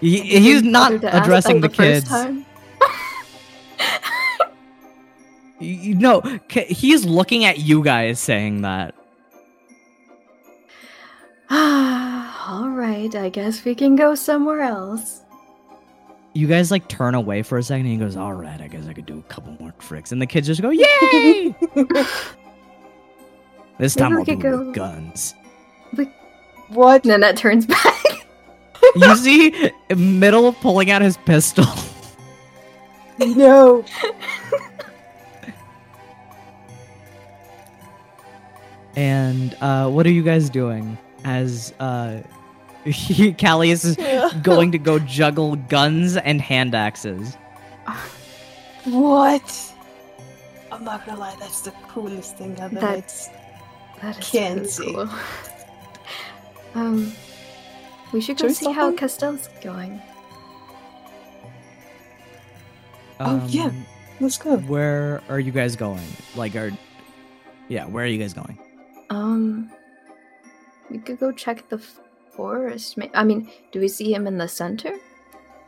He, 0.00 0.20
he's 0.20 0.62
not 0.62 0.92
bother 0.92 0.98
to 1.00 1.14
ask 1.14 1.24
addressing 1.24 1.60
the, 1.60 1.68
first 1.68 2.06
kids. 2.08 2.44
You 5.62 5.94
no, 5.94 6.22
c- 6.50 6.64
he's 6.72 7.04
looking 7.04 7.44
at 7.44 7.58
you 7.58 7.84
guys 7.84 8.18
saying 8.18 8.62
that. 8.62 8.94
All 11.50 12.70
right, 12.70 13.14
I 13.14 13.28
guess 13.28 13.62
we 13.64 13.74
can 13.74 13.94
go 13.94 14.14
somewhere 14.14 14.62
else. 14.62 15.20
You 16.32 16.46
guys 16.46 16.70
like 16.70 16.88
turn 16.88 17.14
away 17.14 17.42
for 17.42 17.58
a 17.58 17.62
second 17.62 17.84
and 17.86 17.92
he 17.92 17.98
goes, 17.98 18.16
All 18.16 18.32
right, 18.32 18.58
I 18.58 18.68
guess 18.68 18.86
I 18.86 18.94
could 18.94 19.04
do 19.04 19.18
a 19.18 19.22
couple 19.24 19.54
more 19.60 19.72
tricks. 19.78 20.12
And 20.12 20.22
the 20.22 20.26
kids 20.26 20.46
just 20.46 20.62
go, 20.62 20.70
Yay! 20.70 21.54
This 23.78 23.96
Maybe 23.96 24.02
time 24.02 24.12
we 24.12 24.18
I'll 24.18 24.24
do 24.24 24.36
go- 24.36 24.58
with 24.64 24.74
guns. 24.74 25.34
What? 26.68 27.02
And 27.04 27.10
then 27.10 27.20
that 27.20 27.36
turns 27.38 27.64
back. 27.66 27.99
you 28.96 29.16
see 29.16 29.70
Middle 29.96 30.52
pulling 30.52 30.90
out 30.90 31.02
his 31.02 31.16
pistol. 31.18 31.66
no. 33.18 33.84
And 38.96 39.56
uh, 39.60 39.88
what 39.90 40.06
are 40.06 40.10
you 40.10 40.22
guys 40.22 40.50
doing 40.50 40.98
as 41.24 41.72
uh, 41.80 42.20
Callius 42.84 43.84
is 43.84 44.42
going 44.42 44.72
to 44.72 44.78
go 44.78 44.98
juggle 44.98 45.56
guns 45.56 46.16
and 46.16 46.40
hand 46.40 46.74
axes? 46.74 47.36
What? 48.84 49.74
I'm 50.72 50.84
not 50.84 51.04
gonna 51.06 51.20
lie, 51.20 51.36
that's 51.38 51.60
the 51.60 51.72
coolest 51.88 52.36
thing 52.36 52.52
I've 52.60 52.76
ever. 52.76 52.80
That's 52.80 53.28
that 54.02 54.18
is 54.18 54.30
Can't 54.30 54.56
really 54.60 54.68
see. 54.68 54.92
cool. 54.94 55.08
um, 56.74 57.12
we 58.12 58.20
should 58.20 58.36
go 58.36 58.42
Should 58.42 58.48
we 58.48 58.54
see 58.54 58.64
stop 58.64 58.74
how 58.74 58.86
them? 58.88 58.96
Castell's 58.96 59.48
going. 59.62 60.00
Oh, 63.20 63.46
yeah. 63.48 63.64
Um, 63.66 63.86
Let's 64.20 64.36
go. 64.36 64.56
Where 64.58 65.22
are 65.28 65.40
you 65.40 65.52
guys 65.52 65.76
going? 65.76 66.06
Like, 66.36 66.54
are 66.54 66.70
yeah, 67.68 67.86
where 67.86 68.04
are 68.04 68.08
you 68.08 68.18
guys 68.18 68.34
going? 68.34 68.58
Um, 69.08 69.70
we 70.90 70.98
could 70.98 71.18
go 71.18 71.32
check 71.32 71.68
the 71.68 71.78
forest. 72.36 72.98
ma- 72.98 73.06
I 73.14 73.24
mean, 73.24 73.48
do 73.72 73.80
we 73.80 73.88
see 73.88 74.12
him 74.12 74.26
in 74.26 74.36
the 74.36 74.48
center? 74.48 74.92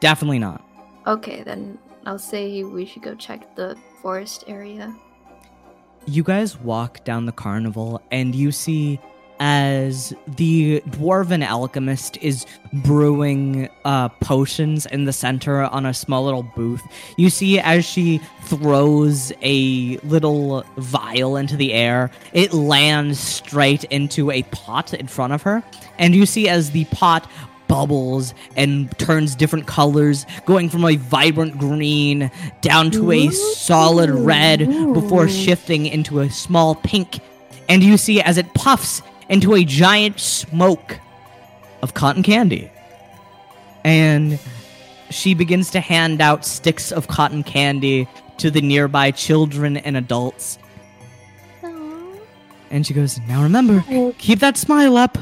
Definitely 0.01 0.39
not. 0.39 0.63
Okay, 1.07 1.43
then 1.43 1.79
I'll 2.05 2.19
say 2.19 2.63
we 2.65 2.85
should 2.85 3.03
go 3.03 3.15
check 3.15 3.55
the 3.57 3.77
forest 4.03 4.45
area. 4.47 4.95
You 6.07 6.23
guys 6.23 6.59
walk 6.59 7.05
down 7.05 7.25
the 7.27 7.33
carnival 7.33 8.03
and 8.11 8.35
you 8.35 8.53
see 8.53 8.99
as 9.45 10.15
the 10.37 10.81
dwarven 10.91 11.45
alchemist 11.45 12.17
is 12.19 12.47
brewing 12.73 13.69
uh, 13.85 14.09
potions 14.09 14.87
in 14.87 15.05
the 15.05 15.13
center 15.13 15.63
on 15.63 15.85
a 15.85 15.93
small 15.93 16.25
little 16.25 16.45
booth. 16.45 16.81
You 17.17 17.29
see 17.29 17.59
as 17.59 17.85
she 17.85 18.19
throws 18.43 19.33
a 19.43 19.97
little 20.05 20.65
vial 20.77 21.35
into 21.35 21.57
the 21.57 21.73
air, 21.73 22.13
it 22.33 22.53
lands 22.53 23.19
straight 23.19 23.83
into 23.85 24.31
a 24.31 24.45
pot 24.45 24.95
in 24.95 25.09
front 25.09 25.33
of 25.33 25.43
her. 25.43 25.65
And 25.99 26.15
you 26.15 26.25
see 26.25 26.49
as 26.49 26.71
the 26.71 26.85
pot 26.85 27.29
bubbles 27.67 28.35
and 28.55 28.97
turns 28.99 29.35
different 29.35 29.67
colors, 29.67 30.25
going 30.47 30.69
from 30.69 30.85
a 30.85 30.95
vibrant 30.95 31.59
green 31.59 32.31
down 32.61 32.93
to 32.93 33.11
a 33.11 33.29
solid 33.31 34.11
red 34.11 34.69
before 34.95 35.29
shifting 35.29 35.87
into 35.87 36.21
a 36.21 36.31
small 36.31 36.77
pink. 36.77 37.19
And 37.69 37.83
you 37.83 37.97
see 37.97 38.21
as 38.21 38.39
it 38.39 38.55
puffs 38.55 39.03
into 39.33 39.55
a 39.55 39.65
giant 39.65 40.21
smoke 40.21 41.01
of 41.81 41.95
cotton 41.95 42.23
candy. 42.23 42.71
And 43.83 44.39
she 45.09 45.33
begins 45.33 45.71
to 45.71 45.81
hand 45.81 46.21
out 46.21 46.45
sticks 46.45 46.93
of 46.93 47.09
cotton 47.09 47.43
candy 47.43 48.07
to 48.37 48.51
the 48.51 48.61
nearby 48.61 49.11
children 49.11 49.79
and 49.79 49.97
adults. 49.97 50.59
And 52.71 52.87
she 52.87 52.93
goes, 52.93 53.19
Now 53.21 53.43
remember, 53.43 54.13
keep 54.19 54.41
that 54.41 54.59
smile 54.59 54.99
up. 54.99 55.17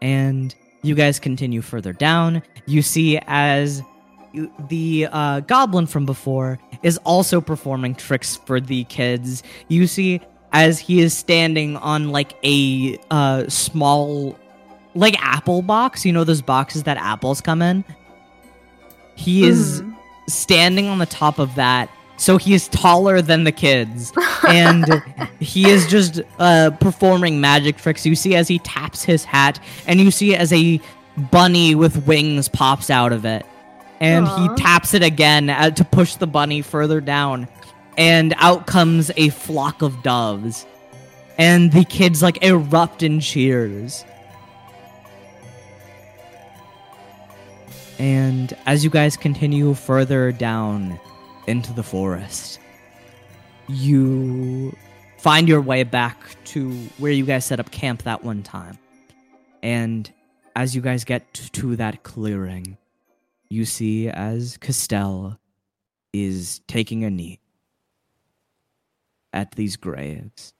And 0.00 0.54
you 0.82 0.94
guys 0.94 1.18
continue 1.18 1.62
further 1.62 1.92
down. 1.92 2.42
You 2.66 2.80
see 2.80 3.18
as 3.26 3.82
the 4.68 5.08
uh, 5.10 5.40
goblin 5.40 5.86
from 5.86 6.06
before 6.06 6.58
is 6.82 6.98
also 7.04 7.40
performing 7.40 7.94
tricks 7.94 8.36
for 8.36 8.60
the 8.60 8.84
kids. 8.84 9.42
You 9.68 9.86
see 9.86 10.20
as 10.52 10.78
he 10.78 11.00
is 11.00 11.16
standing 11.16 11.76
on 11.78 12.10
like 12.10 12.34
a 12.44 12.98
uh, 13.10 13.48
small, 13.48 14.38
like 14.94 15.16
apple 15.22 15.62
box. 15.62 16.04
You 16.04 16.12
know 16.12 16.24
those 16.24 16.42
boxes 16.42 16.84
that 16.84 16.96
apples 16.96 17.40
come 17.40 17.60
in. 17.62 17.84
He 19.16 19.46
is 19.46 19.82
Mhm. 19.82 19.94
standing 20.28 20.88
on 20.88 20.98
the 20.98 21.06
top 21.06 21.38
of 21.38 21.54
that. 21.54 21.88
So 22.16 22.36
he 22.38 22.54
is 22.54 22.68
taller 22.68 23.20
than 23.20 23.42
the 23.42 23.50
kids, 23.50 24.12
and 24.46 24.86
he 25.40 25.68
is 25.68 25.88
just 25.88 26.20
uh, 26.38 26.70
performing 26.80 27.40
magic 27.40 27.76
tricks. 27.76 28.06
You 28.06 28.14
see 28.14 28.36
as 28.36 28.46
he 28.46 28.60
taps 28.60 29.02
his 29.02 29.24
hat, 29.24 29.58
and 29.88 30.00
you 30.00 30.12
see 30.12 30.36
as 30.36 30.52
a 30.52 30.80
bunny 31.32 31.74
with 31.74 32.06
wings 32.06 32.48
pops 32.48 32.88
out 32.88 33.12
of 33.12 33.24
it, 33.24 33.44
and 34.04 34.26
Aw. 34.26 34.36
he 34.36 34.62
taps 34.62 34.92
it 34.92 35.02
again 35.02 35.48
uh, 35.48 35.70
to 35.70 35.82
push 35.82 36.16
the 36.16 36.26
bunny 36.26 36.60
further 36.60 37.00
down, 37.00 37.48
and 37.96 38.34
out 38.36 38.66
comes 38.66 39.10
a 39.16 39.30
flock 39.30 39.80
of 39.80 40.02
doves, 40.02 40.66
and 41.38 41.72
the 41.72 41.84
kids 41.86 42.22
like 42.22 42.42
erupt 42.44 43.02
in 43.02 43.18
cheers. 43.20 44.04
And 47.98 48.54
as 48.66 48.84
you 48.84 48.90
guys 48.90 49.16
continue 49.16 49.72
further 49.72 50.32
down 50.32 51.00
into 51.46 51.72
the 51.72 51.82
forest, 51.82 52.60
you 53.68 54.76
find 55.16 55.48
your 55.48 55.62
way 55.62 55.84
back 55.84 56.18
to 56.46 56.72
where 56.98 57.12
you 57.12 57.24
guys 57.24 57.46
set 57.46 57.58
up 57.58 57.70
camp 57.70 58.02
that 58.02 58.22
one 58.22 58.42
time. 58.42 58.76
And 59.62 60.12
as 60.54 60.74
you 60.74 60.82
guys 60.82 61.04
get 61.04 61.32
to 61.32 61.76
that 61.76 62.02
clearing, 62.02 62.76
you 63.54 63.64
see 63.64 64.08
as 64.08 64.56
Castell 64.58 65.38
is 66.12 66.60
taking 66.66 67.04
a 67.04 67.10
knee 67.10 67.40
at 69.32 69.52
these 69.52 69.76
graves. 69.76 70.52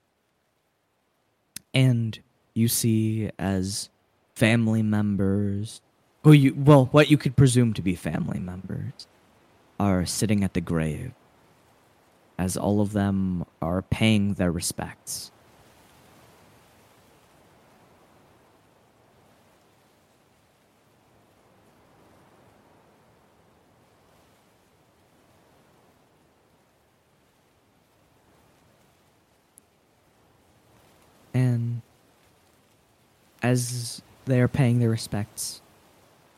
And 1.73 2.17
you 2.53 2.67
see 2.67 3.29
as 3.37 3.89
family 4.33 4.81
members, 4.81 5.81
who 6.23 6.31
you 6.31 6.55
well, 6.55 6.85
what 6.91 7.11
you 7.11 7.17
could 7.17 7.35
presume 7.35 7.73
to 7.73 7.81
be 7.81 7.95
family 7.95 8.39
members, 8.39 9.07
are 9.79 10.05
sitting 10.05 10.43
at 10.43 10.53
the 10.53 10.61
grave 10.61 11.11
as 12.37 12.57
all 12.57 12.81
of 12.81 12.93
them 12.93 13.45
are 13.61 13.81
paying 13.81 14.33
their 14.33 14.51
respects. 14.51 15.31
As 33.45 34.01
they 34.25 34.41
are 34.41 34.47
paying 34.47 34.79
their 34.79 34.89
respects, 34.89 35.61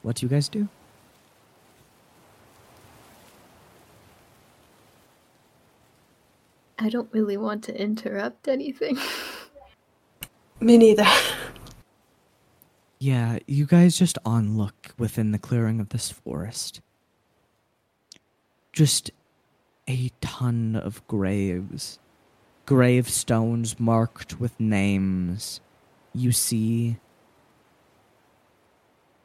what 0.01 0.17
do 0.17 0.25
you 0.25 0.29
guys 0.29 0.49
do? 0.49 0.67
I 6.77 6.89
don't 6.89 7.09
really 7.11 7.37
want 7.37 7.63
to 7.65 7.81
interrupt 7.81 8.47
anything. 8.47 8.97
Me 10.59 10.77
neither. 10.77 11.07
Yeah, 12.99 13.39
you 13.47 13.65
guys 13.65 13.97
just 13.97 14.17
on 14.25 14.57
look 14.57 14.93
within 14.97 15.31
the 15.31 15.39
clearing 15.39 15.79
of 15.79 15.89
this 15.89 16.11
forest. 16.11 16.81
Just 18.73 19.11
a 19.87 20.11
ton 20.19 20.75
of 20.75 21.05
graves. 21.07 21.99
Gravestones 22.65 23.79
marked 23.79 24.39
with 24.39 24.59
names. 24.59 25.61
You 26.17 26.31
see 26.31 26.97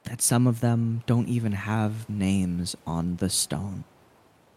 that 0.05 0.20
some 0.20 0.47
of 0.47 0.61
them 0.61 1.03
don't 1.07 1.26
even 1.26 1.53
have 1.53 2.07
names 2.07 2.76
on 2.86 3.16
the 3.16 3.30
stone. 3.30 3.84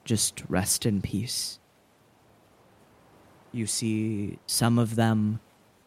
Just 0.04 0.44
rest 0.50 0.86
in 0.86 1.02
peace. 1.02 1.60
You 3.54 3.66
see 3.66 4.38
some 4.46 4.78
of 4.78 4.98
them 4.98 5.40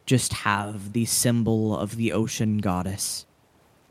just 0.07 0.33
have 0.33 0.95
the 0.95 1.05
symbol 1.05 1.79
of 1.79 1.97
the 1.97 2.13
ocean 2.15 2.59
goddess. 2.59 3.27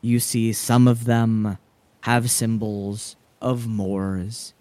You 0.00 0.18
see 0.18 0.52
some 0.52 0.88
of 0.88 1.04
them 1.04 1.58
have 2.00 2.28
symbols 2.28 3.14
of 3.40 3.68
Moors. 3.68 4.52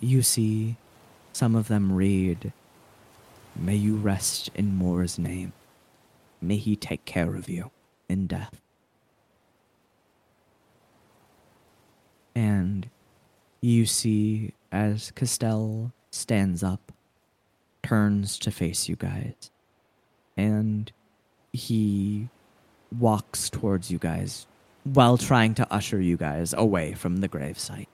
You 0.00 0.22
see 0.22 0.76
some 1.32 1.56
of 1.56 1.66
them 1.66 1.90
read, 1.90 2.52
May 3.56 3.76
you 3.76 3.96
rest 3.96 4.50
in 4.54 4.76
Moor's 4.76 5.18
name. 5.18 5.52
May 6.40 6.56
he 6.56 6.74
take 6.76 7.04
care 7.04 7.34
of 7.34 7.48
you 7.48 7.70
in 8.08 8.26
death. 8.26 8.60
And 12.34 12.88
you 13.60 13.86
see 13.86 14.54
as 14.72 15.10
Castell 15.12 15.92
stands 16.10 16.62
up 16.62 16.92
turns 17.82 18.38
to 18.38 18.50
face 18.50 18.88
you 18.88 18.96
guys. 18.96 19.50
And 20.36 20.90
he 21.52 22.28
walks 22.98 23.50
towards 23.50 23.90
you 23.90 23.98
guys 23.98 24.46
while 24.84 25.18
trying 25.18 25.54
to 25.54 25.72
usher 25.72 26.00
you 26.00 26.16
guys 26.16 26.54
away 26.54 26.94
from 26.94 27.18
the 27.18 27.28
gravesite. 27.28 27.86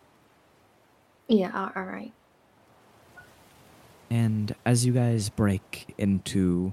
yeah, 1.29 1.71
all 1.77 1.83
right. 1.83 2.13
And 4.11 4.55
as 4.65 4.87
you 4.87 4.93
guys 4.93 5.29
break 5.29 5.95
into 5.99 6.73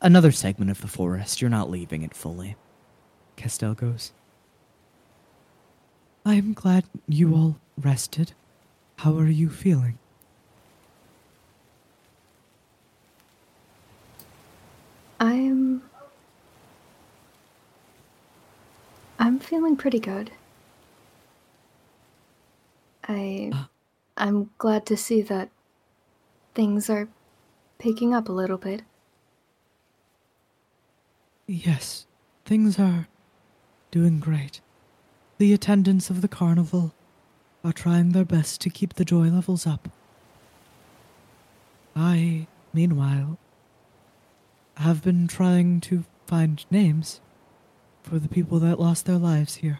another 0.00 0.32
segment 0.32 0.70
of 0.70 0.80
the 0.80 0.88
forest. 0.88 1.40
You're 1.40 1.50
not 1.50 1.70
leaving 1.70 2.02
it 2.02 2.14
fully. 2.14 2.56
Castell 3.36 3.74
goes. 3.74 4.12
I'm 6.24 6.52
glad 6.52 6.84
you 7.08 7.34
all 7.34 7.56
rested. 7.80 8.32
How 8.96 9.16
are 9.18 9.28
you 9.28 9.48
feeling? 9.48 9.98
I'm. 15.20 15.82
I'm 19.18 19.38
feeling 19.38 19.76
pretty 19.76 20.00
good. 20.00 20.32
I. 23.06 23.50
Uh. 23.52 23.64
I'm 24.16 24.50
glad 24.58 24.84
to 24.86 24.96
see 24.96 25.22
that 25.22 25.48
things 26.58 26.90
are 26.90 27.06
picking 27.78 28.12
up 28.12 28.28
a 28.28 28.32
little 28.32 28.58
bit. 28.58 28.82
Yes, 31.46 32.04
things 32.44 32.80
are 32.80 33.06
doing 33.92 34.18
great. 34.18 34.60
The 35.38 35.52
attendants 35.52 36.10
of 36.10 36.20
the 36.20 36.26
carnival 36.26 36.94
are 37.62 37.72
trying 37.72 38.10
their 38.10 38.24
best 38.24 38.60
to 38.62 38.70
keep 38.70 38.94
the 38.94 39.04
joy 39.04 39.28
levels 39.28 39.68
up. 39.68 39.88
I, 41.94 42.48
meanwhile, 42.72 43.38
have 44.78 45.04
been 45.04 45.28
trying 45.28 45.80
to 45.82 46.02
find 46.26 46.66
names 46.72 47.20
for 48.02 48.18
the 48.18 48.28
people 48.28 48.58
that 48.58 48.80
lost 48.80 49.06
their 49.06 49.16
lives 49.16 49.56
here. 49.56 49.78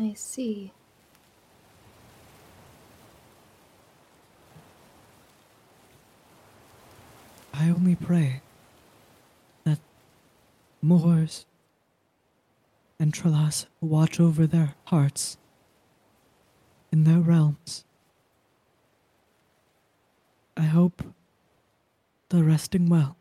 I 0.00 0.14
see. 0.14 0.72
I 7.52 7.68
only 7.68 7.96
pray 7.96 8.42
that 9.64 9.80
Moors 10.80 11.46
and 13.00 13.12
Trelas 13.12 13.66
watch 13.80 14.20
over 14.20 14.46
their 14.46 14.74
hearts 14.84 15.36
in 16.92 17.02
their 17.02 17.18
realms. 17.18 17.84
I 20.56 20.62
hope 20.62 21.02
they're 22.28 22.44
resting 22.44 22.88
well. 22.88 23.16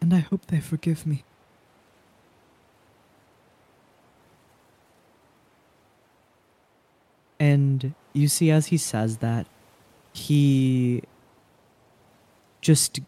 And 0.00 0.12
I 0.12 0.18
hope 0.18 0.46
they 0.46 0.60
forgive 0.60 1.06
me. 1.06 1.24
And 7.40 7.94
you 8.12 8.28
see, 8.28 8.50
as 8.52 8.68
he 8.68 8.78
says 8.78 9.18
that, 9.18 9.46
he 10.12 11.02
just 12.60 13.00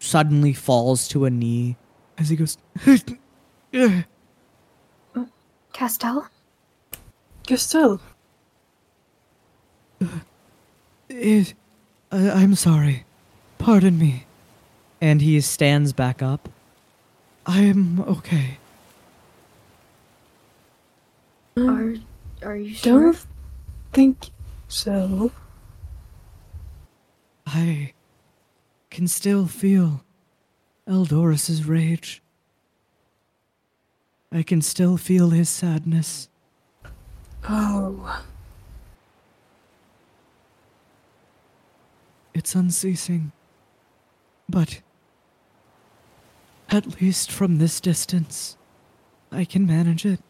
suddenly 0.00 0.52
falls 0.54 1.08
to 1.08 1.24
a 1.26 1.30
knee 1.30 1.76
As 2.18 2.28
he 2.30 2.36
goes, 2.36 2.58
Castell? 5.72 6.28
Castell, 7.46 8.00
it, 11.08 11.54
I, 12.12 12.30
I'm 12.30 12.54
sorry. 12.54 13.04
Pardon 13.58 13.98
me. 13.98 14.26
and 15.00 15.22
he 15.22 15.40
stands 15.40 15.92
back 15.92 16.22
up. 16.22 16.48
I'm 17.46 18.00
okay. 18.02 18.58
Are 21.56 21.94
are 22.42 22.56
you 22.56 22.74
sure? 22.74 23.12
don't 23.12 23.26
think 23.92 24.30
so. 24.68 25.32
I 27.46 27.92
can 28.90 29.08
still 29.08 29.46
feel 29.46 30.04
Eldorus's 30.86 31.66
rage. 31.66 32.22
I 34.30 34.42
can 34.42 34.62
still 34.62 34.96
feel 34.96 35.30
his 35.30 35.48
sadness. 35.48 36.28
Oh, 37.48 38.22
It's 42.34 42.54
unceasing. 42.54 43.32
But 44.48 44.80
at 46.70 47.00
least 47.00 47.30
from 47.30 47.58
this 47.58 47.80
distance, 47.80 48.56
I 49.30 49.44
can 49.44 49.66
manage 49.66 50.04
it. 50.04 50.20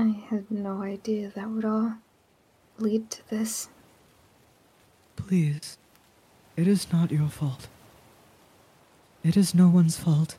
I 0.00 0.24
had 0.30 0.50
no 0.50 0.80
idea 0.80 1.30
that 1.34 1.50
would 1.50 1.66
all 1.66 1.96
lead 2.78 3.10
to 3.10 3.28
this. 3.28 3.68
Please, 5.14 5.76
it 6.56 6.66
is 6.66 6.90
not 6.90 7.10
your 7.10 7.28
fault. 7.28 7.68
It 9.22 9.36
is 9.36 9.54
no 9.54 9.68
one's 9.68 9.98
fault, 9.98 10.38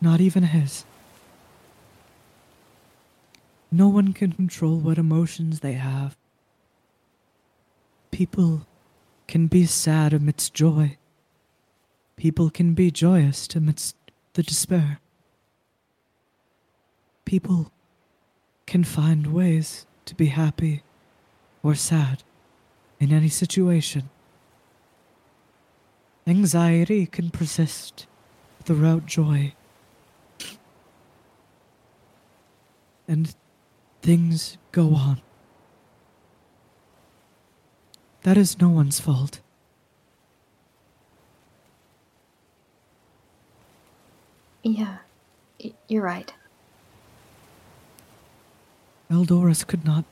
not 0.00 0.20
even 0.20 0.44
his. 0.44 0.84
No 3.72 3.88
one 3.88 4.12
can 4.12 4.30
control 4.30 4.78
what 4.78 4.96
emotions 4.96 5.58
they 5.58 5.72
have. 5.72 6.16
People 8.12 8.64
can 9.26 9.48
be 9.48 9.66
sad 9.66 10.12
amidst 10.12 10.54
joy. 10.54 10.98
People 12.14 12.48
can 12.48 12.74
be 12.74 12.92
joyous 12.92 13.48
amidst 13.56 13.96
the 14.34 14.44
despair. 14.44 15.00
People 17.24 17.72
can 18.66 18.84
find 18.84 19.32
ways 19.32 19.86
to 20.06 20.14
be 20.14 20.26
happy 20.26 20.82
or 21.62 21.74
sad 21.74 22.22
in 23.00 23.12
any 23.12 23.28
situation. 23.28 24.08
Anxiety 26.26 27.06
can 27.06 27.30
persist 27.30 28.06
throughout 28.62 29.06
joy. 29.06 29.52
And 33.06 33.34
things 34.00 34.56
go 34.72 34.94
on. 34.94 35.20
That 38.22 38.38
is 38.38 38.58
no 38.58 38.70
one's 38.70 39.00
fault. 39.00 39.40
Yeah, 44.62 44.96
you're 45.88 46.02
right. 46.02 46.32
Eldorus 49.14 49.64
could 49.64 49.84
not. 49.84 50.04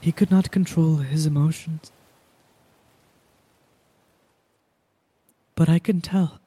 He 0.00 0.12
could 0.12 0.30
not 0.30 0.50
control 0.50 0.96
his 0.96 1.26
emotions. 1.26 1.92
But 5.54 5.68
I 5.68 5.78
can 5.78 6.00
tell, 6.00 6.40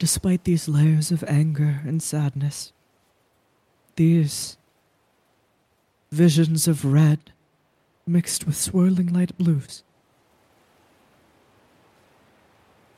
despite 0.00 0.42
these 0.42 0.68
layers 0.68 1.12
of 1.12 1.22
anger 1.28 1.82
and 1.84 2.02
sadness, 2.02 2.72
these 3.94 4.56
visions 6.10 6.66
of 6.66 6.84
red 6.84 7.32
mixed 8.08 8.44
with 8.44 8.56
swirling 8.56 9.12
light 9.12 9.36
blues, 9.38 9.84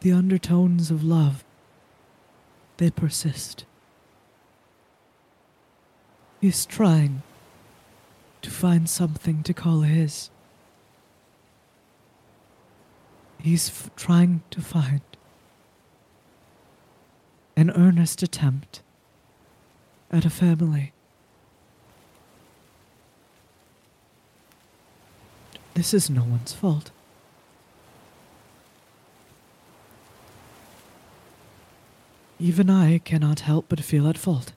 the 0.01 0.13
undertones 0.13 0.91
of 0.91 1.05
love, 1.05 1.45
they 2.79 2.91
persist. 2.91 3.67
He's 6.40 6.65
trying 6.65 7.23
to 8.43 8.51
find 8.51 8.89
something 8.89 9.43
to 9.43 9.52
call 9.52 9.81
his. 9.81 10.31
He's 13.40 13.69
f- 13.69 13.90
trying 13.97 14.43
to 14.51 14.60
find 14.60 15.01
an 17.56 17.70
earnest 17.70 18.23
attempt 18.23 18.82
at 20.12 20.24
a 20.24 20.31
family. 20.31 20.93
This 25.74 25.93
is 25.93 26.09
no 26.09 26.23
one's 26.23 26.52
fault. 26.52 26.93
Even 32.40 32.70
I 32.70 32.98
cannot 32.98 33.40
help 33.40 33.66
but 33.69 33.81
feel 33.81 34.06
at 34.06 34.16
fault. 34.16 34.52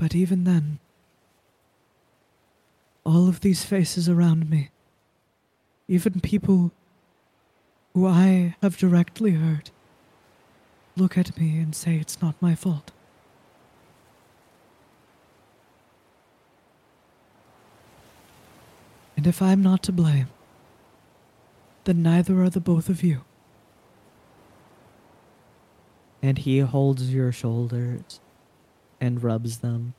But 0.00 0.14
even 0.14 0.44
then, 0.44 0.78
all 3.04 3.28
of 3.28 3.40
these 3.40 3.64
faces 3.64 4.08
around 4.08 4.48
me, 4.48 4.70
even 5.88 6.22
people 6.22 6.72
who 7.92 8.06
I 8.06 8.56
have 8.62 8.78
directly 8.78 9.32
hurt, 9.32 9.70
look 10.96 11.18
at 11.18 11.38
me 11.38 11.58
and 11.58 11.74
say 11.74 11.96
it's 11.96 12.22
not 12.22 12.34
my 12.40 12.54
fault. 12.54 12.92
And 19.18 19.26
if 19.26 19.42
I'm 19.42 19.62
not 19.62 19.82
to 19.82 19.92
blame, 19.92 20.28
then 21.84 22.02
neither 22.02 22.42
are 22.42 22.48
the 22.48 22.58
both 22.58 22.88
of 22.88 23.02
you. 23.02 23.20
And 26.22 26.38
he 26.38 26.60
holds 26.60 27.12
your 27.12 27.32
shoulders 27.32 28.20
and 29.00 29.22
rubs 29.22 29.58
them. 29.58 29.94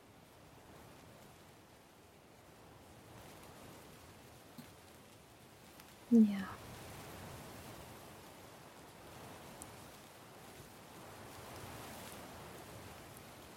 Yeah. 6.10 6.46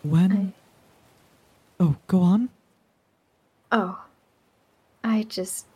When. 0.04 0.32
I, 0.32 0.54
Oh, 1.80 1.98
go 2.08 2.22
on. 2.22 2.50
oh. 3.72 4.06
I 5.04 5.24
just. 5.24 5.68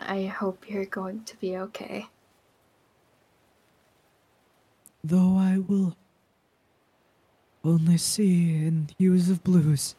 I 0.00 0.24
hope 0.26 0.68
you're 0.68 0.86
going 0.86 1.24
to 1.24 1.36
be 1.38 1.56
okay. 1.58 2.06
Though 5.04 5.36
I 5.38 5.58
will 5.58 5.96
only 7.66 7.98
see 7.98 8.54
in 8.54 8.88
hues 8.98 9.28
of 9.28 9.42
blues 9.42 9.94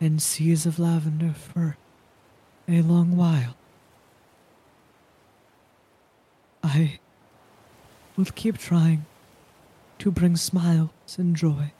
and 0.00 0.20
seas 0.20 0.66
of 0.66 0.78
lavender 0.78 1.32
for 1.32 1.76
a 2.68 2.82
long 2.82 3.16
while. 3.16 3.56
I 6.62 6.98
will 8.16 8.26
keep 8.34 8.58
trying 8.58 9.06
to 9.98 10.10
bring 10.10 10.36
smiles 10.36 10.90
and 11.18 11.34
joy 11.34 11.72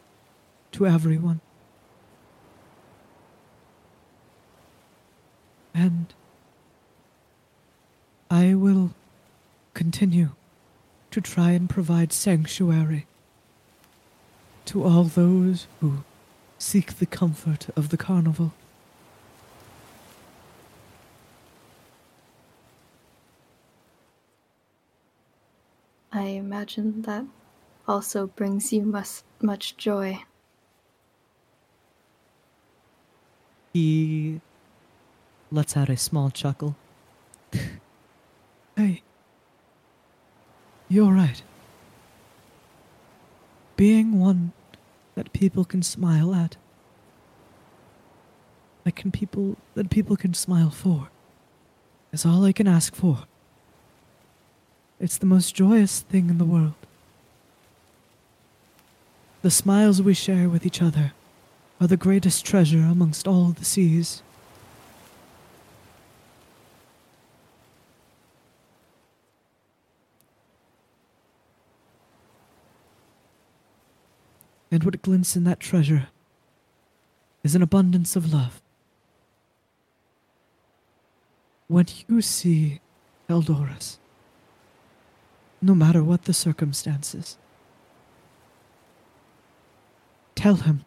to 0.72 0.86
everyone. 0.86 1.40
And 5.74 6.12
I 8.30 8.54
will 8.54 8.94
continue 9.74 10.30
to 11.10 11.20
try 11.20 11.50
and 11.52 11.68
provide 11.68 12.12
sanctuary 12.12 13.06
to 14.66 14.84
all 14.84 15.04
those 15.04 15.66
who 15.80 16.04
seek 16.58 16.98
the 16.98 17.06
comfort 17.06 17.68
of 17.76 17.88
the 17.88 17.96
carnival. 17.96 18.52
I 26.12 26.22
imagine 26.22 27.02
that 27.02 27.24
also 27.88 28.26
brings 28.26 28.72
you 28.72 28.82
much, 28.82 29.22
much 29.40 29.76
joy. 29.76 30.22
He 33.72 34.40
lets 35.50 35.76
out 35.76 35.88
a 35.88 35.96
small 35.96 36.30
chuckle. 36.30 36.76
Hey, 38.74 39.02
you're 40.88 41.12
right. 41.12 41.42
Being 43.76 44.18
one 44.18 44.52
that 45.14 45.32
people 45.32 45.64
can 45.64 45.82
smile 45.82 46.34
at, 46.34 46.56
that 48.84 48.96
can 48.96 49.10
people 49.10 49.56
that 49.74 49.90
people 49.90 50.16
can 50.16 50.34
smile 50.34 50.70
for, 50.70 51.08
is 52.12 52.26
all 52.26 52.44
I 52.44 52.52
can 52.52 52.66
ask 52.66 52.94
for. 52.94 53.24
It's 55.00 55.18
the 55.18 55.26
most 55.26 55.54
joyous 55.54 56.00
thing 56.00 56.30
in 56.30 56.38
the 56.38 56.44
world. 56.44 56.74
The 59.42 59.50
smiles 59.50 60.00
we 60.00 60.14
share 60.14 60.48
with 60.48 60.64
each 60.64 60.80
other 60.80 61.12
are 61.80 61.88
the 61.88 61.96
greatest 61.96 62.44
treasure 62.44 62.82
amongst 62.82 63.26
all 63.26 63.50
the 63.50 63.64
seas. 63.64 64.22
And 74.72 74.84
what 74.84 75.02
glints 75.02 75.36
in 75.36 75.44
that 75.44 75.60
treasure 75.60 76.08
is 77.44 77.54
an 77.54 77.60
abundance 77.60 78.16
of 78.16 78.32
love. 78.32 78.62
When 81.68 81.86
you 82.08 82.22
see 82.22 82.80
Eldorus, 83.28 83.98
no 85.60 85.74
matter 85.74 86.02
what 86.02 86.22
the 86.24 86.32
circumstances, 86.32 87.36
tell 90.34 90.54
him. 90.54 90.86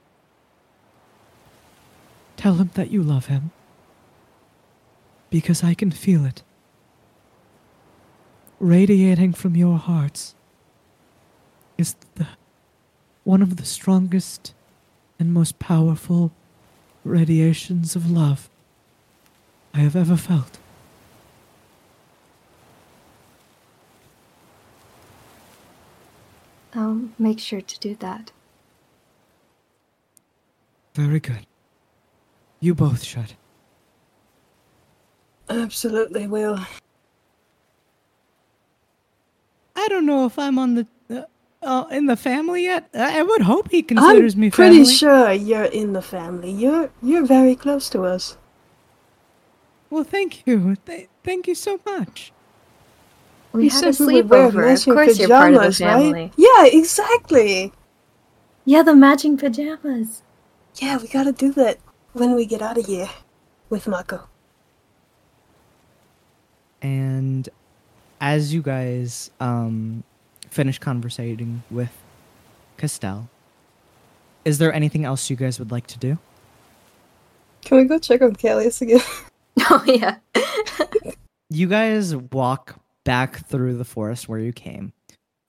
Tell 2.37 2.55
him 2.55 2.71
that 2.73 2.89
you 2.89 3.03
love 3.03 3.27
him. 3.27 3.51
Because 5.29 5.63
I 5.63 5.75
can 5.75 5.91
feel 5.91 6.25
it. 6.25 6.41
Radiating 8.59 9.33
from 9.33 9.55
your 9.55 9.77
hearts 9.77 10.33
is 11.77 11.95
the 12.15 12.27
one 13.25 13.41
of 13.41 13.57
the 13.57 13.65
strongest 13.65 14.53
and 15.19 15.33
most 15.33 15.59
powerful 15.59 16.31
radiations 17.03 17.95
of 17.95 18.09
love 18.09 18.49
I 19.73 19.79
have 19.79 19.95
ever 19.95 20.15
felt. 20.15 20.59
I'll 26.73 27.09
make 27.17 27.39
sure 27.39 27.61
to 27.61 27.79
do 27.79 27.95
that. 27.95 28.31
Very 30.93 31.19
good. 31.19 31.45
You 32.59 32.75
both 32.75 33.03
should. 33.03 33.33
Absolutely 35.49 36.27
will. 36.27 36.59
I 39.75 39.87
don't 39.87 40.05
know 40.05 40.25
if 40.25 40.37
I'm 40.37 40.59
on 40.59 40.75
the 40.75 40.87
uh, 41.65 41.85
in 41.91 42.05
the 42.05 42.15
family 42.15 42.63
yet. 42.63 42.87
I 42.93 43.19
I 43.19 43.23
would 43.23 43.41
hope 43.41 43.71
he 43.71 43.81
considers 43.83 44.35
me 44.35 44.49
family. 44.49 44.67
I'm 44.67 44.73
me 44.73 44.85
pretty 44.85 44.95
sure 44.95 45.31
you're 45.33 45.65
in 45.81 45.93
the 45.93 46.01
family. 46.01 46.51
You're 46.51 46.89
you're 47.01 47.25
very 47.25 47.55
close 47.55 47.89
to 47.89 48.03
us. 48.03 48.37
Well, 49.89 50.03
thank 50.03 50.45
you. 50.47 50.77
Th- 50.85 51.09
thank 51.23 51.47
you 51.47 51.55
so 51.55 51.79
much. 51.85 52.31
We 53.51 53.65
you 53.65 53.69
had 53.69 53.83
a 53.85 53.93
said 53.93 54.05
we 54.05 54.15
would 54.21 54.29
wear 54.29 54.49
sleepover. 54.49 54.49
Of 54.49 54.55
matching 54.55 54.93
course, 54.93 55.19
you're 55.19 55.29
part 55.29 55.53
of 55.53 55.63
the 55.63 55.71
family. 55.73 56.13
right? 56.13 56.33
Yeah, 56.37 56.65
exactly. 56.65 57.73
Yeah, 58.65 58.83
the 58.83 58.95
matching 58.95 59.37
pajamas. 59.37 60.21
Yeah, 60.75 60.97
we 60.97 61.07
gotta 61.07 61.31
do 61.31 61.51
that 61.53 61.79
when 62.13 62.35
we 62.35 62.45
get 62.45 62.61
out 62.61 62.77
of 62.77 62.85
here 62.85 63.09
with 63.69 63.87
Mako. 63.87 64.27
And 66.81 67.47
as 68.19 68.53
you 68.53 68.61
guys 68.61 69.31
um, 69.39 70.03
finish 70.55 70.79
conversating 70.79 71.63
with 71.69 71.91
Castell, 72.77 73.29
is 74.45 74.57
there 74.57 74.73
anything 74.73 75.03
else 75.03 75.29
you 75.29 75.35
guys 75.35 75.59
would 75.59 75.69
like 75.71 75.85
to 75.87 75.99
do? 75.99 76.17
Can 77.65 77.77
we 77.77 77.83
go 77.83 77.99
check 77.99 78.21
on 78.21 78.35
Callius 78.35 78.81
again? 78.81 79.01
Oh 79.67 79.83
yeah. 79.85 80.17
You 81.49 81.67
guys 81.67 82.13
walk 82.15 82.77
back 83.05 83.47
through 83.47 83.77
the 83.77 83.85
forest 83.85 84.27
where 84.27 84.39
you 84.39 84.51
came. 84.51 84.91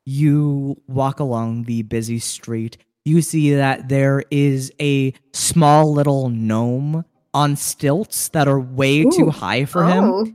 You 0.04 0.80
walk 0.86 1.18
along 1.20 1.64
the 1.64 1.82
busy 1.82 2.18
street. 2.20 2.76
You 3.04 3.22
see 3.22 3.54
that 3.54 3.88
there 3.88 4.22
is 4.30 4.70
a 4.80 5.12
small 5.32 5.92
little 5.92 6.28
gnome 6.28 7.04
on 7.34 7.56
stilts 7.56 8.28
that 8.28 8.46
are 8.46 8.60
way 8.60 9.04
too 9.04 9.30
high 9.30 9.64
for 9.64 9.84
him. 9.84 10.04
oh. 10.04 10.26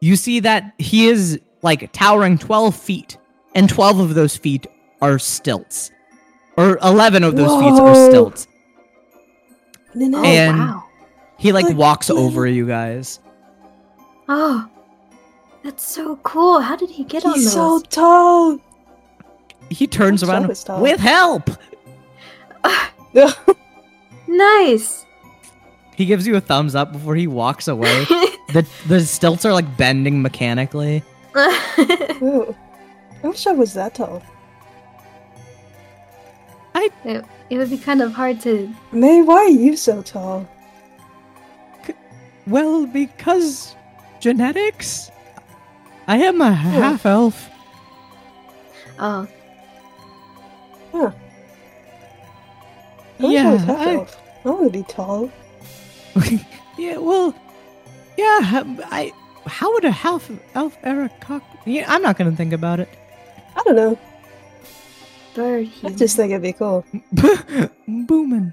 You 0.00 0.16
see 0.16 0.40
that 0.40 0.74
he 0.78 1.06
is 1.06 1.38
like 1.62 1.92
towering 1.92 2.38
12 2.38 2.74
feet, 2.74 3.18
and 3.54 3.68
12 3.68 4.00
of 4.00 4.14
those 4.14 4.36
feet 4.36 4.66
are 5.02 5.18
stilts. 5.18 5.90
Or 6.56 6.78
11 6.82 7.24
of 7.24 7.36
those 7.36 7.50
feet 7.60 7.72
are 7.80 7.94
stilts. 8.10 8.46
No, 9.94 10.18
Oh 10.18 10.24
And- 10.24 10.58
wow. 10.58 10.84
He 11.38 11.52
like 11.52 11.64
Like, 11.64 11.76
walks 11.76 12.08
little- 12.10 12.26
over 12.26 12.46
you 12.46 12.66
guys. 12.66 13.18
Oh. 14.28 14.66
That's 15.64 15.84
so 15.86 16.16
cool. 16.22 16.60
How 16.60 16.76
did 16.76 16.90
he 16.90 17.04
get 17.04 17.24
on 17.24 17.32
He's 17.34 17.44
those? 17.54 17.54
so 17.54 17.80
tall. 17.88 18.58
He 19.70 19.86
turns 19.86 20.22
I'm 20.22 20.30
around 20.30 20.48
pissed 20.48 20.68
off. 20.70 20.80
with 20.80 21.00
help. 21.00 21.48
nice. 24.28 25.06
He 25.96 26.04
gives 26.06 26.26
you 26.26 26.36
a 26.36 26.40
thumbs 26.40 26.74
up 26.74 26.92
before 26.92 27.14
he 27.14 27.26
walks 27.26 27.68
away. 27.68 28.04
the 28.52 28.66
the 28.86 29.00
stilts 29.00 29.44
are 29.44 29.52
like 29.52 29.76
bending 29.76 30.22
mechanically. 30.22 31.02
Ooh. 33.22 33.26
I 33.26 33.30
wish 33.30 33.46
I 33.46 33.52
was 33.52 33.74
that 33.74 33.94
tall. 33.94 34.22
it, 37.04 37.24
it 37.50 37.58
would 37.58 37.70
be 37.70 37.78
kind 37.78 38.00
of 38.02 38.12
hard 38.12 38.40
to. 38.42 38.72
May, 38.92 39.22
why 39.22 39.36
are 39.36 39.48
you 39.48 39.76
so 39.76 40.02
tall? 40.02 40.48
Well, 42.46 42.86
because 42.86 43.76
genetics? 44.20 45.10
I 46.08 46.18
am 46.18 46.40
a 46.40 46.48
hmm. 46.48 46.52
half 46.54 47.06
elf. 47.06 47.48
Oh, 48.98 49.28
I 50.92 50.98
wish 51.02 51.14
I 53.22 53.28
Yeah, 53.28 53.52
was 53.52 53.62
half 53.62 53.78
I- 53.78 53.94
elf. 53.94 54.22
I 54.44 54.48
want 54.48 54.72
to 54.72 54.78
be 54.78 54.84
tall. 54.84 55.30
yeah, 56.78 56.96
well, 56.96 57.34
yeah, 58.16 58.64
I 58.90 59.12
how 59.46 59.72
would 59.72 59.84
a 59.84 59.90
half 59.90 60.30
elf 60.54 60.80
Aarakocra? 60.82 61.42
Yeah, 61.66 61.84
I'm 61.88 62.02
not 62.02 62.16
gonna 62.16 62.32
think 62.32 62.52
about 62.52 62.80
it. 62.80 62.88
I 63.60 63.62
don't 63.64 63.76
know. 63.76 63.98
Bird 65.34 65.68
I 65.84 65.90
just 65.90 66.16
think 66.16 66.30
it'd 66.32 66.42
be 66.42 66.52
cool. 66.52 66.84
Boomin. 67.86 68.52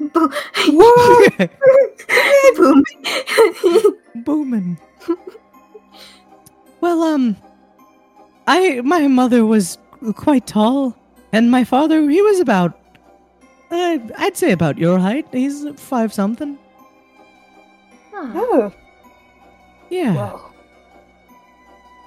Bo- 0.00 0.32
What? 0.68 1.50
Boom. 2.56 2.82
Boomin. 4.24 4.78
well, 6.80 7.02
um, 7.02 7.36
I 8.46 8.80
my 8.80 9.06
mother 9.08 9.44
was 9.46 9.78
quite 10.16 10.46
tall, 10.46 10.96
and 11.32 11.50
my 11.50 11.64
father 11.64 12.08
he 12.08 12.22
was 12.22 12.40
about, 12.40 12.78
uh, 13.70 13.98
I'd 14.18 14.36
say 14.36 14.52
about 14.52 14.78
your 14.78 14.98
height. 14.98 15.26
He's 15.32 15.64
five 15.76 16.12
something. 16.12 16.58
Oh, 18.14 18.32
Oh, 18.34 18.72
Yeah, 19.90 20.14
wow. 20.14 20.49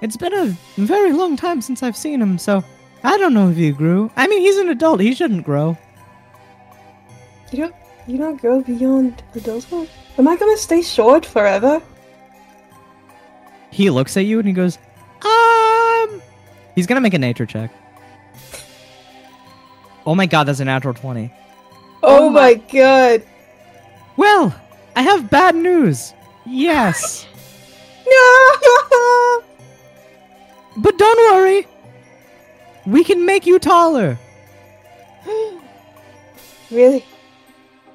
It's 0.03 0.17
been 0.17 0.33
a 0.33 0.45
very 0.77 1.13
long 1.13 1.35
time 1.37 1.61
since 1.61 1.81
I've 1.81 1.97
seen 1.97 2.21
him, 2.21 2.37
so 2.37 2.63
I 3.03 3.17
don't 3.17 3.33
know 3.33 3.49
if 3.49 3.57
he 3.57 3.71
grew. 3.71 4.11
I 4.15 4.27
mean, 4.27 4.41
he's 4.41 4.57
an 4.57 4.69
adult. 4.69 4.99
He 4.99 5.13
shouldn't 5.15 5.45
grow. 5.45 5.77
You 7.51 7.59
don't, 7.59 7.75
you 8.07 8.17
don't 8.17 8.41
go 8.41 8.61
beyond 8.61 9.23
adulthood? 9.35 9.89
Am 10.17 10.27
I 10.27 10.35
gonna 10.35 10.57
stay 10.57 10.81
short 10.81 11.25
forever? 11.25 11.81
He 13.71 13.89
looks 13.89 14.15
at 14.17 14.25
you 14.25 14.39
and 14.39 14.47
he 14.47 14.53
goes, 14.53 14.77
um. 15.25 16.21
He's 16.75 16.85
gonna 16.87 17.01
make 17.01 17.13
a 17.13 17.19
nature 17.19 17.45
check. 17.45 17.71
Oh 20.05 20.15
my 20.15 20.25
god, 20.25 20.43
that's 20.45 20.59
a 20.59 20.65
natural 20.65 20.93
20. 20.93 21.31
Oh, 22.03 22.25
Oh 22.25 22.29
my 22.29 22.55
my- 22.55 22.61
god. 22.71 23.23
Well, 24.17 24.53
I 24.95 25.01
have 25.01 25.29
bad 25.29 25.55
news. 25.55 26.13
Yes. 26.45 27.25
No! 28.05 29.43
But 30.77 30.97
don't 30.97 31.33
worry. 31.33 31.67
We 32.85 33.03
can 33.03 33.25
make 33.25 33.45
you 33.45 33.59
taller. 33.59 34.17
really? 36.71 37.05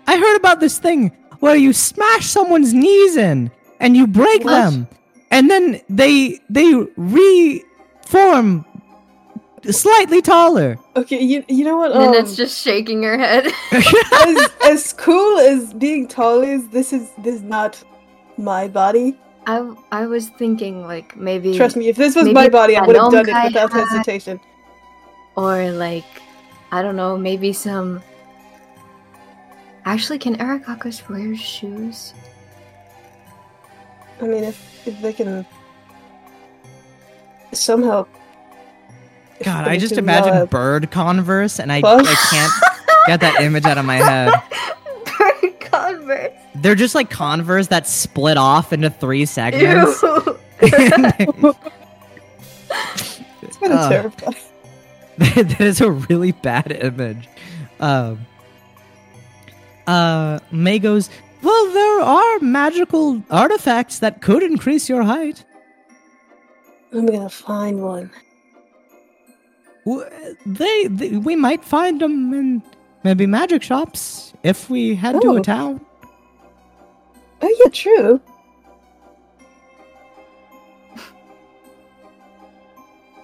I 0.06 0.16
heard 0.18 0.36
about 0.36 0.60
this 0.60 0.78
thing 0.78 1.10
where 1.40 1.56
you 1.56 1.72
smash 1.72 2.26
someone's 2.26 2.72
knees 2.72 3.16
in 3.16 3.50
and 3.80 3.96
you 3.96 4.06
break 4.06 4.44
What? 4.44 4.52
them. 4.70 4.88
And 5.30 5.50
then 5.50 5.80
they 5.90 6.40
they 6.48 6.72
reform 6.96 8.64
slightly 9.70 10.22
taller. 10.22 10.78
Okay, 10.96 11.20
you, 11.20 11.44
you 11.48 11.64
know 11.64 11.76
what? 11.76 11.92
and 11.92 12.00
Um, 12.02 12.14
it's 12.14 12.34
just 12.36 12.62
shaking 12.62 13.02
her 13.02 13.18
head. 13.18 13.52
as, 13.72 14.50
as 14.64 14.92
cool 14.94 15.38
as 15.38 15.74
being 15.74 16.08
tall 16.08 16.42
is, 16.42 16.68
this 16.70 16.92
is 16.94 17.10
this 17.18 17.34
is 17.36 17.42
not 17.42 17.82
my 18.38 18.68
body. 18.68 19.18
I 19.48 19.74
I 19.90 20.04
was 20.04 20.28
thinking 20.28 20.86
like 20.86 21.16
maybe 21.16 21.56
Trust 21.56 21.74
me, 21.74 21.88
if 21.88 21.96
this 21.96 22.14
was 22.14 22.28
my 22.28 22.50
body, 22.50 22.76
I 22.76 22.86
would 22.86 22.94
have 22.96 23.10
done 23.10 23.28
it 23.28 23.44
without 23.44 23.72
had- 23.72 23.88
hesitation. 23.88 24.38
or 25.36 25.72
like 25.72 26.04
I 26.70 26.82
don't 26.82 26.96
know, 26.96 27.16
maybe 27.16 27.54
some. 27.54 28.02
Actually, 29.86 30.18
can 30.18 30.36
Aarakocras 30.36 31.08
wear 31.08 31.34
shoes? 31.34 32.12
I 34.20 34.26
mean, 34.26 34.44
if 34.44 34.86
if 34.86 35.00
they 35.00 35.14
can 35.14 35.46
somehow. 37.52 38.06
God, 39.42 39.66
I 39.66 39.78
just 39.78 39.96
imagine 39.96 40.34
uh, 40.34 40.46
bird 40.46 40.90
converse 40.90 41.58
and 41.58 41.72
I, 41.72 41.80
What? 41.80 42.04
I 42.06 42.14
can't 42.28 42.52
get 43.06 43.20
that 43.20 43.40
image 43.40 43.64
out 43.64 43.78
of 43.78 43.86
my 43.86 43.96
head. 43.96 44.34
Bird 45.18 45.60
Converse. 45.60 46.37
They're 46.56 46.74
just 46.74 46.94
like 46.94 47.10
converse 47.10 47.68
that 47.68 47.86
split 47.86 48.36
off 48.36 48.72
into 48.72 48.90
three 48.90 49.24
segments. 49.26 50.02
Ew. 50.02 50.38
It's 53.40 53.56
kind 53.56 53.72
of 53.72 53.78
Uh, 53.78 53.88
terrifying. 53.88 54.36
that 55.18 55.60
is 55.60 55.80
a 55.80 55.90
really 55.90 56.32
bad 56.32 56.72
image. 56.72 57.28
Um, 57.80 58.26
uh, 59.86 60.38
May 60.50 60.78
goes, 60.78 61.08
Well, 61.42 61.72
there 61.72 62.00
are 62.02 62.38
magical 62.40 63.22
artifacts 63.30 64.00
that 64.00 64.20
could 64.20 64.42
increase 64.42 64.88
your 64.88 65.02
height. 65.04 65.44
I'm 66.92 67.06
gonna 67.06 67.28
find 67.30 67.80
one. 67.82 68.10
They, 70.44 70.86
they 70.88 71.10
we 71.16 71.36
might 71.36 71.64
find 71.64 72.00
them 72.00 72.34
in 72.34 72.62
maybe 73.04 73.26
magic 73.26 73.62
shops 73.62 74.32
if 74.42 74.68
we 74.68 74.94
head 74.94 75.20
to 75.22 75.36
a 75.36 75.40
town. 75.40 75.80
Oh 77.40 77.56
yeah, 77.64 77.70
true. 77.70 78.20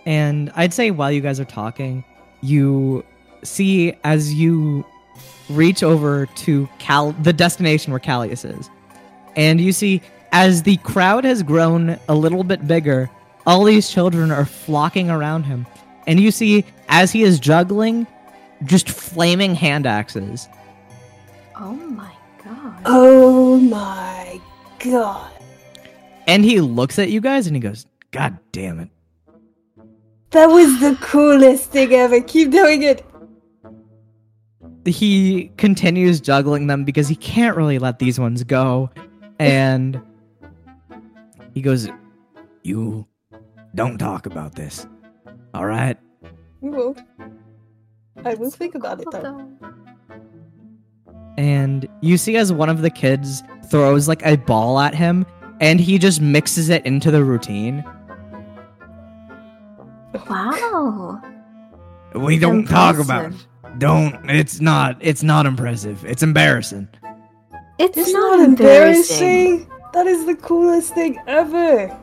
And 0.07 0.53
I'd 0.55 0.75
say 0.75 0.91
while 0.91 1.11
you 1.11 1.21
guys 1.21 1.41
are 1.41 1.47
talking, 1.47 2.05
you 2.43 3.05
see 3.43 3.95
as 4.05 4.35
you 4.35 4.85
reach 5.49 5.83
over 5.83 6.27
to 6.27 6.69
Cal 6.79 7.13
the 7.13 7.33
destination 7.33 7.93
where 7.93 8.01
Callius 8.01 8.45
is. 8.59 8.71
And 9.37 9.61
you 9.61 9.73
see 9.73 10.03
as 10.33 10.63
the 10.63 10.77
crowd 10.79 11.25
has 11.25 11.43
grown 11.43 11.99
a 12.09 12.15
little 12.15 12.45
bit 12.45 12.67
bigger, 12.67 13.11
all 13.47 13.65
these 13.65 13.91
children 13.91 14.31
are 14.31 14.45
flocking 14.45 15.11
around 15.11 15.45
him. 15.45 15.67
And 16.07 16.21
you 16.21 16.31
see 16.31 16.65
as 16.89 17.13
he 17.13 17.23
is 17.23 17.41
juggling 17.41 18.07
just 18.65 18.89
flaming 18.89 19.55
hand 19.55 19.87
axes. 19.87 20.49
oh 21.57 21.73
my. 21.73 22.14
Oh 22.85 23.59
my 23.59 24.41
god. 24.79 25.31
And 26.27 26.45
he 26.45 26.61
looks 26.61 26.99
at 26.99 27.11
you 27.11 27.21
guys 27.21 27.47
and 27.47 27.57
he 27.57 27.61
goes, 27.61 27.87
God 28.11 28.39
damn 28.53 28.81
it. 28.81 28.89
That 30.31 30.47
was 30.47 30.81
the 30.81 30.97
coolest 31.01 31.71
thing 31.71 31.93
ever. 31.93 32.21
Keep 32.21 32.51
doing 32.51 32.83
it. 32.83 33.05
he 34.85 35.51
continues 35.57 36.21
juggling 36.21 36.67
them 36.67 36.85
because 36.85 37.09
he 37.09 37.15
can't 37.17 37.57
really 37.57 37.79
let 37.79 37.99
these 37.99 38.19
ones 38.19 38.43
go. 38.45 38.91
And 39.39 40.01
he 41.55 41.63
goes, 41.63 41.89
You 42.63 43.07
don't 43.75 43.99
talk 43.99 44.27
about 44.27 44.57
this. 44.57 44.87
All 45.55 45.67
right? 45.67 45.97
We 46.61 46.71
won't. 46.71 47.01
I 48.25 48.35
will 48.35 48.51
think 48.51 48.75
about 48.75 49.01
it 49.01 49.11
though. 49.11 49.49
And 51.37 51.89
you 52.01 52.17
see 52.17 52.37
as 52.37 52.53
one 52.53 52.69
of 52.69 52.83
the 52.83 52.91
kids 52.91 53.43
throws 53.67 54.09
like 54.09 54.25
a 54.25 54.37
ball 54.37 54.79
at 54.81 54.95
him, 54.95 55.27
and 55.61 55.81
he 55.81 55.99
just 55.99 56.21
mixes 56.21 56.69
it 56.69 56.85
into 56.87 57.11
the 57.11 57.25
routine. 57.25 57.85
Wow. 60.29 61.21
We 62.15 62.39
don't 62.39 62.67
talk 62.67 62.99
about 62.99 63.27
Impressive. 63.27 63.49
Don't. 63.79 64.31
It's 64.31 64.61
not. 64.61 64.97
It's 65.01 65.23
not 65.25 65.47
impressive. 65.47 66.05
It's 66.05 66.23
embarrassing. 66.23 66.89
It's, 67.79 67.99
It's 67.99 68.13
not, 68.13 68.39
not 68.39 68.49
embarrassing. 68.49 69.27
embarrassing. 69.27 69.71
That 69.93 70.07
is 70.07 70.25
the 70.27 70.37
coolest 70.37 70.95
thing 70.95 71.19
ever. 71.27 71.97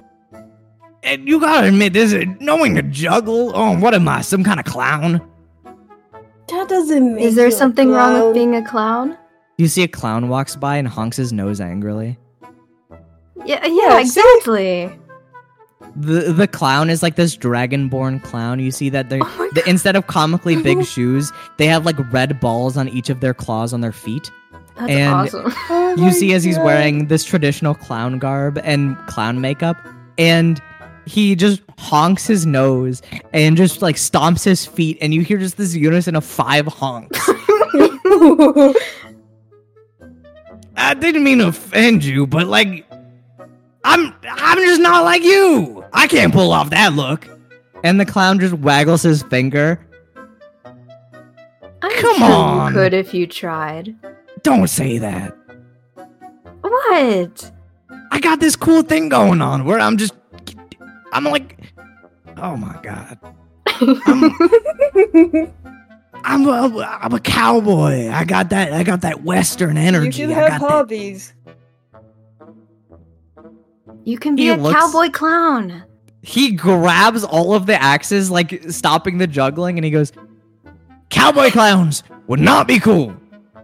And 1.03 1.27
you 1.27 1.39
gotta 1.39 1.67
admit, 1.67 1.93
this 1.93 2.11
is 2.11 2.25
knowing 2.41 2.75
to 2.75 2.83
juggle. 2.83 3.51
Oh, 3.55 3.77
what 3.79 3.93
am 3.93 4.07
I? 4.07 4.21
Some 4.21 4.43
kind 4.43 4.59
of 4.59 4.65
clown? 4.65 5.21
That 6.49 6.67
doesn't 6.67 7.15
make 7.15 7.23
Is 7.23 7.35
there 7.35 7.47
you 7.47 7.53
a 7.53 7.57
something 7.57 7.89
wrong 7.89 8.21
with 8.25 8.33
being 8.33 8.55
a 8.55 8.63
clown? 8.65 9.17
You 9.61 9.67
see 9.67 9.83
a 9.83 9.87
clown 9.87 10.27
walks 10.27 10.55
by 10.55 10.77
and 10.77 10.87
honks 10.87 11.17
his 11.17 11.31
nose 11.31 11.61
angrily. 11.61 12.17
Yeah, 13.45 13.63
yeah, 13.63 13.67
Yeah, 13.67 13.95
see? 13.97 14.19
exactly. 14.19 14.99
The 15.95 16.33
the 16.33 16.47
clown 16.47 16.89
is 16.89 17.03
like 17.03 17.15
this 17.15 17.37
dragonborn 17.37 18.23
clown. 18.23 18.59
You 18.59 18.71
see 18.71 18.89
that 18.89 19.09
they 19.09 19.19
Oh 19.21 19.49
the, 19.53 19.61
instead 19.69 19.95
of 19.95 20.07
comically 20.07 20.59
big 20.63 20.83
shoes, 20.93 21.31
they 21.57 21.67
have 21.67 21.85
like 21.85 21.97
red 22.11 22.39
balls 22.39 22.75
on 22.75 22.89
each 22.89 23.11
of 23.11 23.19
their 23.19 23.35
claws 23.35 23.71
on 23.71 23.81
their 23.81 23.91
feet. 23.91 24.31
That's 24.77 24.91
And- 24.91 25.13
awesome. 25.13 25.53
Oh 25.69 25.89
you 25.95 26.05
my 26.05 26.11
see 26.11 26.33
as 26.33 26.43
he's 26.43 26.57
wearing 26.57 27.05
this 27.07 27.23
traditional 27.23 27.75
clown 27.75 28.17
garb 28.17 28.57
and 28.63 28.97
clown 29.05 29.41
makeup 29.41 29.77
and 30.17 30.59
he 31.05 31.35
just 31.35 31.61
honks 31.77 32.25
his 32.25 32.47
nose 32.47 33.01
and 33.31 33.55
just 33.57 33.83
like 33.83 33.95
stomps 33.97 34.43
his 34.43 34.65
feet 34.65 34.97
and 35.01 35.13
you 35.13 35.21
hear 35.21 35.37
just 35.37 35.57
this 35.57 35.75
unison 35.75 36.15
of 36.15 36.23
five 36.25 36.65
honks 36.65 37.29
I 40.77 40.93
didn't 40.93 41.23
mean 41.23 41.39
to 41.39 41.47
offend 41.47 42.03
you, 42.03 42.25
but 42.27 42.47
like, 42.47 42.85
I'm 43.83 44.13
I'm 44.23 44.57
just 44.59 44.81
not 44.81 45.03
like 45.03 45.23
you. 45.23 45.83
I 45.93 46.07
can't 46.07 46.33
pull 46.33 46.51
off 46.51 46.69
that 46.71 46.93
look. 46.93 47.27
and 47.83 47.99
the 47.99 48.05
clown 48.05 48.39
just 48.39 48.53
waggles 48.53 49.01
his 49.03 49.23
finger 49.23 49.79
I'm 51.83 51.91
Come 51.99 52.15
sure 52.17 52.31
on. 52.31 52.73
you 52.73 52.79
could 52.79 52.93
if 52.93 53.11
you 53.13 53.25
tried. 53.25 53.95
Don't 54.43 54.67
say 54.67 54.99
that. 54.99 55.35
What? 56.61 57.51
I 58.11 58.19
got 58.19 58.39
this 58.39 58.55
cool 58.55 58.83
thing 58.83 59.09
going 59.09 59.41
on 59.41 59.65
where 59.65 59.79
I'm 59.79 59.97
just, 59.97 60.13
I'm 61.11 61.23
like, 61.23 61.57
oh 62.37 62.55
my 62.55 62.77
god, 62.83 63.17
I'm, 66.23 66.47
I'm 66.47 66.75
a, 66.75 66.79
I'm 67.01 67.13
a 67.13 67.19
cowboy. 67.19 68.09
I 68.09 68.23
got 68.25 68.49
that. 68.49 68.73
I 68.73 68.83
got 68.83 69.01
that 69.01 69.23
western 69.23 69.75
you 69.75 69.81
energy. 69.81 70.21
can 70.23 70.31
I 70.31 70.33
have 70.35 70.49
got 70.49 70.61
that. 70.61 70.69
hobbies. 70.71 71.33
You 74.03 74.17
can 74.17 74.35
be 74.35 74.43
He 74.43 74.49
a 74.49 74.55
looks- 74.57 74.79
cowboy 74.79 75.09
clown. 75.09 75.83
He 76.23 76.51
grabs 76.51 77.23
all 77.23 77.53
of 77.55 77.65
the 77.65 77.81
axes, 77.81 78.29
like 78.29 78.63
stopping 78.69 79.17
the 79.17 79.25
juggling, 79.27 79.77
and 79.79 79.85
he 79.85 79.89
goes, 79.89 80.11
Cowboy 81.09 81.49
clowns 81.49 82.03
would 82.27 82.39
not 82.39 82.67
be 82.67 82.79
cool. 82.79 83.15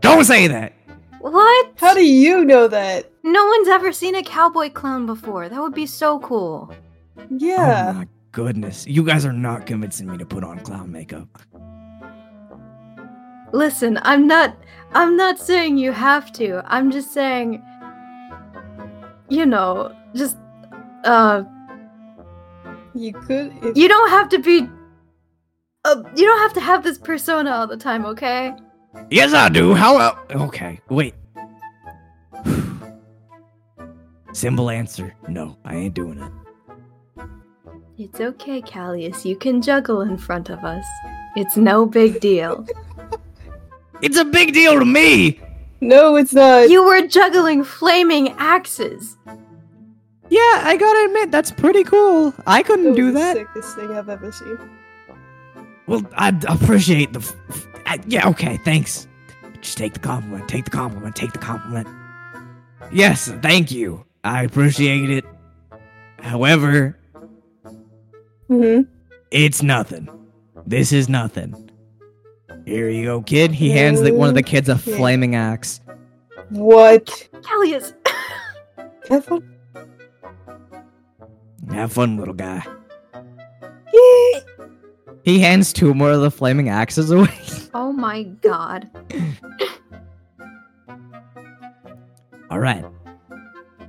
Don't 0.01 0.25
say 0.25 0.47
that. 0.47 0.73
What? 1.19 1.71
How 1.77 1.93
do 1.93 2.03
you 2.05 2.43
know 2.43 2.67
that? 2.67 3.11
No 3.23 3.45
one's 3.45 3.67
ever 3.67 3.91
seen 3.91 4.15
a 4.15 4.23
cowboy 4.23 4.69
clown 4.69 5.05
before. 5.05 5.49
That 5.49 5.61
would 5.61 5.73
be 5.75 5.85
so 5.85 6.19
cool. 6.19 6.73
Yeah. 7.29 7.89
Oh 7.89 7.93
my 7.99 8.07
goodness. 8.31 8.87
You 8.87 9.03
guys 9.03 9.25
are 9.25 9.33
not 9.33 9.65
convincing 9.65 10.07
me 10.09 10.17
to 10.17 10.25
put 10.25 10.43
on 10.43 10.59
clown 10.59 10.91
makeup. 10.91 11.27
Listen, 13.51 13.99
I'm 14.03 14.27
not 14.27 14.55
I'm 14.93 15.15
not 15.17 15.39
saying 15.39 15.77
you 15.77 15.91
have 15.91 16.31
to. 16.33 16.61
I'm 16.65 16.91
just 16.91 17.13
saying 17.13 17.61
you 19.29 19.45
know, 19.45 19.95
just 20.15 20.37
uh 21.03 21.43
you 22.93 23.13
could. 23.13 23.53
If, 23.63 23.77
you 23.77 23.87
don't 23.87 24.09
have 24.09 24.29
to 24.29 24.39
be 24.39 24.67
uh, 25.85 26.03
you 26.15 26.25
don't 26.25 26.39
have 26.39 26.53
to 26.53 26.59
have 26.59 26.83
this 26.83 26.97
persona 26.97 27.51
all 27.51 27.67
the 27.67 27.77
time, 27.77 28.05
okay? 28.05 28.53
Yes, 29.09 29.33
I 29.33 29.47
do. 29.47 29.73
How 29.73 29.97
el- 29.99 30.43
Okay, 30.47 30.81
wait. 30.89 31.13
Simple 34.33 34.69
answer. 34.69 35.15
No, 35.29 35.57
I 35.63 35.75
ain't 35.75 35.93
doing 35.93 36.19
it. 36.19 36.31
It's 37.97 38.19
okay, 38.19 38.61
Callius. 38.61 39.23
You 39.25 39.35
can 39.35 39.61
juggle 39.61 40.01
in 40.01 40.17
front 40.17 40.49
of 40.49 40.63
us. 40.63 40.85
It's 41.35 41.55
no 41.57 41.85
big 41.85 42.19
deal. 42.19 42.67
It's 44.01 44.17
a 44.17 44.25
big 44.25 44.53
deal 44.53 44.79
to 44.79 44.85
me. 44.85 45.39
no, 45.81 46.15
it's 46.15 46.33
not. 46.33 46.69
you 46.69 46.83
were 46.85 47.07
juggling 47.07 47.63
flaming 47.63 48.29
axes. 48.37 49.17
"Yeah, 50.29 50.39
I 50.63 50.75
gotta 50.77 51.05
admit, 51.05 51.31
that's 51.31 51.51
pretty 51.51 51.83
cool. 51.83 52.33
I 52.45 52.63
couldn't 52.63 52.87
was 52.89 52.95
do 52.95 53.05
the 53.07 53.19
that." 53.19 53.37
sickest 53.37 53.75
thing 53.75 53.91
I've 53.91 54.09
ever 54.09 54.31
seen. 54.31 54.57
Well, 55.87 56.03
I 56.15 56.29
appreciate 56.47 57.13
the. 57.13 57.19
F- 57.19 57.35
f- 57.49 57.67
I- 57.85 57.99
yeah, 58.07 58.27
okay, 58.29 58.57
thanks. 58.65 59.07
Just 59.61 59.77
take 59.77 59.93
the 59.93 59.99
compliment. 59.99 60.47
Take 60.49 60.65
the 60.65 60.71
compliment. 60.71 61.15
Take 61.15 61.31
the 61.33 61.39
compliment. 61.39 61.87
Yes, 62.91 63.31
thank 63.41 63.71
you. 63.71 64.05
I 64.23 64.43
appreciate 64.43 65.09
it. 65.09 65.25
However, 66.19 66.97
hmm 68.47 68.81
it's 69.31 69.61
nothing. 69.63 70.07
This 70.65 70.91
is 70.91 71.07
nothing. 71.09 71.66
Here 72.67 72.89
you 72.89 73.05
go, 73.05 73.21
kid. 73.21 73.51
He 73.53 73.69
hands 73.69 74.01
the, 74.01 74.11
one 74.11 74.27
of 74.27 74.35
the 74.35 74.43
kids 74.43 74.67
a 74.67 74.77
flaming 74.77 75.35
axe. 75.35 75.79
What? 76.49 77.05
Callius. 77.35 77.93
Have 79.09 79.23
fun. 79.23 79.55
Have 81.71 81.93
fun, 81.93 82.17
little 82.17 82.33
guy. 82.33 82.61
Yay! 83.93 84.41
He 85.23 85.39
hands 85.39 85.71
two 85.71 85.93
more 85.93 86.11
of 86.11 86.19
the 86.19 86.29
flaming 86.29 86.67
axes 86.67 87.09
away. 87.09 87.39
oh 87.73 87.93
my 87.93 88.23
god. 88.23 88.89
All 92.49 92.59
right. 92.59 92.83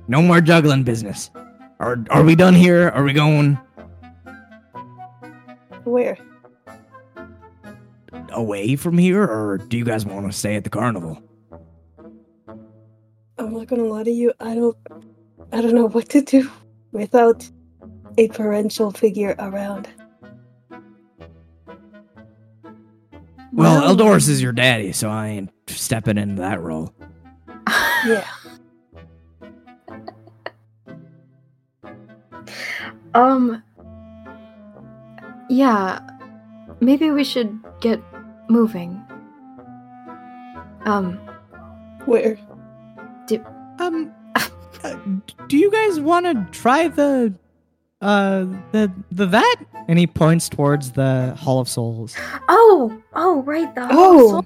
No 0.07 0.21
more 0.21 0.39
juggling 0.39 0.83
business. 0.83 1.31
Are 1.81 1.97
are 2.11 2.23
we 2.23 2.33
done 2.33 2.53
here? 2.55 2.87
Are 2.91 3.03
we 3.03 3.11
going 3.11 3.59
Where? 5.83 6.17
Away 8.31 8.75
from 8.75 8.97
here, 8.97 9.23
or 9.23 9.57
do 9.57 9.77
you 9.77 9.85
guys 9.85 10.05
want 10.05 10.25
to 10.31 10.37
stay 10.37 10.55
at 10.55 10.63
the 10.63 10.69
carnival? 10.69 11.21
I'm 13.37 13.53
not 13.53 13.67
gonna 13.67 13.83
lie 13.83 14.03
to 14.03 14.11
you. 14.11 14.33
I 14.39 14.53
don't. 14.55 14.77
I 15.51 15.61
don't 15.61 15.73
know 15.73 15.87
what 15.87 16.09
to 16.09 16.21
do 16.21 16.49
without 16.91 17.49
a 18.17 18.27
parental 18.29 18.91
figure 18.91 19.35
around. 19.39 19.87
Well, 23.51 23.81
Well- 23.81 23.95
Eldorus 23.95 24.27
is 24.29 24.41
your 24.41 24.51
daddy, 24.51 24.91
so 24.91 25.09
I 25.09 25.27
ain't 25.27 25.49
stepping 25.67 26.17
into 26.17 26.41
that 26.41 26.61
role. 26.61 26.93
Yeah. 28.05 28.25
Um. 33.15 33.63
Yeah. 35.49 35.99
Maybe 36.79 37.09
we 37.11 37.23
should 37.23 37.57
get 37.81 37.99
moving. 38.49 39.01
Um. 40.85 41.19
Where? 42.05 42.37
Do, 43.27 43.43
Um, 43.79 44.11
uh, 44.83 44.95
do 45.47 45.57
you 45.57 45.69
guys 45.71 45.99
want 45.99 46.25
to 46.25 46.47
try 46.57 46.87
the, 46.87 47.33
uh, 48.01 48.45
the 48.71 48.91
the 49.11 49.25
that? 49.27 49.55
And 49.87 49.97
he 49.99 50.07
points 50.07 50.49
towards 50.49 50.91
the 50.93 51.35
Hall 51.35 51.59
of 51.59 51.67
Souls. 51.67 52.15
Oh. 52.47 53.01
Oh, 53.13 53.41
right. 53.43 53.73
The 53.75 53.87
Hall 53.87 54.45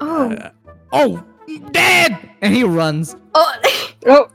Oh. 0.00 0.30
Uh, 0.32 0.50
oh, 0.92 1.24
Dad! 1.72 2.18
And 2.40 2.54
he 2.54 2.64
runs. 2.64 3.16
oh. 3.34 3.54
Oh. 4.06 4.28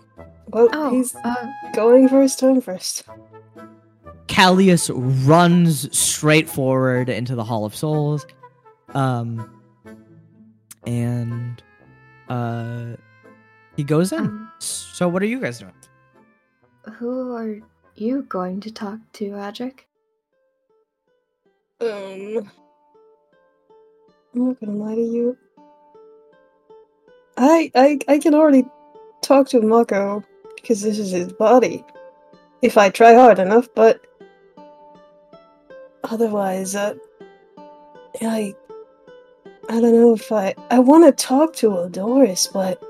Well, 0.49 0.69
oh. 0.73 0.89
he's 0.91 1.15
Uh, 1.15 1.47
going 1.73 2.10
for 2.10 2.22
his 2.22 2.35
turn 2.35 2.60
first. 2.61 3.03
Callius 4.27 4.89
runs 5.27 5.95
straight 5.97 6.49
forward 6.49 7.09
into 7.09 7.35
the 7.35 7.43
Hall 7.43 7.65
of 7.65 7.75
Souls. 7.75 8.25
Um, 8.93 9.61
and 10.85 11.61
uh, 12.29 12.95
he 13.75 13.83
goes 13.83 14.11
in. 14.11 14.19
um, 14.19 14.51
So, 14.59 15.07
what 15.07 15.21
are 15.23 15.27
you 15.27 15.39
guys 15.39 15.59
doing? 15.59 15.73
who 16.97 17.33
are 17.35 17.59
you 17.95 18.23
going 18.23 18.59
to 18.61 18.71
talk 18.71 18.99
to, 19.13 19.29
Adric? 19.31 19.79
Um. 21.79 22.51
I'm 24.35 24.47
not 24.47 24.59
gonna 24.59 24.73
lie 24.73 24.95
to 24.95 25.01
you. 25.01 25.37
I 27.37 27.71
I 27.75 27.99
I 28.07 28.17
can 28.17 28.33
already 28.33 28.65
talk 29.21 29.47
to 29.49 29.61
Mako 29.61 30.23
because 30.55 30.81
this 30.81 30.97
is 30.97 31.11
his 31.11 31.31
body. 31.33 31.83
If 32.61 32.77
I 32.77 32.89
try 32.89 33.13
hard 33.13 33.37
enough, 33.39 33.67
but 33.75 34.01
otherwise, 36.03 36.75
uh, 36.75 36.95
I 38.21 38.55
I 39.69 39.81
don't 39.81 39.93
know 39.93 40.13
if 40.13 40.31
I 40.31 40.55
I 40.69 40.80
want 40.80 41.05
to 41.05 41.11
talk 41.11 41.53
to 41.57 41.69
Odoris, 41.69 42.51
but 42.51 42.81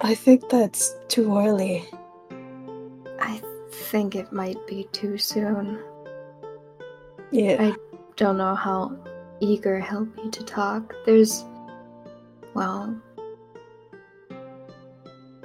I 0.00 0.14
think 0.14 0.48
that's 0.48 0.94
too 1.08 1.36
early. 1.36 1.88
I 3.20 3.40
think 3.70 4.14
it 4.14 4.32
might 4.32 4.58
be 4.66 4.88
too 4.92 5.18
soon. 5.18 5.82
Yeah. 7.30 7.56
I 7.60 7.76
don't 8.16 8.38
know 8.38 8.54
how 8.54 8.96
eager 9.40 9.80
he'll 9.80 10.04
be 10.04 10.30
to 10.30 10.44
talk. 10.44 10.94
There's. 11.04 11.44
Well. 12.54 13.00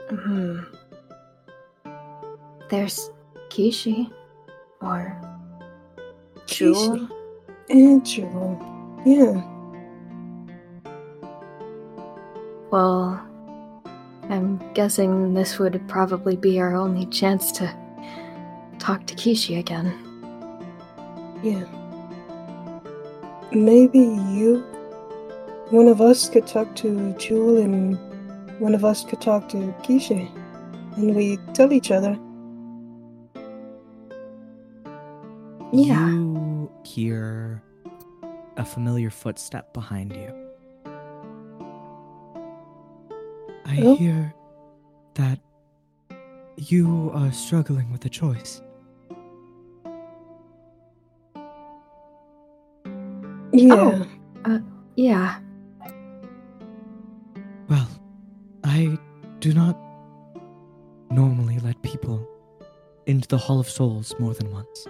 Hmm. 0.10 0.60
There's 2.70 3.10
Kishi. 3.50 4.12
Or. 4.82 5.31
Jewel. 6.52 7.10
And 7.70 8.06
Jewel. 8.06 8.60
Yeah. 9.06 9.42
Well. 12.70 13.28
I'm 14.30 14.62
guessing 14.74 15.34
this 15.34 15.60
would 15.60 15.82
probably 15.90 16.38
be 16.38 16.60
our 16.62 16.74
only 16.74 17.06
chance 17.08 17.52
to 17.54 17.76
talk 18.80 19.06
to 19.08 19.16
Kishi 19.16 19.60
again. 19.60 19.92
Yeah. 21.44 21.66
Maybe 23.52 24.00
you, 24.00 24.64
one 25.72 25.90
of 25.90 26.00
us 26.00 26.30
could 26.30 26.48
talk 26.48 26.74
to 26.78 27.14
Jewel 27.16 27.58
and 27.58 27.98
one 28.62 28.74
of 28.74 28.86
us 28.86 29.04
could 29.04 29.20
talk 29.20 29.50
to 29.50 29.58
Kishi. 29.84 30.30
And 30.96 31.14
we 31.14 31.38
tell 31.54 31.74
each 31.74 31.92
other. 31.92 32.18
Yeah. 35.74 36.10
You 36.10 36.31
hear 36.96 37.62
a 38.58 38.66
familiar 38.66 39.10
footstep 39.10 39.74
behind 39.74 40.14
you. 40.14 40.30
I 43.66 43.82
Oh. 43.84 43.96
hear 43.96 44.34
that 45.14 45.40
you 46.58 47.12
are 47.14 47.32
struggling 47.32 47.92
with 47.92 48.04
a 48.06 48.10
choice. 48.10 48.62
Yeah. 53.54 53.76
Oh, 53.76 54.08
uh, 54.46 54.60
yeah. 54.96 55.40
Well, 57.70 57.88
I 58.64 58.98
do 59.40 59.54
not 59.54 59.78
normally 61.10 61.60
let 61.60 61.82
people 61.82 62.26
into 63.06 63.28
the 63.28 63.38
Hall 63.38 63.60
of 63.60 63.70
Souls 63.70 64.14
more 64.20 64.34
than 64.34 64.52
once. 64.52 64.88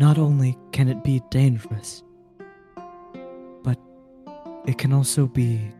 Not 0.00 0.16
only 0.16 0.56
can 0.72 0.88
it 0.88 1.04
be 1.04 1.20
dangerous, 1.28 2.02
but 3.62 3.78
it 4.66 4.78
can 4.78 4.94
also 4.94 5.26
be 5.26 5.70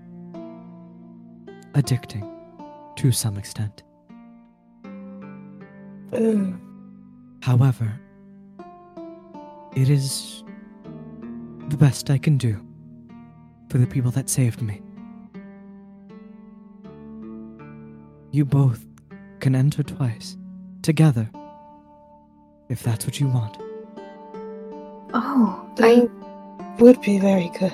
addicting 1.73 2.31
to 2.97 3.13
some 3.13 3.39
extent. 3.39 3.83
However, 7.43 7.99
it 9.75 9.89
is 9.89 10.45
the 11.69 11.79
best 11.79 12.11
I 12.11 12.19
can 12.19 12.37
do 12.37 12.63
for 13.71 13.79
the 13.79 13.87
people 13.87 14.11
that 14.11 14.29
saved 14.29 14.61
me. 14.61 14.83
You 18.33 18.45
both 18.45 18.85
can 19.41 19.55
enter 19.55 19.83
twice, 19.83 20.37
together, 20.83 21.31
if 22.69 22.83
that's 22.83 23.07
what 23.07 23.19
you 23.19 23.27
want. 23.27 23.57
Oh, 25.13 25.69
that 25.77 25.85
I 25.85 26.09
would 26.79 27.01
be 27.01 27.19
very 27.19 27.51
good. 27.59 27.73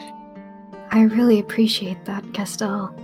I 0.90 1.02
really 1.02 1.38
appreciate 1.38 2.04
that, 2.06 2.24
Castell. 2.32 2.94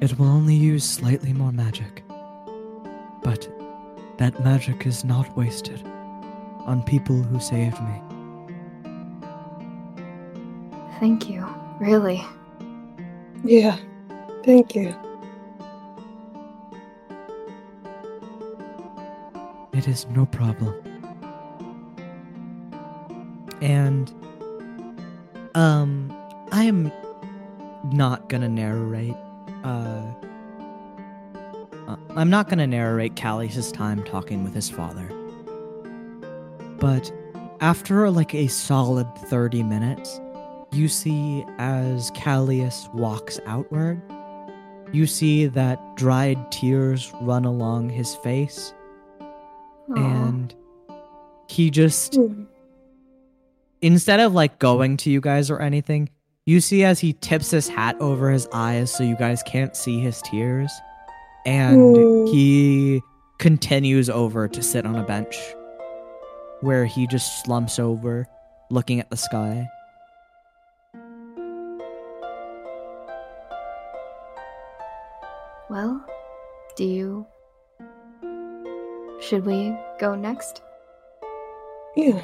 It 0.00 0.16
will 0.18 0.28
only 0.28 0.54
use 0.54 0.84
slightly 0.84 1.32
more 1.32 1.50
magic. 1.50 2.04
But 3.22 3.48
that 4.18 4.44
magic 4.44 4.86
is 4.86 5.04
not 5.04 5.36
wasted 5.36 5.82
on 6.66 6.82
people 6.86 7.20
who 7.22 7.40
saved 7.40 7.80
me. 7.82 8.02
Thank 11.00 11.28
you. 11.28 11.46
Really. 11.80 12.24
Yeah. 13.44 13.76
Thank 14.44 14.74
you. 14.74 14.94
It 19.72 19.88
is 19.88 20.06
no 20.08 20.26
problem. 20.26 20.87
And 23.60 24.12
um 25.54 26.14
I 26.52 26.64
am 26.64 26.92
not 27.92 28.28
gonna 28.28 28.48
narrate 28.48 29.16
uh, 29.64 30.02
uh 31.88 31.96
I'm 32.16 32.30
not 32.30 32.48
gonna 32.48 32.66
narrate 32.66 33.14
Callius's 33.14 33.72
time 33.72 34.02
talking 34.04 34.44
with 34.44 34.54
his 34.54 34.68
father. 34.70 35.08
But 36.78 37.12
after 37.60 38.08
like 38.10 38.34
a 38.34 38.46
solid 38.46 39.06
30 39.26 39.62
minutes, 39.64 40.20
you 40.72 40.86
see 40.88 41.44
as 41.58 42.10
Callius 42.12 42.92
walks 42.94 43.40
outward, 43.46 44.00
you 44.92 45.06
see 45.06 45.46
that 45.46 45.96
dried 45.96 46.52
tears 46.52 47.12
run 47.20 47.44
along 47.44 47.88
his 47.90 48.14
face, 48.16 48.72
Aw. 49.20 49.94
and 49.96 50.54
he 51.48 51.70
just 51.70 52.14
Hmm. 52.14 52.44
Instead 53.82 54.20
of 54.20 54.32
like 54.34 54.58
going 54.58 54.96
to 54.98 55.10
you 55.10 55.20
guys 55.20 55.50
or 55.50 55.60
anything, 55.60 56.08
you 56.46 56.60
see 56.60 56.84
as 56.84 56.98
he 57.00 57.12
tips 57.14 57.50
his 57.50 57.68
hat 57.68 57.96
over 58.00 58.30
his 58.30 58.48
eyes 58.52 58.90
so 58.94 59.02
you 59.04 59.16
guys 59.16 59.42
can't 59.42 59.76
see 59.76 60.00
his 60.00 60.20
tears. 60.22 60.72
And 61.46 61.96
Hmm. 61.96 62.26
he 62.26 63.00
continues 63.38 64.10
over 64.10 64.48
to 64.48 64.62
sit 64.62 64.84
on 64.86 64.96
a 64.96 65.04
bench 65.04 65.36
where 66.60 66.84
he 66.86 67.06
just 67.06 67.44
slumps 67.44 67.78
over, 67.78 68.26
looking 68.70 68.98
at 69.00 69.10
the 69.10 69.16
sky. 69.16 69.68
Well, 75.68 76.04
do 76.76 76.84
you. 76.84 77.26
Should 79.20 79.44
we 79.44 79.76
go 79.98 80.14
next? 80.14 80.62
Yeah. 81.96 82.20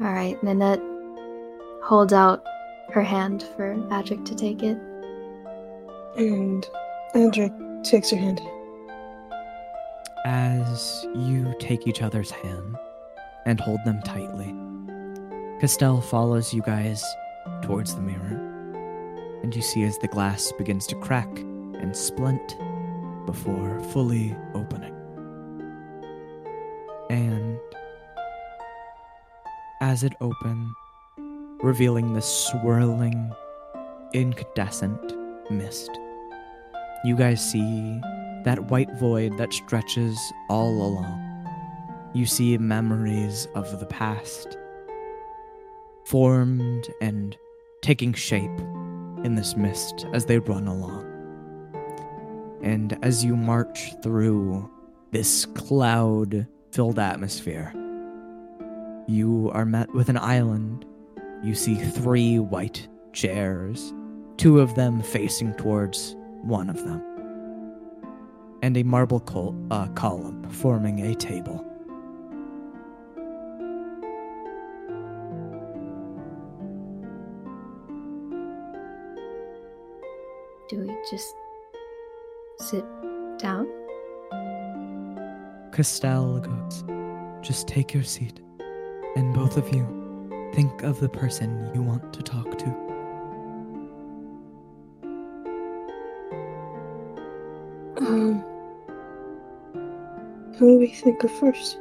Alright, 0.00 0.42
Nanette 0.42 0.82
holds 1.82 2.12
out 2.12 2.44
her 2.90 3.02
hand 3.02 3.44
for 3.56 3.74
Adric 3.90 4.24
to 4.24 4.34
take 4.34 4.62
it. 4.62 4.76
And 6.16 6.66
Adric 7.14 7.84
takes 7.84 8.10
her 8.10 8.16
hand. 8.16 8.40
As 10.24 11.06
you 11.14 11.54
take 11.60 11.86
each 11.86 12.02
other's 12.02 12.30
hand 12.30 12.76
and 13.46 13.60
hold 13.60 13.78
them 13.84 14.00
tightly, 14.02 14.54
Castell 15.60 16.00
follows 16.00 16.52
you 16.52 16.62
guys 16.62 17.04
towards 17.62 17.94
the 17.94 18.00
mirror, 18.00 18.40
and 19.42 19.54
you 19.54 19.62
see 19.62 19.84
as 19.84 19.98
the 19.98 20.08
glass 20.08 20.50
begins 20.58 20.86
to 20.88 20.96
crack 20.96 21.28
and 21.38 21.96
splint 21.96 22.56
before 23.26 23.78
fully 23.92 24.34
opening. 24.54 24.94
And 27.10 27.53
as 29.84 30.02
it 30.02 30.14
opens, 30.22 30.74
revealing 31.62 32.14
the 32.14 32.22
swirling, 32.22 33.30
incandescent 34.14 35.12
mist, 35.50 35.90
you 37.04 37.14
guys 37.14 37.50
see 37.52 38.00
that 38.44 38.70
white 38.70 38.90
void 38.92 39.36
that 39.36 39.52
stretches 39.52 40.18
all 40.48 40.70
along. 40.70 41.20
You 42.14 42.24
see 42.24 42.56
memories 42.56 43.46
of 43.54 43.78
the 43.78 43.84
past 43.84 44.56
formed 46.06 46.88
and 47.02 47.36
taking 47.82 48.14
shape 48.14 48.58
in 49.22 49.34
this 49.34 49.54
mist 49.54 50.06
as 50.14 50.24
they 50.24 50.38
run 50.38 50.66
along. 50.66 51.04
And 52.62 52.98
as 53.02 53.22
you 53.22 53.36
march 53.36 53.92
through 54.02 54.70
this 55.10 55.44
cloud 55.44 56.46
filled 56.72 56.98
atmosphere, 56.98 57.74
you 59.06 59.50
are 59.52 59.64
met 59.64 59.92
with 59.94 60.08
an 60.08 60.16
island. 60.18 60.84
You 61.42 61.54
see 61.54 61.74
three 61.74 62.38
white 62.38 62.88
chairs, 63.12 63.92
two 64.36 64.60
of 64.60 64.74
them 64.74 65.02
facing 65.02 65.54
towards 65.54 66.16
one 66.42 66.68
of 66.70 66.82
them 66.84 67.02
and 68.64 68.78
a 68.78 68.82
marble 68.82 69.20
col- 69.20 69.54
uh, 69.70 69.86
column 69.88 70.42
forming 70.48 71.00
a 71.00 71.14
table. 71.14 71.62
Do 80.70 80.78
we 80.80 80.96
just 81.10 81.34
sit 82.56 82.86
down? 83.36 83.68
Castell 85.72 86.40
goes, 86.40 86.84
Just 87.46 87.68
take 87.68 87.92
your 87.92 88.02
seat, 88.02 88.40
and 89.16 89.34
both 89.34 89.56
of 89.56 89.72
you 89.74 90.50
think 90.54 90.82
of 90.82 91.00
the 91.00 91.08
person 91.08 91.70
you 91.74 91.82
want 91.82 92.12
to 92.12 92.22
talk 92.22 92.58
to. 92.58 92.66
Um. 97.98 98.44
Who 100.58 100.68
do 100.68 100.78
we 100.78 100.88
think 100.88 101.24
of 101.24 101.32
first? 101.32 101.78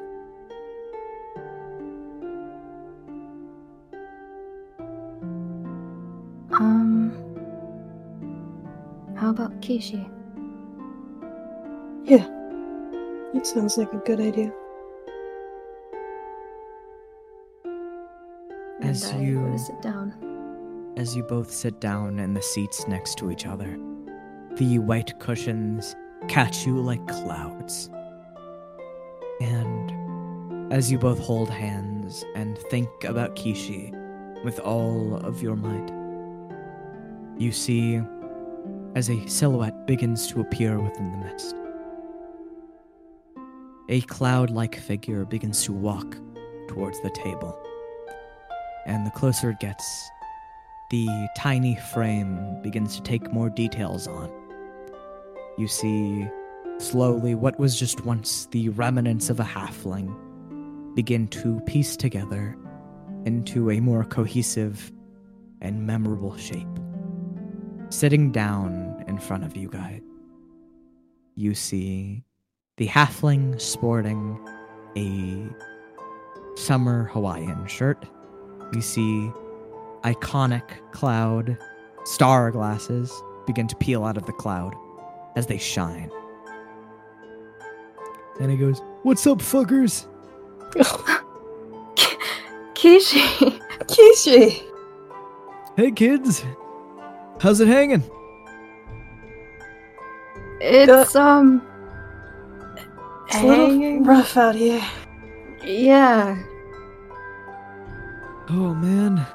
Um. 6.51 7.11
How 9.15 9.30
about 9.30 9.60
Kishi? 9.61 10.10
Yeah. 12.05 12.27
That 13.34 13.47
sounds 13.47 13.77
like 13.77 13.91
a 13.93 13.97
good 13.97 14.19
idea. 14.19 14.51
As 18.94 19.11
I 19.11 19.20
you- 19.22 19.40
go 19.40 19.52
to 19.52 19.60
sit 19.60 19.82
down. 19.82 20.14
As 20.95 21.15
you 21.15 21.24
both 21.24 21.52
sit 21.52 21.80
down 21.82 22.20
in 22.20 22.34
the 22.34 22.41
seats 22.41 22.88
next 22.88 23.18
to 23.18 23.32
each 23.32 23.48
other, 23.48 23.80
the 24.57 24.78
white 24.80 25.20
cushions 25.20 25.95
catch 26.28 26.68
you 26.68 26.80
like 26.80 27.06
clouds. 27.07 27.90
And 29.41 30.72
as 30.72 30.91
you 30.91 30.99
both 30.99 31.20
hold 31.20 31.49
hands 31.49 32.24
and 32.36 32.57
think 32.70 32.90
about 33.03 33.36
Kishi 33.36 33.91
with 34.44 34.60
all 34.60 35.15
of 35.15 35.41
your 35.41 35.56
might, 35.56 35.91
you 37.38 37.52
see 37.52 37.99
as 38.95 39.10
a 39.10 39.28
silhouette 39.28 39.88
begins 39.88 40.28
to 40.28 40.41
appear 40.41 40.80
within 40.80 41.11
the 41.11 41.18
mist. 41.18 41.56
A 43.90 44.02
cloud 44.02 44.52
like 44.52 44.76
figure 44.76 45.26
begins 45.26 45.64
to 45.64 45.74
walk 45.74 46.15
towards 46.68 47.02
the 47.02 47.10
table. 47.10 47.60
And 48.85 49.05
the 49.05 49.11
closer 49.11 49.51
it 49.51 49.60
gets, 49.60 50.10
the 50.89 51.27
tiny 51.38 51.76
frame 51.93 52.61
begins 52.61 52.95
to 52.97 53.01
take 53.01 53.31
more 53.31 53.49
details 53.49 54.07
on. 54.07 54.31
You 55.57 55.68
see 55.68 56.27
slowly 56.80 57.35
what 57.35 57.60
was 57.60 57.80
just 57.80 58.05
once 58.05 58.47
the 58.51 58.69
remnants 58.69 59.30
of 59.30 59.39
a 59.39 59.43
halfling 59.43 60.14
begin 60.95 61.27
to 61.30 61.60
piece 61.61 61.95
together 61.95 62.57
into 63.26 63.72
a 63.72 63.80
more 63.80 64.03
cohesive 64.03 64.91
and 65.61 65.88
memorable 65.88 66.35
shape. 66.38 66.68
Sitting 67.89 68.31
down 68.31 69.03
in 69.07 69.18
front 69.18 69.43
of 69.43 69.55
you 69.55 69.69
guys, 69.69 70.01
you 71.35 71.55
see 71.55 72.23
the 72.77 72.88
halfling 72.88 73.60
sporting 73.61 74.39
a 74.97 75.47
summer 76.60 77.05
Hawaiian 77.05 77.65
shirt. 77.68 78.05
You 78.72 78.81
see 78.81 79.31
iconic 80.03 80.64
cloud 80.91 81.57
star 82.06 82.52
glasses 82.52 83.11
begin 83.45 83.68
to 83.68 83.76
peel 83.76 84.03
out 84.03 84.18
of 84.18 84.26
the 84.26 84.34
cloud 84.34 84.76
as 85.35 85.48
they 85.48 85.57
shine. 85.57 86.11
And 88.40 88.52
he 88.52 88.57
goes, 88.57 88.81
What's 89.03 89.27
up, 89.27 89.40
fuckers? 89.40 90.07
Kishi! 92.73 93.60
Kishi! 93.85 94.64
Hey, 95.76 95.91
kids. 95.91 96.44
How's 97.40 97.60
it 97.60 97.68
hanging? 97.68 98.03
It's, 100.60 101.15
um. 101.15 101.61
It's 103.27 103.38
a 103.38 103.45
little 103.45 103.99
rough 104.02 104.38
out 104.38 104.56
here. 104.56 104.84
Yeah. 105.64 106.41
Oh, 108.49 108.74
man. 108.74 109.26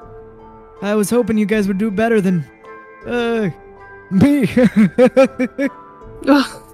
I 0.81 0.95
was 0.95 1.09
hoping 1.09 1.37
you 1.37 1.45
guys 1.45 1.67
would 1.67 1.77
do 1.77 1.91
better 1.91 2.21
than. 2.21 2.45
Uh. 3.05 3.49
Me. 4.11 4.47
Ugh. 6.27 6.61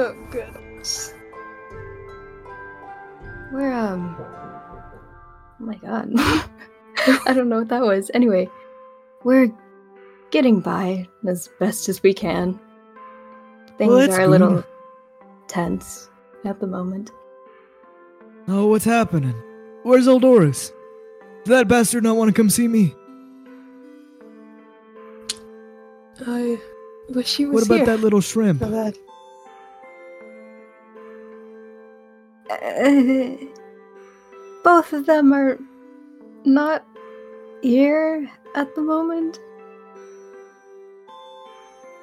Oh, 0.00 0.14
goodness. 0.30 1.12
We're, 3.52 3.72
um. 3.72 4.14
Oh 4.18 5.64
my 5.64 5.74
god. 5.76 6.08
I 7.26 7.32
don't 7.34 7.48
know 7.48 7.58
what 7.58 7.68
that 7.70 7.82
was. 7.82 8.10
Anyway, 8.14 8.48
we're 9.24 9.50
getting 10.30 10.60
by 10.60 11.08
as 11.26 11.48
best 11.58 11.88
as 11.88 12.00
we 12.02 12.14
can. 12.14 12.60
Things 13.76 13.90
Well, 13.90 13.98
are 14.10 14.14
a 14.14 14.18
good. 14.18 14.30
little 14.30 14.64
tense 15.48 16.08
at 16.44 16.60
the 16.60 16.66
moment. 16.68 17.10
oh, 18.46 18.66
what's 18.66 18.84
happening? 18.84 19.34
Where's 19.82 20.06
Eldoris? 20.06 20.70
Did 21.48 21.54
that 21.54 21.68
bastard 21.68 22.04
not 22.04 22.14
want 22.14 22.28
to 22.28 22.34
come 22.34 22.50
see 22.50 22.68
me? 22.68 22.94
I 26.26 26.58
wish 27.08 27.36
he 27.38 27.46
was 27.46 27.54
What 27.54 27.64
about 27.64 27.76
here 27.76 27.86
that 27.86 28.00
little 28.00 28.20
shrimp? 28.20 28.58
for 28.58 28.66
that. 28.66 28.98
Uh, 32.50 33.46
both 34.62 34.92
of 34.92 35.06
them 35.06 35.32
are 35.32 35.58
not 36.44 36.84
here 37.62 38.30
at 38.54 38.74
the 38.74 38.82
moment. 38.82 39.40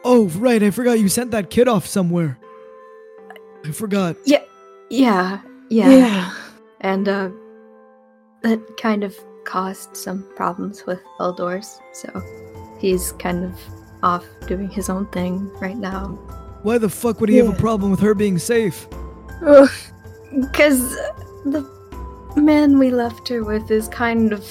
Oh, 0.03 0.25
right, 0.39 0.63
I 0.63 0.71
forgot 0.71 0.97
you 0.97 1.07
sent 1.07 1.29
that 1.29 1.51
kid 1.51 1.67
off 1.67 1.85
somewhere. 1.85 2.39
I 3.63 3.69
forgot. 3.69 4.15
Yeah, 4.25 4.41
yeah, 4.89 5.41
yeah. 5.69 5.89
Yeah. 5.91 6.33
And 6.81 7.07
uh, 7.07 7.29
that 8.41 8.77
kind 8.77 9.03
of 9.03 9.15
caused 9.45 9.95
some 9.95 10.25
problems 10.35 10.85
with 10.85 10.99
Eldoris, 11.19 11.79
so 11.93 12.09
he's 12.79 13.11
kind 13.13 13.45
of 13.45 13.59
off 14.03 14.25
doing 14.47 14.69
his 14.69 14.89
own 14.89 15.05
thing 15.07 15.49
right 15.59 15.77
now. 15.77 16.07
Why 16.63 16.77
the 16.77 16.89
fuck 16.89 17.19
would 17.21 17.29
he 17.29 17.37
have 17.37 17.49
a 17.49 17.53
problem 17.59 17.91
with 17.91 17.99
her 18.01 18.13
being 18.13 18.37
safe? 18.39 18.87
Ugh. 19.45 19.69
Because 20.41 20.79
the 21.45 21.65
man 22.35 22.77
we 22.79 22.89
left 22.91 23.27
her 23.29 23.43
with 23.43 23.69
is 23.71 23.87
kind 23.87 24.33
of 24.33 24.45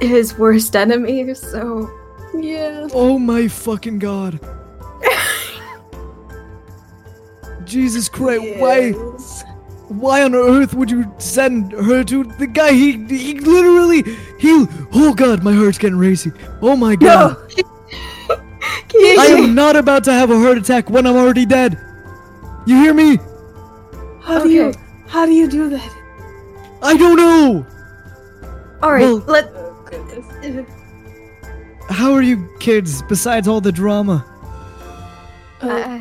his 0.00 0.38
worst 0.38 0.74
enemy, 0.76 1.34
so. 1.34 1.90
Yeah. 2.34 2.88
Oh 2.92 3.18
my 3.18 3.48
fucking 3.48 3.98
god. 3.98 4.38
Jesus 7.64 8.08
Christ, 8.08 8.56
why 8.58 8.78
Yes. 8.78 9.44
why 9.44 9.55
on 9.90 10.34
earth 10.34 10.74
would 10.74 10.90
you 10.90 11.12
send 11.18 11.72
her 11.72 12.02
to 12.04 12.24
the 12.24 12.46
guy 12.46 12.72
he 12.72 12.92
he 13.06 13.38
literally 13.40 14.02
he 14.38 14.66
oh 14.94 15.14
god, 15.14 15.42
my 15.42 15.52
heart's 15.52 15.78
getting 15.78 15.98
racy. 15.98 16.32
Oh 16.62 16.76
my 16.76 16.96
god. 16.96 17.36
No. 18.94 19.22
I 19.22 19.26
am 19.26 19.54
not 19.54 19.76
about 19.76 20.04
to 20.04 20.12
have 20.12 20.30
a 20.30 20.38
heart 20.38 20.56
attack 20.56 20.88
when 20.88 21.06
I'm 21.06 21.16
already 21.16 21.44
dead. 21.44 21.78
You 22.66 22.76
hear 22.76 22.94
me? 22.94 23.18
How 24.22 24.42
do 24.42 24.48
you 24.50 24.72
how 25.06 25.26
do 25.26 25.32
you 25.32 25.48
do 25.48 25.68
that? 25.70 25.96
I 26.82 26.96
don't 26.96 27.16
know. 27.16 27.66
Alright, 28.82 29.02
Well- 29.02 29.24
let. 29.26 29.50
Oh. 29.54 30.66
How 31.90 32.12
are 32.12 32.22
you 32.22 32.48
kids 32.58 33.02
besides 33.02 33.46
all 33.48 33.60
the 33.60 33.72
drama? 33.72 34.24
Uh, 35.62 35.66
Uh, 35.68 36.00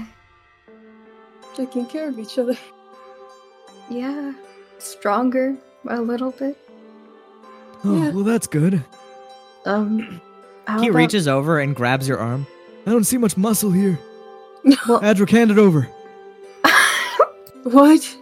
taking 1.55 1.85
care 1.85 2.07
of 2.09 2.17
each 2.17 2.37
other. 2.39 2.57
Yeah, 3.89 4.33
stronger 4.79 5.55
a 5.87 6.01
little 6.01 6.31
bit. 6.31 6.57
Oh, 7.83 7.95
Yeah. 7.95 8.09
well 8.11 8.23
that's 8.23 8.47
good. 8.47 8.83
Um, 9.65 10.21
how 10.67 10.81
he 10.81 10.87
about- 10.89 10.97
reaches 10.97 11.27
over 11.27 11.59
and 11.59 11.75
grabs 11.75 12.07
your 12.07 12.19
arm. 12.19 12.47
I 12.87 12.91
don't 12.91 13.03
see 13.03 13.17
much 13.17 13.37
muscle 13.37 13.71
here. 13.71 13.99
Well, 14.87 14.99
Adric, 15.01 15.29
hand 15.29 15.51
it 15.51 15.57
over. 15.59 15.87
What? 17.63 18.17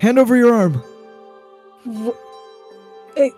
Hand 0.00 0.18
over 0.18 0.36
your 0.36 0.54
arm. 0.54 0.82
Wh- 1.86 2.10
Hey, 3.16 3.30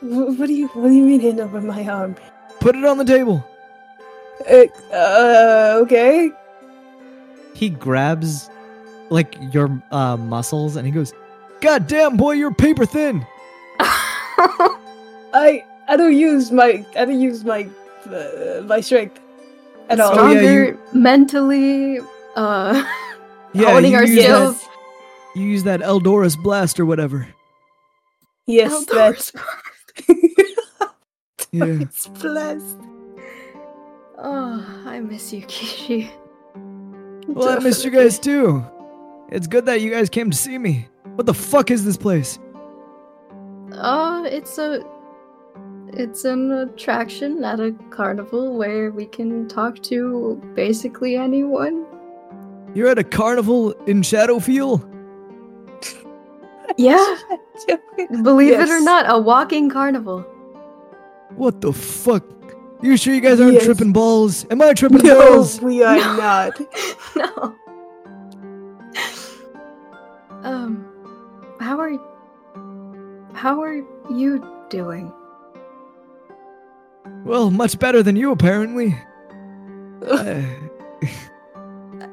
wh- 0.00 0.38
what 0.38 0.46
do 0.46 0.52
you 0.54 0.68
what 0.68 0.88
do 0.88 0.94
you 0.94 1.02
mean 1.04 1.20
hand 1.20 1.40
over 1.40 1.60
my 1.60 1.86
arm? 1.86 2.16
Put 2.60 2.74
it 2.76 2.84
on 2.84 2.96
the 2.98 3.04
table. 3.04 3.44
Uh, 4.50 4.64
uh 4.92 5.78
okay. 5.82 6.30
He 7.54 7.68
grabs 7.70 8.48
like 9.12 9.36
your 9.52 9.82
uh, 9.92 10.16
muscles 10.16 10.76
and 10.76 10.86
he 10.86 10.92
goes, 10.92 11.12
God 11.60 11.86
damn, 11.86 12.16
boy, 12.16 12.32
you're 12.32 12.52
paper 12.54 12.84
thin. 12.86 13.24
I 15.34 15.64
I 15.88 15.96
don't 15.96 16.16
use 16.16 16.50
my 16.50 16.84
I 16.96 17.04
don't 17.04 17.20
use 17.20 17.44
my 17.44 17.68
uh, 18.06 18.62
my 18.64 18.80
strength 18.80 19.20
at 19.88 20.00
all. 20.00 20.10
Oh, 20.18 20.30
yeah, 20.32 20.38
stronger 20.40 20.64
you- 20.64 20.78
mentally. 20.92 21.98
Uh, 22.36 22.82
Yeah, 23.54 23.72
honing 23.72 23.92
you 23.92 23.98
our 23.98 24.04
use 24.06 24.16
that- 24.16 24.22
skills. 24.24 24.68
You 25.36 25.42
use 25.44 25.64
that 25.64 25.80
Eldoris 25.80 26.42
blast 26.42 26.80
or 26.80 26.86
whatever. 26.86 27.28
Yes, 28.46 28.72
Eldor's- 28.72 29.30
that's 29.32 30.08
Yeah. 31.52 31.64
it's 31.84 32.06
blessed. 32.06 32.78
Oh, 34.16 34.82
I 34.86 35.00
miss 35.00 35.32
you, 35.34 35.42
Kishi. 35.42 36.10
Well, 37.26 37.48
I 37.50 37.58
missed 37.58 37.84
you 37.84 37.90
guys 37.90 38.18
too. 38.18 38.64
It's 39.32 39.46
good 39.46 39.64
that 39.66 39.80
you 39.80 39.90
guys 39.90 40.10
came 40.10 40.30
to 40.30 40.36
see 40.36 40.58
me. 40.58 40.88
What 41.14 41.24
the 41.26 41.32
fuck 41.34 41.70
is 41.70 41.84
this 41.86 41.96
place? 41.96 42.38
Uh, 43.72 44.22
it's 44.26 44.58
a 44.58 44.84
it's 45.94 46.24
an 46.26 46.52
attraction 46.52 47.42
at 47.42 47.58
a 47.58 47.72
carnival 47.90 48.56
where 48.56 48.90
we 48.90 49.06
can 49.06 49.48
talk 49.48 49.82
to 49.84 50.40
basically 50.54 51.16
anyone. 51.16 51.86
You're 52.74 52.88
at 52.88 52.98
a 52.98 53.04
carnival 53.04 53.72
in 53.86 54.02
Shadowfield? 54.02 54.86
Yeah, 56.78 57.16
believe 58.22 58.52
it 58.58 58.68
or 58.68 58.80
not, 58.80 59.04
a 59.08 59.18
walking 59.18 59.68
carnival. 59.70 60.20
What 61.36 61.60
the 61.62 61.72
fuck? 61.72 62.24
You 62.82 62.96
sure 62.96 63.14
you 63.14 63.20
guys 63.20 63.40
aren't 63.40 63.54
Yes. 63.54 63.64
tripping 63.64 63.92
balls? 63.92 64.44
Am 64.50 64.60
I 64.60 64.72
tripping 64.74 65.02
No, 65.06 65.18
balls? 65.18 65.60
we 65.60 65.82
are 65.82 65.96
No. 65.96 66.16
not. 66.16 66.60
no. 67.16 67.54
Um, 70.42 70.84
how 71.60 71.78
are 71.78 71.92
how 73.34 73.62
are 73.62 73.82
you 74.10 74.44
doing? 74.68 75.12
Well, 77.24 77.50
much 77.50 77.78
better 77.78 78.02
than 78.02 78.16
you, 78.16 78.30
apparently. 78.32 78.96
Uh, 80.02 80.42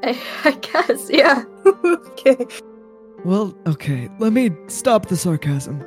I, 0.04 0.16
I 0.44 0.50
guess, 0.52 1.10
yeah. 1.10 1.42
okay. 1.66 2.46
well, 3.24 3.52
okay, 3.66 4.08
let 4.20 4.32
me 4.32 4.52
stop 4.68 5.06
the 5.06 5.16
sarcasm. 5.16 5.84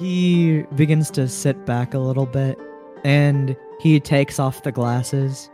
he 0.00 0.62
begins 0.74 1.10
to 1.10 1.28
sit 1.28 1.66
back 1.66 1.92
a 1.92 1.98
little 1.98 2.24
bit 2.24 2.58
and 3.04 3.54
he 3.80 4.00
takes 4.00 4.38
off 4.38 4.62
the 4.62 4.72
glasses. 4.72 5.50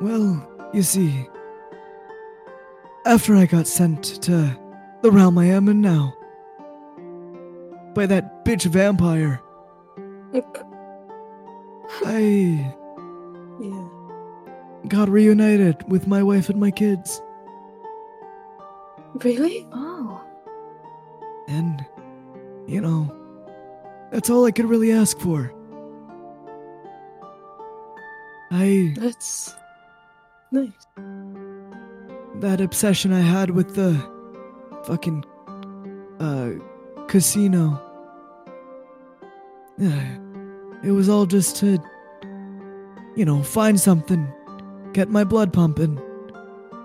Well, 0.00 0.46
you 0.72 0.82
see, 0.82 1.28
after 3.06 3.36
I 3.36 3.46
got 3.46 3.66
sent 3.66 4.02
to 4.22 4.56
the 5.02 5.10
realm 5.10 5.38
I 5.38 5.46
am 5.46 5.68
in 5.68 5.80
now 5.80 6.14
by 7.94 8.06
that 8.06 8.44
bitch 8.44 8.64
vampire, 8.64 9.40
I 12.04 12.74
Yeah. 13.60 13.88
got 14.88 15.08
reunited 15.08 15.76
with 15.88 16.06
my 16.08 16.22
wife 16.22 16.48
and 16.48 16.58
my 16.60 16.70
kids. 16.70 17.22
Really? 19.22 19.66
Oh, 19.72 20.20
And, 21.46 21.84
you 22.66 22.80
know, 22.80 23.14
that's 24.10 24.28
all 24.28 24.44
I 24.44 24.50
could 24.50 24.64
really 24.64 24.90
ask 24.90 25.18
for. 25.20 25.52
I, 28.50 28.94
That's 28.98 29.54
nice. 30.54 30.86
that 32.40 32.60
obsession 32.60 33.12
I 33.12 33.20
had 33.20 33.50
with 33.50 33.74
the 33.74 33.90
fucking, 34.86 35.24
uh, 36.20 36.50
casino. 37.08 37.80
Uh, 39.80 40.04
It 40.84 40.92
was 40.92 41.08
all 41.08 41.24
just 41.24 41.56
to, 41.60 41.78
you 43.16 43.24
know, 43.24 43.42
find 43.42 43.80
something, 43.80 44.28
get 44.92 45.08
my 45.08 45.24
blood 45.24 45.50
pumping, 45.50 45.98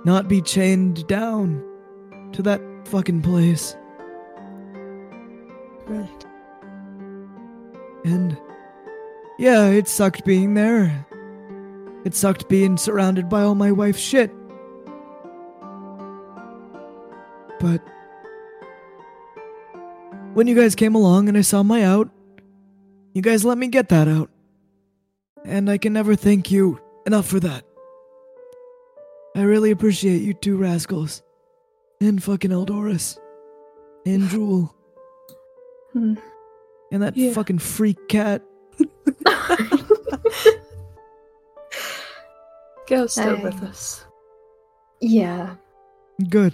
not 0.05 0.29
be 0.29 0.41
chained 0.41 1.05
down 1.07 1.61
to 2.31 2.41
that 2.43 2.61
fucking 2.85 3.21
place. 3.21 3.75
Right. 5.85 6.25
And 8.05 8.37
yeah, 9.37 9.65
it 9.67 9.89
sucked 9.89 10.23
being 10.23 10.53
there. 10.53 11.05
It 12.09 12.15
sucked 12.15 12.49
being 12.49 12.75
surrounded 12.75 13.29
by 13.29 13.43
all 13.43 13.53
my 13.53 13.71
wife's 13.71 13.99
shit. 13.99 14.31
But 17.59 17.83
when 20.33 20.47
you 20.47 20.55
guys 20.55 20.73
came 20.73 20.95
along 20.95 21.29
and 21.29 21.37
I 21.37 21.41
saw 21.41 21.61
my 21.61 21.83
out, 21.83 22.09
you 23.13 23.21
guys 23.21 23.45
let 23.45 23.59
me 23.59 23.67
get 23.67 23.89
that 23.89 24.07
out. 24.07 24.31
And 25.45 25.69
I 25.69 25.77
can 25.77 25.93
never 25.93 26.15
thank 26.15 26.49
you 26.49 26.81
enough 27.05 27.27
for 27.27 27.39
that. 27.41 27.63
I 29.35 29.43
really 29.43 29.69
appreciate 29.69 30.23
you 30.23 30.33
two 30.33 30.57
rascals. 30.57 31.21
And 32.01 32.23
fucking 32.23 32.49
Eldoris. 32.49 33.19
And 34.07 34.27
Jewel. 34.29 34.73
Hmm. 35.93 36.15
And 36.91 37.03
that 37.03 37.15
Yeah. 37.15 37.33
fucking 37.33 37.59
freak 37.59 38.07
cat. 38.07 38.41
Gail's 42.89 43.11
still 43.13 43.37
I- 43.37 43.43
with 43.43 43.61
us. 43.63 44.03
yeah. 44.99 45.55
Good. 46.29 46.53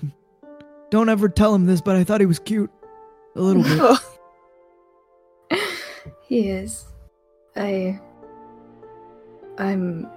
Don't 0.91 1.10
ever 1.10 1.28
tell 1.30 1.56
him 1.56 1.66
this, 1.66 1.82
but 1.82 1.95
I 1.95 2.03
thought 2.03 2.20
he 2.20 2.28
was 2.28 2.38
cute. 2.40 2.70
A 3.36 3.41
little 3.41 3.64
bit. 3.64 3.99
He 6.28 6.49
is. 6.49 6.86
I. 7.56 7.99
I'm 9.60 10.07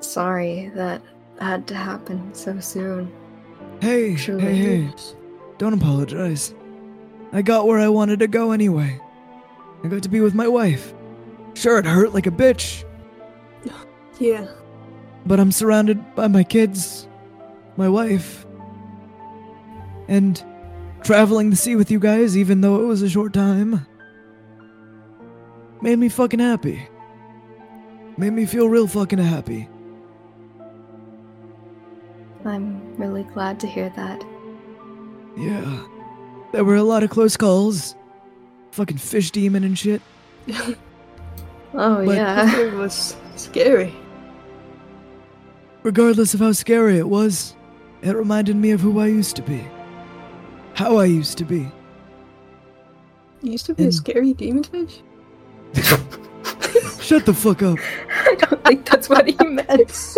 sorry 0.00 0.70
that 0.76 1.02
had 1.40 1.66
to 1.68 1.74
happen 1.74 2.32
so 2.34 2.58
soon. 2.60 3.12
Hey, 3.80 4.14
Truly. 4.14 4.42
hey, 4.42 4.54
hey. 4.82 4.90
Don't 5.58 5.74
apologize. 5.74 6.54
I 7.32 7.42
got 7.42 7.66
where 7.66 7.80
I 7.80 7.88
wanted 7.88 8.20
to 8.20 8.28
go 8.28 8.52
anyway. 8.52 9.00
I 9.82 9.88
got 9.88 10.04
to 10.04 10.08
be 10.08 10.20
with 10.20 10.34
my 10.34 10.46
wife. 10.46 10.94
Sure, 11.54 11.78
it 11.78 11.84
hurt 11.84 12.14
like 12.14 12.26
a 12.28 12.30
bitch, 12.30 12.84
yeah. 14.20 14.46
But 15.26 15.38
I'm 15.40 15.52
surrounded 15.52 16.14
by 16.14 16.28
my 16.28 16.44
kids, 16.44 17.06
my 17.76 17.88
wife, 17.88 18.44
and 20.08 20.42
traveling 21.02 21.50
the 21.50 21.56
sea 21.56 21.76
with 21.76 21.90
you 21.90 21.98
guys, 21.98 22.36
even 22.36 22.60
though 22.60 22.80
it 22.82 22.86
was 22.86 23.02
a 23.02 23.08
short 23.08 23.32
time, 23.32 23.86
made 25.80 25.98
me 25.98 26.08
fucking 26.08 26.40
happy. 26.40 26.88
Made 28.16 28.32
me 28.32 28.44
feel 28.46 28.68
real 28.68 28.86
fucking 28.86 29.18
happy. 29.18 29.68
I'm 32.44 32.96
really 32.96 33.22
glad 33.22 33.60
to 33.60 33.66
hear 33.66 33.90
that. 33.96 34.22
Yeah. 35.36 35.84
There 36.52 36.64
were 36.64 36.76
a 36.76 36.82
lot 36.82 37.02
of 37.02 37.10
close 37.10 37.36
calls. 37.36 37.94
Fucking 38.72 38.98
fish 38.98 39.30
demon 39.30 39.64
and 39.64 39.78
shit. 39.78 40.02
Oh, 41.74 42.04
But- 42.04 42.16
yeah. 42.16 42.58
It 42.66 42.74
was 42.74 43.16
scary. 43.36 43.94
Regardless 45.82 46.34
of 46.34 46.40
how 46.40 46.52
scary 46.52 46.98
it 46.98 47.08
was, 47.08 47.56
it 48.02 48.14
reminded 48.14 48.56
me 48.56 48.70
of 48.70 48.80
who 48.80 49.00
I 49.00 49.06
used 49.08 49.36
to 49.36 49.42
be. 49.42 49.64
How 50.74 50.96
I 50.96 51.04
used 51.06 51.38
to 51.38 51.44
be. 51.44 51.70
You 53.42 53.52
used 53.52 53.66
to 53.66 53.74
be 53.74 53.84
a 53.86 53.92
scary 53.92 54.32
demon 54.32 54.62
fish? 54.64 55.02
Shut 57.00 57.26
the 57.26 57.34
fuck 57.34 57.62
up. 57.62 57.78
I 58.10 58.34
don't 58.36 58.64
think 58.64 58.86
that's 58.88 59.08
what 59.08 59.26
he 59.28 59.36
meant. 59.44 59.92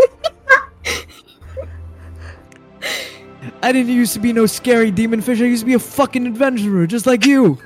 I 3.62 3.72
didn't 3.72 3.92
used 3.92 4.12
to 4.14 4.20
be 4.20 4.32
no 4.32 4.44
scary 4.46 4.90
demon 4.90 5.22
fish. 5.22 5.40
I 5.40 5.44
used 5.44 5.60
to 5.62 5.66
be 5.66 5.72
a 5.74 5.78
fucking 5.78 6.26
adventurer, 6.26 6.86
just 6.86 7.06
like 7.06 7.24
you. 7.24 7.58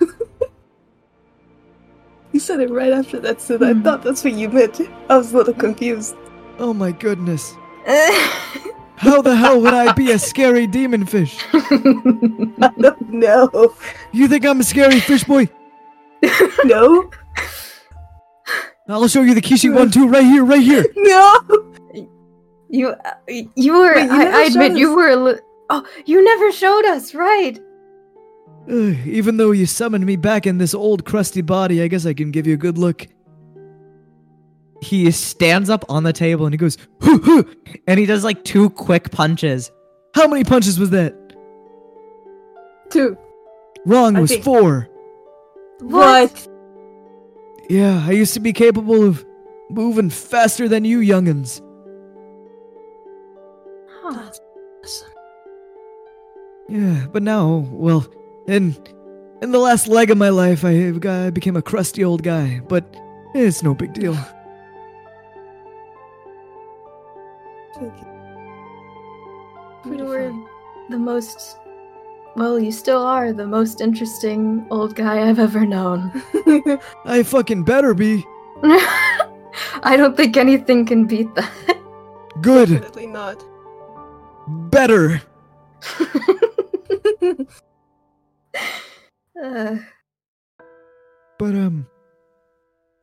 You 2.33 2.39
said 2.41 2.61
it 2.61 2.71
right 2.71 2.93
after 2.93 3.19
that, 3.21 3.41
so 3.41 3.57
I 3.57 3.73
Hmm. 3.73 3.83
thought 3.83 4.03
that's 4.05 4.23
what 4.23 4.35
you 4.35 4.49
meant. 4.49 4.81
I 5.09 5.17
was 5.17 5.33
a 5.33 5.37
little 5.39 5.55
confused. 5.55 6.15
Oh 6.61 6.73
my 6.73 6.93
goodness. 6.93 7.55
How 8.97 9.23
the 9.23 9.35
hell 9.35 9.63
would 9.63 9.73
I 9.73 9.93
be 9.93 10.11
a 10.11 10.19
scary 10.19 10.67
demon 10.67 11.07
fish? 11.07 11.39
I 11.55 12.73
don't 12.79 13.11
know. 13.11 13.75
You 14.13 14.29
think 14.29 14.45
I'm 14.45 14.61
a 14.61 14.65
scary 14.65 15.01
fish 15.01 15.25
boy? 15.25 15.49
No? 16.65 17.11
I'll 18.89 19.09
show 19.09 19.23
you 19.23 19.35
the 19.35 19.41
Kishi 19.41 19.73
one 19.73 19.91
too, 19.91 20.09
right 20.09 20.25
here, 20.25 20.45
right 20.45 20.63
here. 20.63 20.85
No! 20.97 21.41
you, 22.69 22.89
uh, 22.89 23.13
you 23.29 23.73
were. 23.75 23.95
Wait, 23.95 24.05
you 24.05 24.11
I, 24.11 24.25
I 24.25 24.43
admit 24.45 24.73
showed 24.73 24.79
you 24.79 24.97
were. 24.97 25.09
A 25.11 25.17
li- 25.17 25.41
oh, 25.71 25.87
you 26.05 26.23
never 26.23 26.53
showed 26.53 26.85
us, 26.87 27.15
right? 27.15 27.59
Ugh, 28.69 28.97
even 29.07 29.37
though 29.37 29.53
you 29.53 29.65
summoned 29.67 30.05
me 30.05 30.17
back 30.17 30.47
in 30.47 30.59
this 30.59 30.75
old 30.75 31.05
crusty 31.05 31.43
body, 31.43 31.83
I 31.83 31.89
guess 31.89 32.05
I 32.05 32.13
can 32.13 32.31
give 32.31 32.47
you 32.47 32.55
a 32.55 32.59
good 32.59 32.77
look. 32.77 33.07
He 34.81 35.11
stands 35.11 35.71
up 35.71 35.85
on 35.89 36.05
the 36.05 36.13
table 36.13 36.47
and 36.47 36.53
he 36.53 36.57
goes, 36.57 36.79
"Hoo, 37.03 37.19
hoo," 37.19 37.55
and 37.87 37.99
he 37.99 38.07
does 38.07 38.23
like 38.25 38.45
two 38.45 38.71
quick 38.71 39.11
punches. 39.11 39.71
How 40.15 40.29
many 40.29 40.45
punches 40.45 40.79
was 40.79 40.91
that? 40.91 41.15
Two. 42.91 43.17
Wrong, 43.87 44.15
it 44.15 44.19
I 44.19 44.21
was 44.23 44.31
think- 44.31 44.45
four. 44.45 44.89
What? 45.81 46.49
Yeah, 47.69 48.05
I 48.07 48.13
used 48.13 48.35
to 48.35 48.41
be 48.41 48.53
capable 48.53 49.05
of 49.05 49.25
moving 49.71 50.11
faster 50.11 50.69
than 50.69 50.85
you 50.85 50.99
youngins. 51.01 51.61
Huh. 54.03 54.31
Yeah, 56.69 57.07
but 57.13 57.23
now, 57.23 57.67
well, 57.71 58.07
in 58.47 58.77
in 59.43 59.53
the 59.53 59.59
last 59.59 59.89
leg 59.89 60.11
of 60.11 60.19
my 60.19 60.29
life, 60.31 60.65
I, 60.65 60.91
got, 60.91 61.27
I 61.27 61.31
became 61.31 61.57
a 61.57 61.63
crusty 61.63 62.05
old 62.05 62.23
guy. 62.23 62.61
But 62.69 62.85
it's 63.35 63.63
no 63.63 63.75
big 63.75 63.93
deal. 63.95 64.17
Thank 67.79 67.95
you. 68.01 68.07
You 69.99 70.05
were 70.05 70.31
fun. 70.31 70.47
the 70.91 70.99
most. 70.99 71.59
Well, 72.37 72.59
you 72.61 72.71
still 72.73 73.03
are 73.03 73.33
the 73.33 73.47
most 73.47 73.81
interesting 73.81 74.67
old 74.71 74.95
guy 74.95 75.29
I've 75.29 75.39
ever 75.39 75.65
known. 75.67 76.13
I 77.05 77.23
fucking 77.25 77.65
better 77.65 77.95
be 77.95 78.25
I 79.83 79.97
don't 79.97 80.17
think 80.17 80.37
anything 80.37 80.85
can 80.87 81.07
beat 81.07 81.33
that. 81.35 81.51
good, 82.43 82.69
Definitely 82.69 83.07
not. 83.07 83.43
better. 84.71 85.23
Uh, 89.41 89.77
But 91.39 91.55
um, 91.55 91.87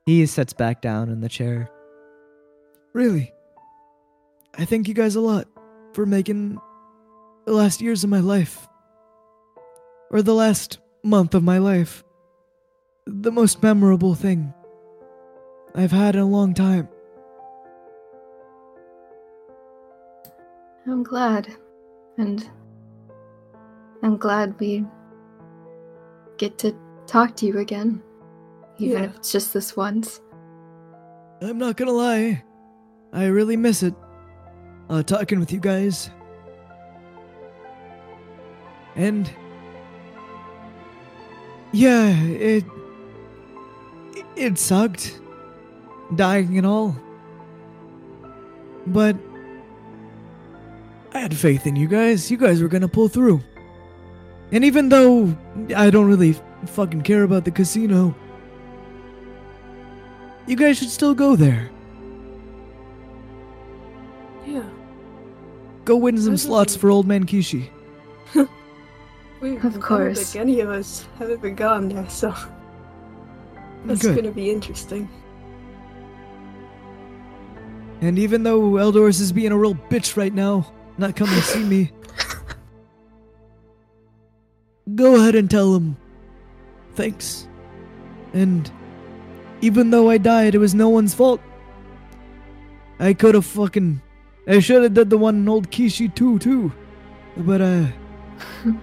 He 0.05 0.25
sits 0.25 0.51
back 0.53 0.81
down 0.81 1.09
in 1.09 1.21
the 1.21 1.29
chair. 1.29 1.69
really, 2.93 3.31
I 4.57 4.65
thank 4.65 4.87
you 4.87 4.93
guys 4.93 5.15
a 5.15 5.21
lot 5.21 5.47
for 5.93 6.05
making 6.05 6.59
the 7.45 7.53
last 7.53 7.81
years 7.81 8.03
of 8.03 8.09
my 8.09 8.21
life, 8.21 8.67
or 10.11 10.21
the 10.21 10.33
last 10.33 10.79
month 11.03 11.35
of 11.35 11.43
my 11.43 11.57
life, 11.57 12.03
the 13.05 13.31
most 13.31 13.61
memorable 13.61 14.15
thing 14.15 14.53
I've 15.75 15.91
had 15.91 16.15
in 16.15 16.21
a 16.21 16.25
long 16.25 16.53
time. 16.53 16.87
I'm 20.87 21.03
glad. 21.03 21.47
And 22.17 22.49
I'm 24.03 24.17
glad 24.17 24.57
we 24.59 24.85
get 26.37 26.57
to 26.59 26.73
talk 27.07 27.35
to 27.37 27.45
you 27.45 27.59
again. 27.59 28.01
Even 28.77 29.03
Yeah. 29.03 29.09
if 29.09 29.15
it's 29.17 29.31
just 29.31 29.53
this 29.53 29.75
once. 29.75 30.21
I'm 31.41 31.57
not 31.57 31.75
gonna 31.75 31.91
lie, 31.91 32.43
I 33.11 33.25
really 33.25 33.57
miss 33.57 33.83
it. 33.83 33.93
Uh, 34.89 35.01
talking 35.03 35.39
with 35.39 35.51
you 35.51 35.59
guys. 35.59 36.09
And 38.95 39.29
yeah, 41.71 42.15
it 42.23 42.63
it 44.35 44.57
sucked, 44.57 45.19
dying 46.15 46.57
and 46.57 46.65
all. 46.65 46.95
But 48.87 49.17
I 51.13 51.19
had 51.19 51.35
faith 51.35 51.65
in 51.65 51.75
you 51.75 51.87
guys. 51.87 52.29
You 52.29 52.37
guys 52.37 52.61
were 52.61 52.67
gonna 52.67 52.87
pull 52.87 53.07
through. 53.07 53.41
And 54.51 54.63
even 54.63 54.89
though 54.89 55.35
I 55.75 55.89
don't 55.89 56.05
really 56.07 56.35
fucking 56.67 57.01
care 57.01 57.23
about 57.23 57.43
the 57.45 57.51
casino, 57.51 58.15
you 60.47 60.55
guys 60.55 60.77
should 60.77 60.89
still 60.89 61.15
go 61.15 61.35
there. 61.35 61.71
Go 65.85 65.95
win 65.97 66.17
some 66.17 66.35
slots 66.37 66.75
for 66.75 66.89
old 66.89 67.07
man 67.07 67.25
Kishi. 67.25 67.69
We, 69.41 69.57
Of 69.57 69.65
I 69.65 69.69
don't 69.69 69.81
course. 69.81 70.31
think 70.31 70.41
any 70.41 70.59
of 70.61 70.69
us 70.69 71.05
have 71.19 71.29
ever 71.29 71.49
gone 71.51 71.89
there, 71.89 72.09
so 72.09 72.31
hmm, 72.31 73.87
that's 73.87 74.01
Good. 74.01 74.15
gonna 74.15 74.31
be 74.31 74.49
interesting. 74.49 75.07
And 78.01 78.17
even 78.17 78.43
though 78.43 78.61
Eldoris 78.61 79.19
is 79.19 79.31
being 79.31 79.51
a 79.51 79.57
real 79.57 79.75
bitch 79.75 80.15
right 80.17 80.33
now, 80.33 80.71
not 80.97 81.15
coming 81.15 81.35
to 81.35 81.41
see 81.41 81.63
me, 81.63 81.91
go 84.95 85.15
ahead 85.15 85.35
and 85.35 85.49
tell 85.51 85.75
him 85.75 85.97
thanks. 86.93 87.47
And 88.33 88.71
even 89.61 89.91
though 89.91 90.09
I 90.09 90.17
died, 90.17 90.55
it 90.55 90.59
was 90.59 90.73
no 90.73 90.89
one's 90.89 91.13
fault. 91.13 91.41
I 92.99 93.13
could 93.13 93.35
have 93.35 93.45
fucking. 93.45 94.01
I 94.47 94.59
should 94.59 94.83
have 94.83 94.93
did 94.93 95.09
the 95.09 95.17
one 95.17 95.37
in 95.37 95.49
old 95.49 95.71
Kishi 95.71 96.13
too, 96.13 96.39
too. 96.39 96.71
But, 97.37 97.61
uh. 97.61 97.87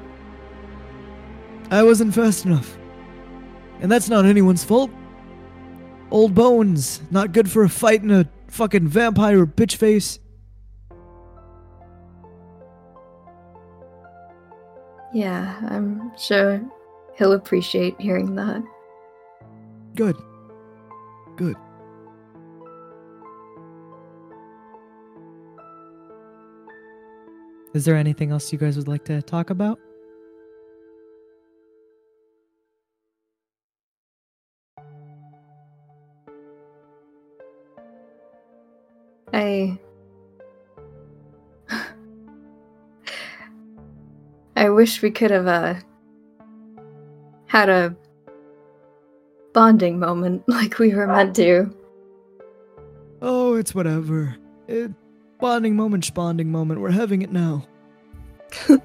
I 1.71 1.83
wasn't 1.83 2.15
fast 2.15 2.45
enough. 2.45 2.77
And 3.81 3.91
that's 3.91 4.09
not 4.09 4.27
anyone's 4.27 4.65
fault. 4.65 4.91
Old 6.11 6.35
bones, 6.35 7.03
not 7.11 7.33
good 7.33 7.51
for 7.51 7.65
a 7.65 7.69
fight 7.69 8.03
in 8.03 8.11
a 8.11 8.29
fucking 8.49 8.89
vampire 8.89 9.47
bitch 9.47 9.77
face. 9.77 10.19
Yeah, 15.15 15.59
I'm 15.69 16.13
sure 16.19 16.61
he'll 17.17 17.33
appreciate 17.33 18.01
hearing 18.01 18.35
that. 18.37 18.63
Good. 19.95 20.17
Good. 21.37 21.57
Is 27.75 27.87
there 27.87 27.97
anything 27.97 28.31
else 28.31 28.53
you 28.53 28.59
guys 28.59 28.77
would 28.77 28.89
like 28.89 29.05
to 29.07 29.23
talk 29.23 29.49
about? 29.51 29.79
I. 39.33 39.79
I 44.55 44.69
wish 44.69 45.01
we 45.01 45.11
could 45.11 45.31
have 45.31 45.47
uh, 45.47 45.75
had 47.47 47.71
a 47.71 47.97
bonding 49.55 49.99
moment 49.99 50.45
like 50.49 50.79
we 50.79 50.95
were 50.95 51.07
meant 51.07 51.35
to. 51.37 51.75
Oh, 53.23 53.55
it's 53.55 53.75
whatever. 53.75 54.37
It, 54.69 54.91
bonding 55.43 55.75
moment, 55.75 56.15
bonding 56.15 56.51
moment. 56.53 56.81
We're 56.81 56.93
having 56.93 57.23
it 57.23 57.33
now. 57.33 57.67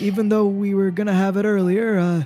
Even 0.00 0.28
though 0.28 0.46
we 0.46 0.74
were 0.74 0.90
gonna 0.90 1.14
have 1.14 1.36
it 1.36 1.44
earlier, 1.44 1.96
uh, 1.96 2.24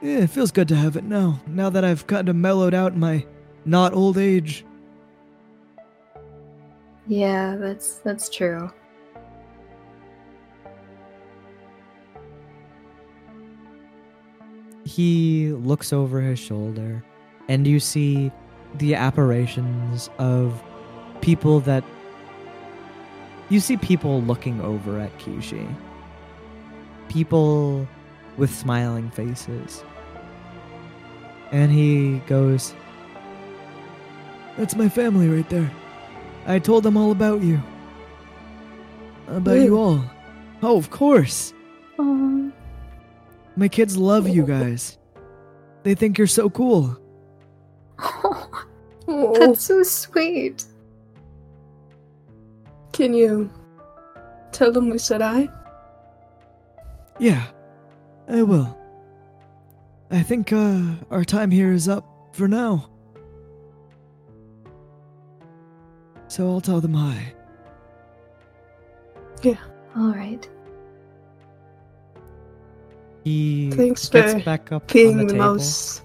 yeah, 0.00 0.20
it 0.20 0.30
feels 0.30 0.50
good 0.50 0.68
to 0.68 0.76
have 0.76 0.96
it 0.96 1.04
now. 1.04 1.38
Now 1.46 1.68
that 1.68 1.84
I've 1.84 2.06
kind 2.06 2.30
of 2.30 2.36
mellowed 2.36 2.72
out 2.72 2.96
my 2.96 3.26
not 3.66 3.92
old 3.92 4.16
age. 4.16 4.64
Yeah, 7.06 7.56
that's 7.56 7.98
that's 7.98 8.30
true. 8.30 8.72
He 14.86 15.52
looks 15.52 15.92
over 15.92 16.22
his 16.22 16.38
shoulder, 16.38 17.04
and 17.48 17.66
you 17.66 17.80
see 17.80 18.32
the 18.76 18.94
apparitions 18.94 20.08
of 20.18 20.62
people 21.20 21.60
that. 21.60 21.84
You 23.48 23.58
see 23.58 23.76
people 23.76 24.22
looking 24.22 24.60
over 24.60 24.98
at 25.00 25.16
Kishi. 25.18 25.66
People 27.08 27.88
with 28.36 28.54
smiling 28.54 29.10
faces. 29.10 29.82
And 31.50 31.72
he 31.72 32.18
goes, 32.26 32.74
That's 34.56 34.76
my 34.76 34.88
family 34.88 35.28
right 35.28 35.48
there. 35.50 35.70
I 36.46 36.58
told 36.58 36.84
them 36.84 36.96
all 36.96 37.10
about 37.10 37.42
you. 37.42 37.60
About 39.26 39.58
you 39.58 39.76
all. 39.76 40.04
Oh, 40.62 40.76
of 40.76 40.90
course. 40.90 41.52
Oh, 41.98 42.52
My 43.56 43.68
kids 43.68 43.96
love 43.96 44.28
you 44.28 44.44
guys. 44.44 44.98
They 45.82 45.94
think 45.94 46.18
you're 46.18 46.26
so 46.26 46.50
cool. 46.50 46.98
Oh, 47.98 48.66
that's 49.38 49.64
so 49.64 49.82
sweet. 49.82 50.64
Can 53.00 53.14
you 53.14 53.50
tell 54.52 54.70
them 54.70 54.90
we 54.90 54.98
said 54.98 55.22
I? 55.22 55.48
Yeah, 57.18 57.46
I 58.28 58.42
will. 58.42 58.76
I 60.10 60.22
think 60.22 60.52
uh, 60.52 60.82
our 61.10 61.24
time 61.24 61.50
here 61.50 61.72
is 61.72 61.88
up 61.88 62.04
for 62.32 62.46
now. 62.46 62.90
So 66.28 66.46
I'll 66.46 66.60
tell 66.60 66.82
them 66.82 66.92
hi. 66.92 67.32
Yeah. 69.42 69.56
All 69.96 70.12
right. 70.12 70.46
he 73.24 73.70
Thanks 73.70 74.10
gets 74.10 74.34
for 74.34 74.40
back 74.40 74.72
up 74.72 74.82
on 74.82 74.88
Being 74.92 75.16
the, 75.16 75.24
the, 75.24 75.32
table. 75.32 75.54
most 75.54 76.02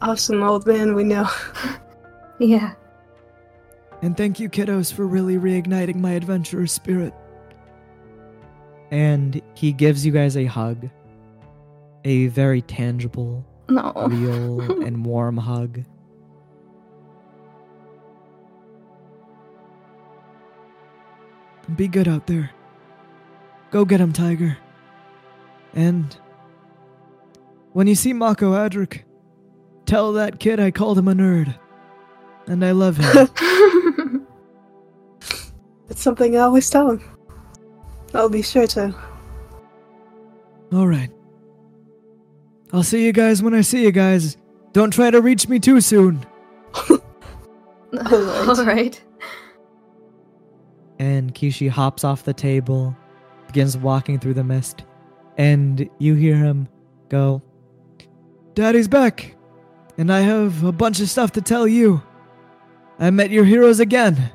awesome 0.00 0.42
old 0.42 0.66
man 0.66 0.94
we 0.94 1.04
know. 1.04 1.28
Yeah. 2.38 2.74
And 4.06 4.16
thank 4.16 4.38
you, 4.38 4.48
kiddos, 4.48 4.92
for 4.92 5.04
really 5.04 5.34
reigniting 5.36 5.96
my 5.96 6.12
adventurous 6.12 6.70
spirit. 6.72 7.12
and 8.92 9.42
he 9.56 9.72
gives 9.72 10.06
you 10.06 10.12
guys 10.12 10.36
a 10.36 10.44
hug. 10.44 10.88
A 12.04 12.28
very 12.28 12.62
tangible, 12.62 13.44
No. 13.68 13.92
real, 14.08 14.80
and 14.86 15.04
warm 15.04 15.36
hug. 15.38 15.82
Be 21.74 21.88
good 21.88 22.06
out 22.06 22.26
there. 22.26 22.50
Go 23.70 23.84
get 23.84 24.00
him, 24.00 24.12
Tiger. 24.12 24.56
And 25.74 26.16
when 27.72 27.86
you 27.86 27.94
see 27.94 28.12
Mako 28.12 28.52
Adric, 28.52 29.02
tell 29.84 30.12
that 30.12 30.38
kid 30.38 30.60
I 30.60 30.70
called 30.70 30.98
him 30.98 31.08
a 31.08 31.14
nerd. 31.14 31.54
And 32.46 32.64
I 32.64 32.70
love 32.70 32.96
him. 32.98 33.28
it's 35.96 36.02
something 36.02 36.36
I 36.36 36.40
always 36.40 36.68
tell 36.68 36.90
him. 36.90 37.02
I'll 38.12 38.28
be 38.28 38.42
sure 38.42 38.66
to. 38.66 38.94
All 40.70 40.86
right. 40.86 41.08
I'll 42.70 42.82
see 42.82 43.06
you 43.06 43.14
guys 43.14 43.42
when 43.42 43.54
I 43.54 43.62
see 43.62 43.82
you 43.82 43.92
guys. 43.92 44.36
Don't 44.74 44.90
try 44.90 45.10
to 45.10 45.22
reach 45.22 45.48
me 45.48 45.58
too 45.58 45.80
soon. 45.80 46.26
Alright. 47.94 48.12
All 48.12 48.64
right. 48.66 49.02
And 50.98 51.34
Kishi 51.34 51.70
hops 51.70 52.04
off 52.04 52.24
the 52.24 52.34
table, 52.34 52.94
begins 53.46 53.78
walking 53.78 54.18
through 54.18 54.34
the 54.34 54.44
mist, 54.44 54.84
and 55.38 55.88
you 55.98 56.14
hear 56.14 56.36
him 56.36 56.68
go, 57.08 57.40
Daddy's 58.52 58.88
back, 58.88 59.34
and 59.96 60.12
I 60.12 60.20
have 60.20 60.62
a 60.62 60.72
bunch 60.72 61.00
of 61.00 61.08
stuff 61.08 61.32
to 61.32 61.40
tell 61.40 61.66
you. 61.66 62.02
I 62.98 63.08
met 63.08 63.30
your 63.30 63.44
heroes 63.44 63.80
again. 63.80 64.32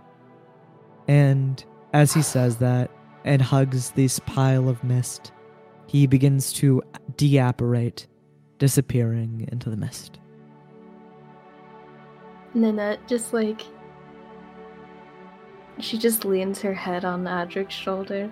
And 1.12 1.62
as 1.92 2.14
he 2.14 2.22
says 2.22 2.56
that 2.60 2.90
and 3.26 3.42
hugs 3.42 3.92
this 3.92 4.20
pile 4.20 4.70
of 4.70 4.82
mist, 4.82 5.34
he 5.86 6.08
begins 6.08 6.54
to 6.54 6.82
deapparate, 7.18 8.08
disappearing 8.60 9.46
into 9.52 9.70
the 9.70 9.76
mist. 9.76 10.22
Nanette 12.54 13.06
just 13.10 13.34
like 13.34 13.62
she 15.82 15.98
just 15.98 16.24
leans 16.24 16.62
her 16.62 16.74
head 16.74 17.04
on 17.04 17.26
Adric's 17.26 17.76
shoulder. 17.76 18.32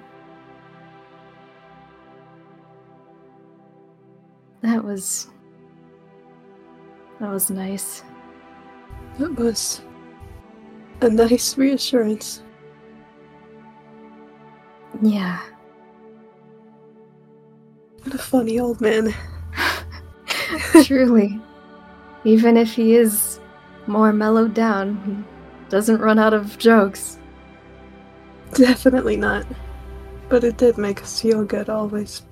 That 4.61 4.85
was 4.85 5.27
that 7.19 7.30
was 7.30 7.51
nice. 7.51 8.06
That 9.18 9.38
was 9.38 9.81
a 11.01 11.10
nice 11.10 11.57
reassurance. 11.57 12.41
Yeah. 15.01 15.39
What 18.03 18.15
a 18.15 18.17
funny 18.17 18.59
old 18.59 18.81
man. 18.81 19.13
Truly. 20.84 21.39
Even 22.23 22.57
if 22.57 22.73
he 22.73 22.95
is 22.95 23.39
more 23.88 24.11
mellowed 24.11 24.53
down, 24.53 25.01
he 25.05 25.69
doesn't 25.69 26.01
run 26.01 26.19
out 26.19 26.34
of 26.34 26.57
jokes. 26.57 27.17
Definitely 28.53 29.15
not. 29.15 29.45
But 30.27 30.43
it 30.43 30.57
did 30.57 30.77
make 30.77 31.01
us 31.01 31.21
feel 31.21 31.43
good 31.43 31.69
always. 31.69 32.23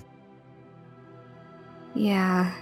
Yeah. 1.96 2.54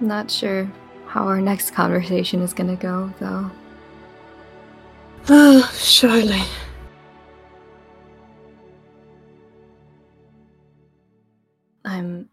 Not 0.00 0.30
sure 0.30 0.70
how 1.06 1.26
our 1.26 1.40
next 1.40 1.72
conversation 1.72 2.40
is 2.40 2.52
gonna 2.52 2.76
go, 2.76 3.12
though. 3.18 3.50
Oh, 5.28 5.70
surely. 5.74 6.42
I'm 11.84 12.28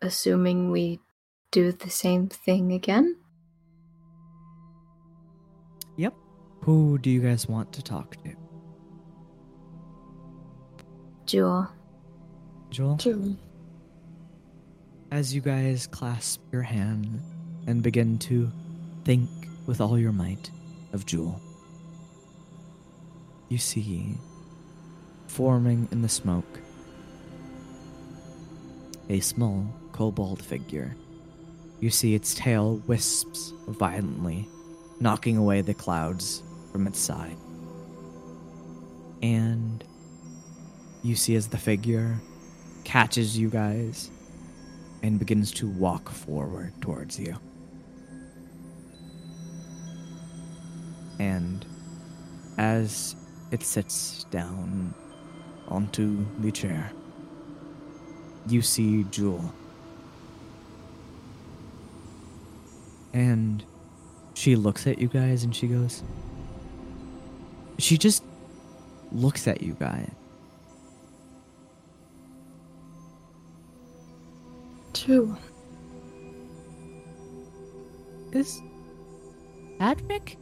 assuming 0.00 0.70
we 0.70 1.00
do 1.50 1.72
the 1.72 1.90
same 1.90 2.28
thing 2.28 2.72
again? 2.72 3.16
Yep. 5.96 6.14
Who 6.62 6.98
do 6.98 7.10
you 7.10 7.20
guys 7.20 7.48
want 7.48 7.72
to 7.74 7.82
talk 7.82 8.16
to? 8.24 8.34
Jewel. 11.26 11.68
Jewel? 12.70 12.96
Jewel. 12.96 13.36
As 15.10 15.34
you 15.34 15.40
guys 15.40 15.86
clasp 15.86 16.40
your 16.52 16.62
hand 16.62 17.20
and 17.66 17.82
begin 17.82 18.18
to 18.18 18.50
think 19.04 19.30
with 19.66 19.80
all 19.80 19.98
your 19.98 20.12
might 20.12 20.50
of 20.92 21.06
Jewel, 21.06 21.40
you 23.48 23.58
see 23.58 24.16
forming 25.28 25.88
in 25.92 26.02
the 26.02 26.08
smoke 26.08 26.60
a 29.08 29.20
small 29.20 29.66
kobold 29.92 30.42
figure. 30.42 30.96
You 31.80 31.90
see 31.90 32.14
its 32.14 32.34
tail 32.34 32.82
wisps 32.86 33.52
violently, 33.68 34.48
knocking 35.00 35.36
away 35.36 35.60
the 35.60 35.74
clouds 35.74 36.42
from 36.72 36.86
its 36.86 36.98
side. 36.98 37.36
And 39.22 39.84
you 41.02 41.14
see 41.14 41.36
as 41.36 41.48
the 41.48 41.58
figure 41.58 42.16
catches 42.84 43.36
you 43.36 43.50
guys 43.50 44.10
and 45.02 45.18
begins 45.18 45.52
to 45.52 45.68
walk 45.68 46.08
forward 46.08 46.72
towards 46.80 47.18
you. 47.18 47.36
And 51.18 51.64
as 52.58 53.16
it 53.50 53.62
sits 53.62 54.24
down 54.30 54.94
onto 55.68 56.24
the 56.40 56.50
chair, 56.50 56.90
you 58.48 58.62
see 58.62 59.04
Jewel. 59.10 59.52
And 63.12 63.64
she 64.34 64.56
looks 64.56 64.86
at 64.86 64.98
you 64.98 65.08
guys 65.08 65.44
and 65.44 65.54
she 65.54 65.66
goes, 65.68 66.02
She 67.78 67.96
just 67.96 68.22
looks 69.12 69.46
at 69.46 69.62
you 69.62 69.74
guys. 69.74 70.10
True. 74.92 75.36
Is 78.32 78.60
Adric? 79.80 80.36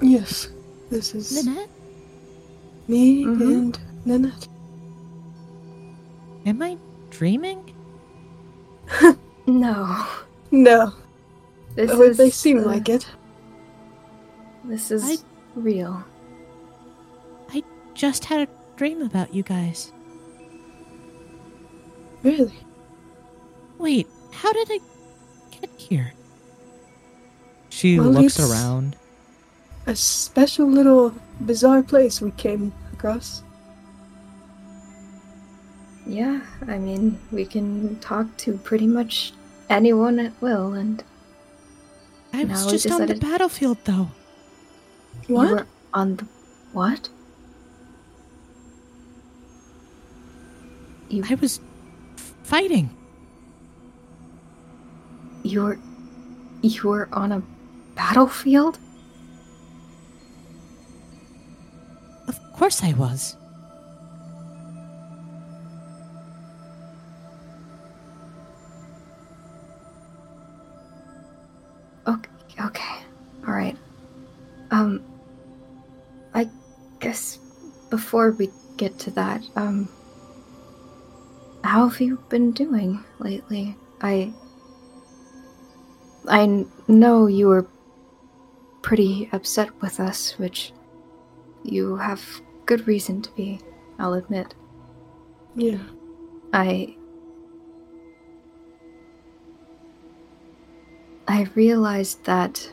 Yes. 0.00 0.48
This 0.90 1.14
is 1.14 1.32
Lynette? 1.32 1.68
me 2.88 3.24
Mhm. 3.24 3.40
and 3.40 3.80
Nanette. 4.04 4.48
Am 6.46 6.62
I 6.62 6.78
dreaming? 7.10 7.74
No. 9.46 10.06
No. 10.50 10.92
This 11.74 11.90
Oh, 11.92 12.02
is 12.02 12.16
they 12.16 12.30
seem 12.30 12.58
uh, 12.60 12.62
like 12.66 12.88
it. 12.88 13.06
This 14.64 14.90
is 14.90 15.04
I- 15.04 15.16
real. 15.54 16.02
I 17.50 17.62
just 17.94 18.24
had 18.24 18.48
a 18.48 18.76
dream 18.76 19.02
about 19.02 19.34
you 19.34 19.42
guys. 19.42 19.92
Really? 22.22 22.54
Wait, 23.78 24.08
how 24.32 24.52
did 24.52 24.68
I 24.70 24.78
get 25.60 25.70
here? 25.76 26.12
She 27.68 27.98
Well, 28.00 28.10
looks 28.10 28.38
it's- 28.38 28.50
around. 28.50 28.96
A 29.88 29.94
special 29.94 30.66
little 30.66 31.14
bizarre 31.40 31.82
place 31.82 32.20
we 32.20 32.32
came 32.32 32.72
across. 32.92 33.42
Yeah, 36.06 36.40
I 36.68 36.78
mean, 36.78 37.18
we 37.32 37.44
can 37.44 37.98
talk 37.98 38.36
to 38.38 38.56
pretty 38.58 38.86
much 38.86 39.32
anyone 39.68 40.18
at 40.20 40.32
will, 40.40 40.72
and 40.74 41.02
I 42.32 42.44
was 42.44 42.60
Now 42.60 42.66
we 42.66 42.72
just 42.72 42.90
on 42.90 43.06
the 43.06 43.14
battlefield, 43.16 43.78
though. 43.84 44.08
What? 45.26 45.48
you 45.48 45.54
were 45.56 45.66
on 45.92 46.16
the 46.16 46.26
what? 46.72 47.08
You 51.08 51.24
I 51.28 51.34
was 51.34 51.60
f- 52.16 52.34
fighting. 52.42 52.90
you're 55.42 55.78
you 56.62 56.82
were 56.88 57.08
on 57.12 57.32
a 57.32 57.42
battlefield? 57.94 58.78
Of 62.28 62.38
course 62.52 62.82
I 62.82 62.92
was. 62.92 63.36
Okay, 72.60 72.96
all 73.46 73.54
right. 73.54 73.76
Um, 74.70 75.02
I 76.34 76.48
guess 77.00 77.38
before 77.90 78.32
we 78.32 78.50
get 78.76 78.98
to 79.00 79.10
that, 79.12 79.42
um, 79.56 79.88
how 81.62 81.88
have 81.88 82.00
you 82.00 82.18
been 82.28 82.52
doing 82.52 83.04
lately? 83.18 83.76
I 84.00 84.32
I 86.28 86.66
know 86.88 87.26
you 87.26 87.48
were 87.48 87.66
pretty 88.82 89.28
upset 89.32 89.70
with 89.80 90.00
us, 90.00 90.38
which 90.38 90.72
you 91.62 91.96
have 91.96 92.40
good 92.66 92.86
reason 92.86 93.22
to 93.22 93.30
be. 93.32 93.60
I'll 93.98 94.14
admit. 94.14 94.54
Yeah. 95.54 95.78
I 96.52 96.96
I 101.28 101.48
realized 101.54 102.24
that 102.24 102.70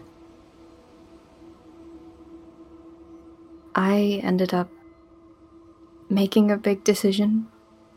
I 3.76 4.22
ended 4.24 4.54
up 4.54 4.70
making 6.10 6.52
a 6.52 6.58
big 6.58 6.84
decision 6.84 7.48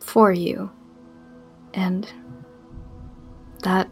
for 0.01 0.33
you. 0.33 0.71
And 1.75 2.11
that 3.63 3.91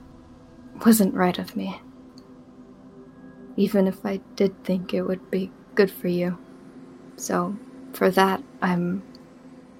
wasn't 0.84 1.14
right 1.14 1.38
of 1.38 1.54
me. 1.54 1.80
Even 3.56 3.86
if 3.86 4.04
I 4.04 4.20
did 4.36 4.64
think 4.64 4.94
it 4.94 5.02
would 5.02 5.30
be 5.30 5.50
good 5.74 5.90
for 5.90 6.08
you. 6.08 6.38
So, 7.16 7.56
for 7.92 8.10
that, 8.10 8.42
I'm 8.62 9.02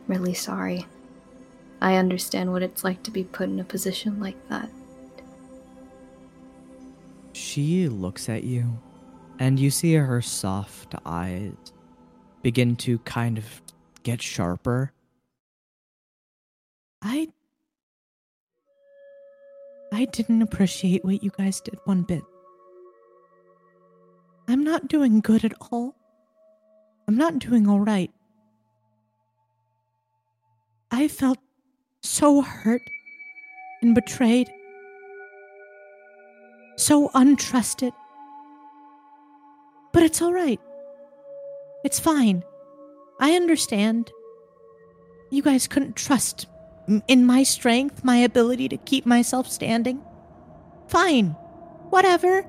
really 0.07 0.35
sorry. 0.35 0.87
I 1.81 1.97
understand 1.97 2.53
what 2.53 2.63
it's 2.63 2.85
like 2.85 3.03
to 3.05 3.11
be 3.11 3.25
put 3.25 3.49
in 3.49 3.59
a 3.59 3.65
position 3.65 4.21
like 4.21 4.49
that. 4.49 4.69
She 7.35 7.89
looks 7.89 8.29
at 8.29 8.45
you, 8.45 8.79
and 9.41 9.59
you 9.59 9.71
see 9.71 9.95
her 9.95 10.23
soft 10.23 10.95
eyes 11.05 11.53
begin 12.43 12.77
to 12.77 12.99
kind 13.01 13.39
of 13.39 13.45
get 14.05 14.23
sharper. 14.23 14.93
I. 17.03 17.29
I 19.93 20.05
didn't 20.07 20.43
appreciate 20.43 21.05
what 21.05 21.23
you 21.23 21.31
guys 21.37 21.61
did 21.61 21.79
one 21.85 22.03
bit. 22.03 22.23
I'm 24.47 24.63
not 24.63 24.89
doing 24.89 25.21
good 25.21 25.45
at 25.45 25.55
all. 25.73 25.95
I'm 27.09 27.17
not 27.17 27.39
doing 27.39 27.69
alright. 27.69 28.13
I 30.91 31.09
felt 31.09 31.39
so 32.03 32.43
hurt 32.43 32.83
and 33.83 33.95
betrayed, 33.95 34.49
so 36.85 37.09
untrusted. 37.11 37.93
But 39.93 40.03
it's 40.03 40.21
alright. 40.21 40.61
It's 41.85 42.01
fine. 42.01 42.43
I 43.21 43.33
understand. 43.33 44.11
You 45.31 45.43
guys 45.43 45.67
couldn't 45.67 45.97
trust 45.97 46.47
in 47.09 47.25
my 47.25 47.43
strength, 47.43 48.05
my 48.05 48.17
ability 48.19 48.69
to 48.69 48.77
keep 48.77 49.07
myself 49.07 49.51
standing. 49.51 50.03
Fine. 50.89 51.29
Whatever. 51.91 52.47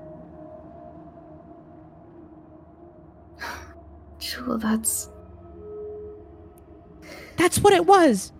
Jewel, 4.19 4.57
that's. 4.57 5.09
That's 7.37 7.59
what 7.59 7.73
it 7.73 7.85
was. 7.85 8.31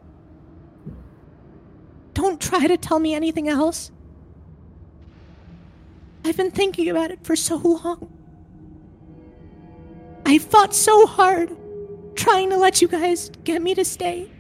Don't 2.14 2.40
try 2.42 2.66
to 2.68 2.78
tell 2.78 3.00
me 3.00 3.14
anything 3.14 3.50
else. 3.50 3.92
I've 6.26 6.36
been 6.36 6.50
thinking 6.50 6.90
about 6.90 7.12
it 7.12 7.20
for 7.22 7.36
so 7.36 7.56
long. 7.56 8.12
I 10.26 10.40
fought 10.40 10.74
so 10.74 11.06
hard 11.06 11.56
trying 12.16 12.50
to 12.50 12.58
let 12.58 12.82
you 12.82 12.88
guys 12.88 13.30
get 13.44 13.62
me 13.62 13.76
to 13.76 13.86
stay. 13.86 14.32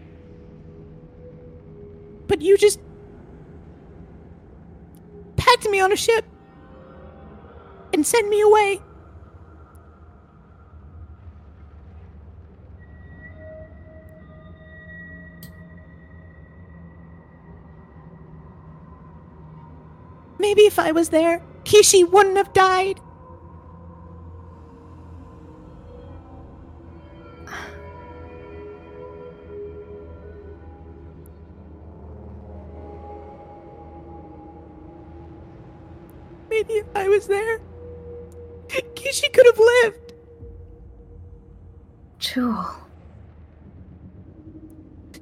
But 2.26 2.41
you 2.41 2.57
just 2.57 2.80
packed 5.38 5.70
me 5.70 5.80
on 5.80 5.91
a 5.91 5.95
ship 5.95 6.26
and 7.94 8.03
sent 8.03 8.30
me 8.30 8.41
away. 8.41 8.82
Maybe 20.40 20.64
if 20.64 20.80
I 20.80 20.91
was 20.91 21.10
there, 21.10 21.44
Kishi 21.66 22.10
wouldn't 22.10 22.38
have 22.38 22.54
died. 22.54 23.02
Maybe 36.50 36.74
if 36.74 36.86
I 36.96 37.10
was 37.10 37.28
there, 37.28 37.60
Kishi 38.70 39.34
could 39.34 39.46
have 39.48 39.58
lived. 39.58 40.14
Jewel. 42.20 42.76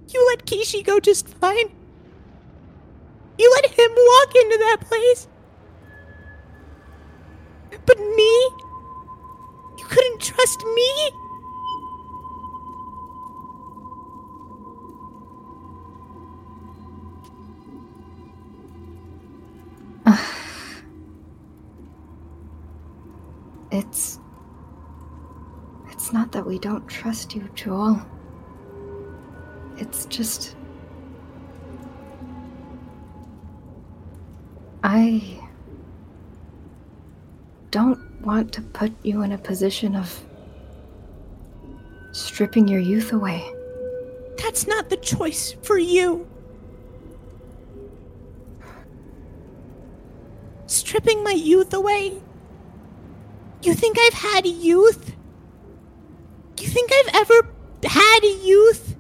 You 0.10 0.28
let 0.30 0.46
Kishi 0.46 0.84
go 0.84 1.00
just 1.00 1.28
fine. 1.28 1.72
You 3.38 3.50
let 3.56 3.68
him 3.72 3.92
walk 3.92 4.36
into 4.36 4.58
that 4.58 4.78
place. 4.82 5.28
But 7.86 8.00
me? 8.00 8.50
You 9.78 9.86
couldn't 9.86 10.22
trust 10.22 10.64
me? 10.66 11.12
It's. 23.72 24.20
It's 25.92 26.14
not 26.14 26.32
that 26.34 26.46
we 26.46 26.60
don't 26.60 26.88
trust 26.88 27.36
you, 27.36 27.50
Jewel. 27.56 28.02
It's 29.78 30.06
just. 30.08 30.56
I. 34.84 35.40
don't 37.74 38.22
want 38.22 38.54
to 38.54 38.62
put 38.62 38.94
you 39.02 39.24
in 39.24 39.32
a 39.32 39.38
position 39.40 39.96
of. 39.96 40.24
stripping 42.12 42.68
your 42.68 42.80
youth 42.80 43.12
away. 43.12 43.42
That's 44.38 44.68
not 44.68 44.92
the 44.92 44.98
choice 44.98 45.56
for 45.64 45.80
you. 45.80 46.28
Stripping 50.68 51.24
my 51.24 51.32
youth 51.32 51.74
away? 51.74 52.22
You 53.64 53.74
think 53.74 53.98
I've 54.00 54.14
had 54.14 54.46
youth? 54.46 55.16
You 56.60 56.68
think 56.68 56.92
I've 56.94 57.16
ever 57.16 57.48
had 57.84 58.20
youth? 58.24 58.96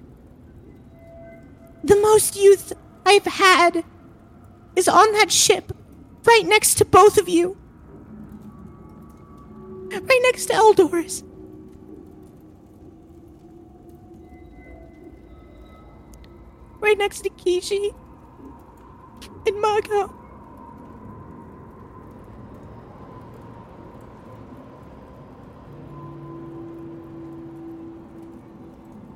The 1.84 1.98
most 1.98 2.36
youth 2.36 2.74
I've 3.06 3.26
had 3.26 3.86
is 4.76 4.88
on 4.88 5.12
that 5.12 5.32
ship, 5.32 5.72
right 6.26 6.48
next 6.48 6.80
to 6.80 6.86
both 6.86 7.20
of 7.20 7.30
you. 7.30 7.62
Right 10.04 10.20
next 10.24 10.46
to 10.48 10.54
Eldoris. 10.54 11.24
Right 16.80 16.98
next 16.98 17.22
to 17.22 17.30
Kishi. 17.30 17.96
And 19.48 19.62
Mako. 19.62 20.14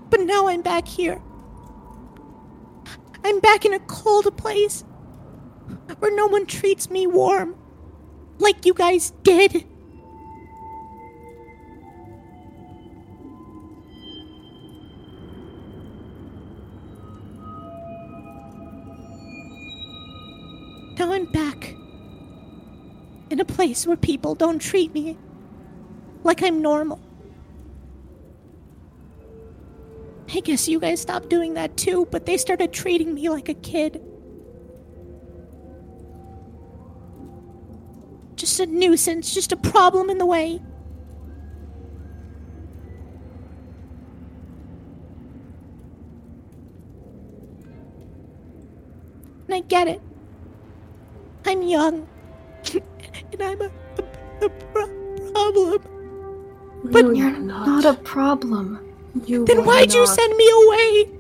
But 0.10 0.22
now 0.22 0.48
I'm 0.48 0.62
back 0.62 0.88
here. 0.88 1.22
I'm 3.24 3.40
back 3.42 3.66
in 3.66 3.74
a 3.74 3.80
cold 3.80 4.36
place 4.38 4.86
where 6.00 6.16
no 6.16 6.28
one 6.28 6.46
treats 6.46 6.90
me 6.90 7.06
warm 7.06 7.56
like 8.40 8.66
you 8.66 8.74
guys 8.74 9.12
did. 9.24 9.66
Place 23.58 23.88
where 23.88 23.98
people 23.98 24.36
don't 24.36 24.60
treat 24.60 24.94
me 24.94 25.18
like 26.24 26.44
I'm 26.44 26.62
normal. 26.62 27.00
I 30.32 30.42
guess 30.42 30.68
you 30.68 30.80
guys 30.80 31.02
stopped 31.02 31.28
doing 31.28 31.56
that 31.56 31.76
too, 31.76 32.08
but 32.12 32.28
they 32.28 32.38
started 32.38 32.72
treating 32.72 33.16
me 33.16 33.30
like 33.30 33.50
a 33.50 33.56
kid. 33.56 34.00
Just 38.36 38.60
a 38.60 38.68
nuisance, 38.68 39.34
just 39.34 39.52
a 39.52 39.58
problem 39.58 40.12
in 40.12 40.20
the 40.20 40.26
way. 40.28 40.62
And 49.48 49.56
I 49.56 49.62
get 49.62 49.88
it. 49.88 50.02
I'm 51.44 51.64
young. 51.64 52.08
And 53.40 53.44
I'm 53.44 53.62
a, 53.62 53.72
a, 54.00 54.46
a 54.46 54.50
pro- 54.50 55.32
problem. 55.34 55.80
But 56.84 57.06
no, 57.06 57.12
You're 57.12 57.30
you're 57.30 57.40
not 57.40 57.86
a 57.86 57.96
problem. 57.96 58.80
You 59.26 59.46
Then 59.46 59.66
why'd 59.66 59.94
you 59.94 60.08
send 60.08 60.36
me 60.38 60.50
away? 60.52 61.12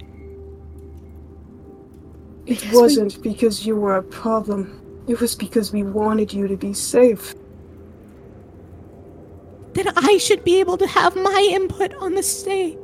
It 2.47 2.59
Because 2.61 2.73
wasn't 2.73 3.23
because 3.23 3.65
you 3.65 3.75
were 3.75 3.97
a 3.97 4.03
problem. 4.03 4.81
It 5.07 5.19
was 5.21 5.35
because 5.35 5.71
we 5.73 5.83
wanted 5.83 6.33
you 6.33 6.47
to 6.47 6.57
be 6.57 6.73
safe. 6.73 7.35
Then 9.73 9.87
I 9.97 10.17
should 10.17 10.43
be 10.43 10.59
able 10.59 10.77
to 10.77 10.87
have 10.87 11.15
my 11.15 11.49
input 11.51 11.93
on 11.95 12.15
the 12.15 12.23
stay. 12.23 12.77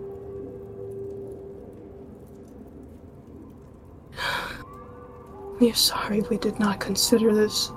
We're 5.59 5.73
sorry 5.75 6.21
we 6.23 6.37
did 6.37 6.59
not 6.59 6.79
consider 6.79 7.33
this. 7.35 7.71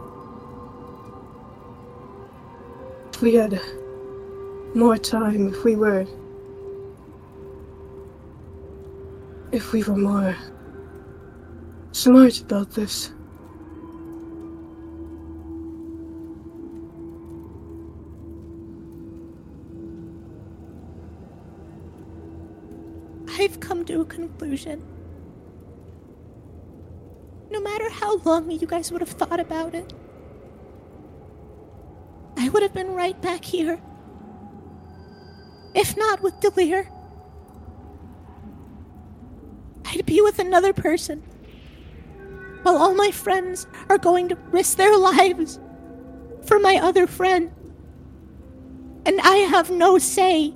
If 3.16 3.22
we 3.22 3.34
had 3.34 3.58
more 4.74 4.98
time, 4.98 5.48
if 5.48 5.64
we 5.64 5.74
were. 5.74 6.04
If 9.52 9.72
we 9.72 9.82
were 9.82 9.96
more 9.96 10.36
smart 11.92 12.38
about 12.42 12.72
this. 12.72 13.10
I've 23.30 23.58
come 23.60 23.86
to 23.86 24.02
a 24.02 24.04
conclusion. 24.04 24.82
No 27.50 27.62
matter 27.62 27.88
how 27.88 28.18
long 28.18 28.50
you 28.50 28.66
guys 28.66 28.92
would 28.92 29.00
have 29.00 29.08
thought 29.08 29.40
about 29.40 29.74
it, 29.74 29.94
would 32.56 32.62
have 32.62 32.72
been 32.72 32.94
right 32.94 33.20
back 33.20 33.44
here. 33.44 33.78
If 35.74 35.94
not 35.94 36.22
with 36.22 36.40
Delir, 36.40 36.88
I'd 39.84 40.06
be 40.06 40.22
with 40.22 40.38
another 40.38 40.72
person. 40.72 41.18
While 42.62 42.78
all 42.78 42.94
my 42.94 43.10
friends 43.10 43.66
are 43.90 43.98
going 43.98 44.30
to 44.30 44.36
risk 44.52 44.78
their 44.78 44.96
lives 44.96 45.60
for 46.46 46.58
my 46.58 46.76
other 46.76 47.06
friend. 47.06 47.52
And 49.04 49.20
I 49.20 49.36
have 49.50 49.70
no 49.70 49.98
say. 49.98 50.54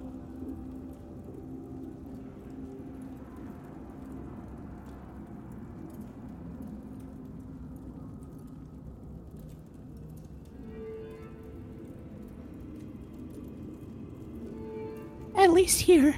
Least 15.71 15.83
here. 15.83 16.17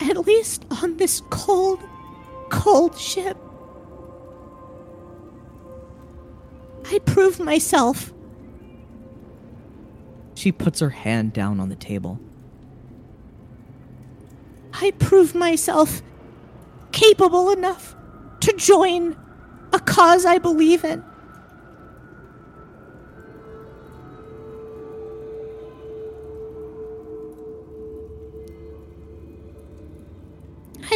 At 0.00 0.16
least 0.16 0.64
on 0.82 0.96
this 0.96 1.22
cold, 1.30 1.78
cold 2.48 2.98
ship. 2.98 3.36
I 6.90 6.98
proved 7.00 7.38
myself. 7.38 8.12
She 10.34 10.50
puts 10.50 10.80
her 10.80 10.90
hand 10.90 11.32
down 11.32 11.60
on 11.60 11.68
the 11.68 11.76
table. 11.76 12.18
I 14.72 14.90
proved 14.92 15.36
myself 15.36 16.02
capable 16.90 17.50
enough 17.50 17.94
to 18.40 18.52
join 18.54 19.16
a 19.72 19.78
cause 19.78 20.26
I 20.26 20.38
believe 20.38 20.84
in. 20.84 21.04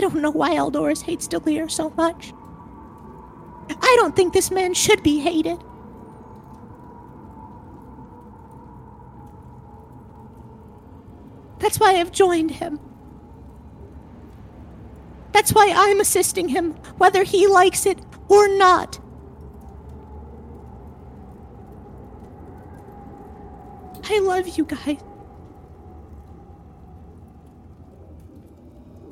Don't 0.04 0.20
know 0.20 0.30
why 0.30 0.50
Eldoris 0.50 1.00
hates 1.00 1.26
Delir 1.26 1.70
so 1.70 1.88
much. 1.96 2.34
I 3.70 3.96
don't 3.98 4.14
think 4.14 4.34
this 4.34 4.50
man 4.50 4.74
should 4.74 5.02
be 5.02 5.18
hated. 5.18 5.58
That's 11.58 11.80
why 11.80 11.94
I've 11.94 12.12
joined 12.12 12.50
him. 12.50 12.78
That's 15.32 15.54
why 15.54 15.72
I'm 15.74 16.00
assisting 16.00 16.48
him, 16.48 16.72
whether 16.98 17.24
he 17.24 17.46
likes 17.46 17.86
it 17.86 17.98
or 18.28 18.46
not. 18.58 19.00
I 24.10 24.18
love 24.18 24.58
you 24.58 24.66
guys. 24.66 25.02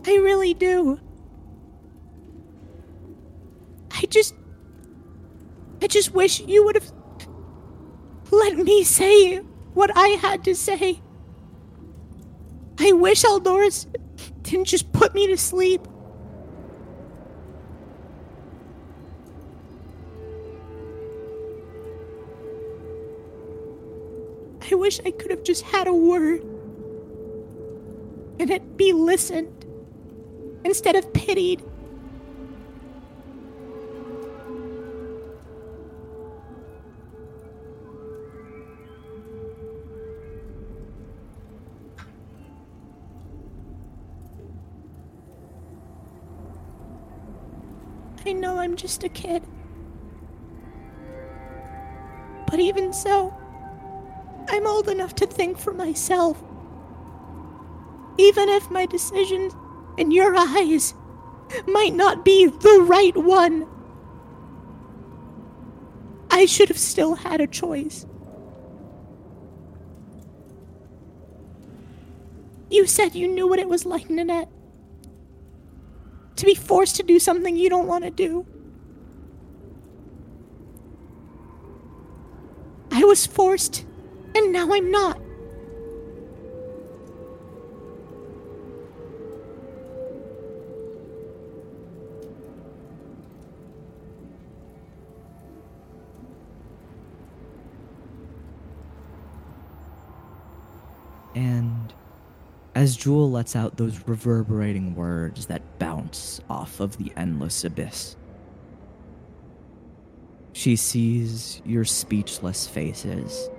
I 0.04 0.16
really 0.16 0.54
do. 0.54 1.00
I 3.90 4.06
just. 4.08 4.34
I 5.80 5.86
just 5.86 6.12
wish 6.12 6.40
you 6.40 6.64
would 6.64 6.76
have 6.76 6.92
let 8.30 8.56
me 8.56 8.82
say 8.84 9.38
what 9.74 9.90
I 9.94 10.08
had 10.08 10.44
to 10.44 10.54
say. 10.54 11.00
I 12.78 12.92
wish 12.92 13.22
Eldoris 13.22 13.86
didn't 14.42 14.66
just 14.66 14.92
put 14.92 15.14
me 15.14 15.26
to 15.28 15.36
sleep. 15.36 15.86
I 24.70 24.74
wish 24.74 25.00
I 25.04 25.10
could 25.10 25.30
have 25.30 25.42
just 25.42 25.64
had 25.64 25.86
a 25.86 25.92
word 25.92 26.42
and 28.38 28.50
it 28.50 28.76
be 28.76 28.92
listened 28.92 29.61
instead 30.64 30.96
of 30.96 31.12
pitied. 31.12 31.62
I 48.24 48.32
know 48.32 48.58
I'm 48.58 48.76
just 48.76 49.02
a 49.02 49.08
kid. 49.08 49.42
But 52.46 52.60
even 52.60 52.92
so, 52.92 53.34
I'm 54.48 54.66
old 54.66 54.88
enough 54.88 55.14
to 55.16 55.26
think 55.26 55.58
for 55.58 55.72
myself. 55.72 56.42
Even 58.18 58.48
if 58.48 58.70
my 58.70 58.86
decisions 58.86 59.54
in 59.96 60.10
your 60.10 60.34
eyes 60.36 60.94
might 61.66 61.94
not 61.94 62.24
be 62.24 62.46
the 62.46 62.84
right 62.86 63.16
one, 63.16 63.66
I 66.30 66.46
should 66.46 66.68
have 66.68 66.78
still 66.78 67.14
had 67.14 67.40
a 67.40 67.46
choice. 67.46 68.06
You 72.70 72.86
said 72.86 73.14
you 73.14 73.28
knew 73.28 73.46
what 73.46 73.58
it 73.58 73.68
was 73.68 73.84
like, 73.84 74.08
Nanette. 74.08 74.48
To 76.36 76.46
be 76.46 76.54
forced 76.54 76.96
to 76.96 77.02
do 77.02 77.18
something 77.18 77.54
you 77.54 77.68
don't 77.68 77.86
want 77.86 78.04
to 78.04 78.10
do. 78.10 78.46
I 82.90 83.04
was 83.04 83.26
forced, 83.26 83.84
and 84.34 84.52
now 84.52 84.72
I'm 84.72 84.90
not. 84.90 85.21
Jewel 103.02 103.32
lets 103.32 103.56
out 103.56 103.78
those 103.78 104.06
reverberating 104.06 104.94
words 104.94 105.46
that 105.46 105.80
bounce 105.80 106.40
off 106.48 106.78
of 106.78 106.98
the 106.98 107.12
endless 107.16 107.64
abyss, 107.64 108.14
she 110.52 110.76
sees 110.76 111.60
your 111.64 111.84
speechless 111.84 112.68
faces. 112.68 113.50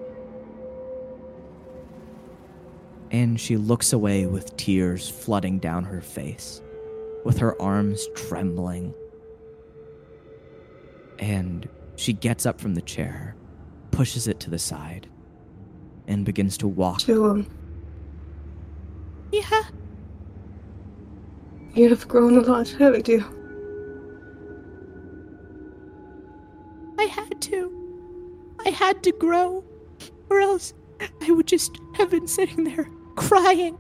And 3.11 3.37
she 3.37 3.57
looks 3.57 3.91
away 3.91 4.27
with 4.27 4.55
tears 4.55 5.09
flooding 5.09 5.59
down 5.59 5.83
her 5.83 5.99
face, 5.99 6.61
with 7.25 7.37
her 7.39 7.61
arms 7.61 8.07
trembling. 8.15 8.93
And 11.19 11.67
she 11.97 12.13
gets 12.13 12.45
up 12.45 12.61
from 12.61 12.75
the 12.75 12.81
chair, 12.81 13.35
pushes 13.91 14.25
it 14.25 14.39
to 14.39 14.49
the 14.49 14.57
side, 14.57 15.09
and 16.07 16.23
begins 16.23 16.57
to 16.59 16.67
walk 16.69 16.99
Jewel, 16.99 17.45
you 21.73 21.89
have 21.89 22.07
grown 22.07 22.37
a 22.37 22.41
lot, 22.41 22.69
haven't 22.69 23.07
you? 23.07 23.23
I 26.99 27.05
had 27.05 27.41
to. 27.41 28.55
I 28.65 28.69
had 28.69 29.03
to 29.03 29.11
grow, 29.11 29.63
or 30.29 30.39
else 30.39 30.73
I 31.21 31.31
would 31.31 31.47
just 31.47 31.77
have 31.95 32.11
been 32.11 32.27
sitting 32.27 32.63
there 32.63 32.87
crying 33.15 33.77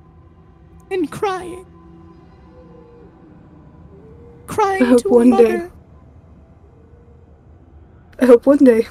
and 0.91 1.09
crying. 1.11 1.65
Crying 4.47 4.83
I 4.83 4.85
hope 4.87 5.01
to 5.03 5.09
one 5.09 5.29
day- 5.31 5.69
I 8.19 8.25
hope 8.25 8.45
one 8.45 8.57
day, 8.63 8.87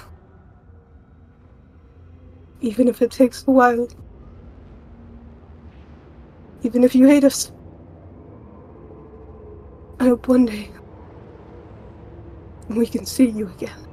even 2.60 2.88
if 2.88 3.02
it 3.02 3.10
takes 3.10 3.46
a 3.46 3.50
while, 3.50 3.88
even 6.62 6.84
if 6.84 6.94
you 6.94 7.06
hate 7.06 7.24
us, 7.24 7.50
I 9.98 10.04
hope 10.04 10.28
one 10.28 10.46
day 10.46 10.70
we 12.68 12.86
can 12.86 13.04
see 13.04 13.28
you 13.28 13.48
again. 13.48 13.86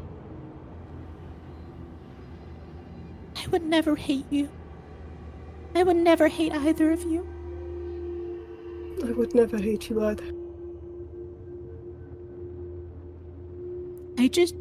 I 3.36 3.48
would 3.48 3.64
never 3.64 3.96
hate 3.96 4.26
you. 4.30 4.50
I 5.76 5.84
would 5.84 5.96
never 5.96 6.28
hate 6.28 6.54
either 6.54 6.92
of 6.92 7.04
you. 7.04 7.28
I 9.06 9.12
would 9.12 9.34
never 9.34 9.58
hate 9.58 9.90
you 9.90 10.04
either. 10.04 10.32
I 14.18 14.28
just. 14.28 14.56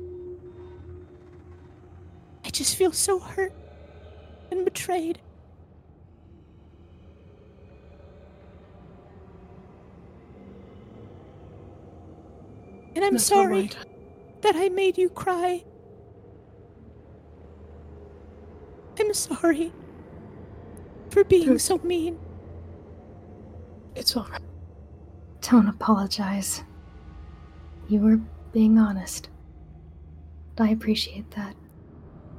I 2.44 2.50
just 2.50 2.76
feel 2.76 2.92
so 2.92 3.18
hurt 3.18 3.52
and 4.50 4.64
betrayed. 4.64 5.18
And 12.98 13.04
I'm 13.04 13.12
That's 13.12 13.26
sorry 13.26 13.60
right. 13.60 13.76
that 14.40 14.56
I 14.56 14.70
made 14.70 14.98
you 14.98 15.08
cry. 15.08 15.62
I'm 18.98 19.14
sorry 19.14 19.72
for 21.08 21.22
being 21.22 21.46
Dude. 21.46 21.60
so 21.60 21.78
mean. 21.84 22.18
It's 23.94 24.16
alright. 24.16 24.42
Don't 25.42 25.68
apologize. 25.68 26.64
You 27.88 28.00
were 28.00 28.20
being 28.50 28.78
honest. 28.78 29.30
I 30.58 30.70
appreciate 30.70 31.30
that. 31.36 31.54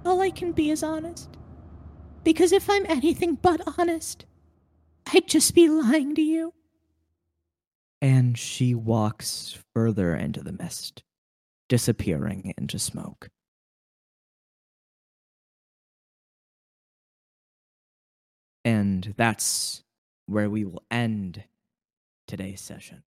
All 0.06 0.20
I 0.20 0.30
can 0.30 0.52
be 0.52 0.72
is 0.72 0.84
honest. 0.84 1.30
Because 2.26 2.52
if 2.52 2.70
I'm 2.70 2.86
anything 2.88 3.36
but 3.36 3.62
honest, 3.80 4.26
I'd 5.14 5.26
just 5.26 5.56
be 5.56 5.70
lying 5.70 6.16
to 6.16 6.22
you. 6.22 6.54
And 8.02 8.38
she 8.38 8.74
walks 8.74 9.58
further 9.74 10.16
into 10.16 10.42
the 10.42 10.52
mist, 10.52 11.04
disappearing 11.68 12.54
into 12.58 12.80
smoke. 12.80 13.30
And 18.64 19.14
that's 19.18 19.84
where 20.28 20.50
we 20.50 20.64
will 20.64 20.84
end 20.92 21.44
today's 22.28 22.62
session. 22.62 23.04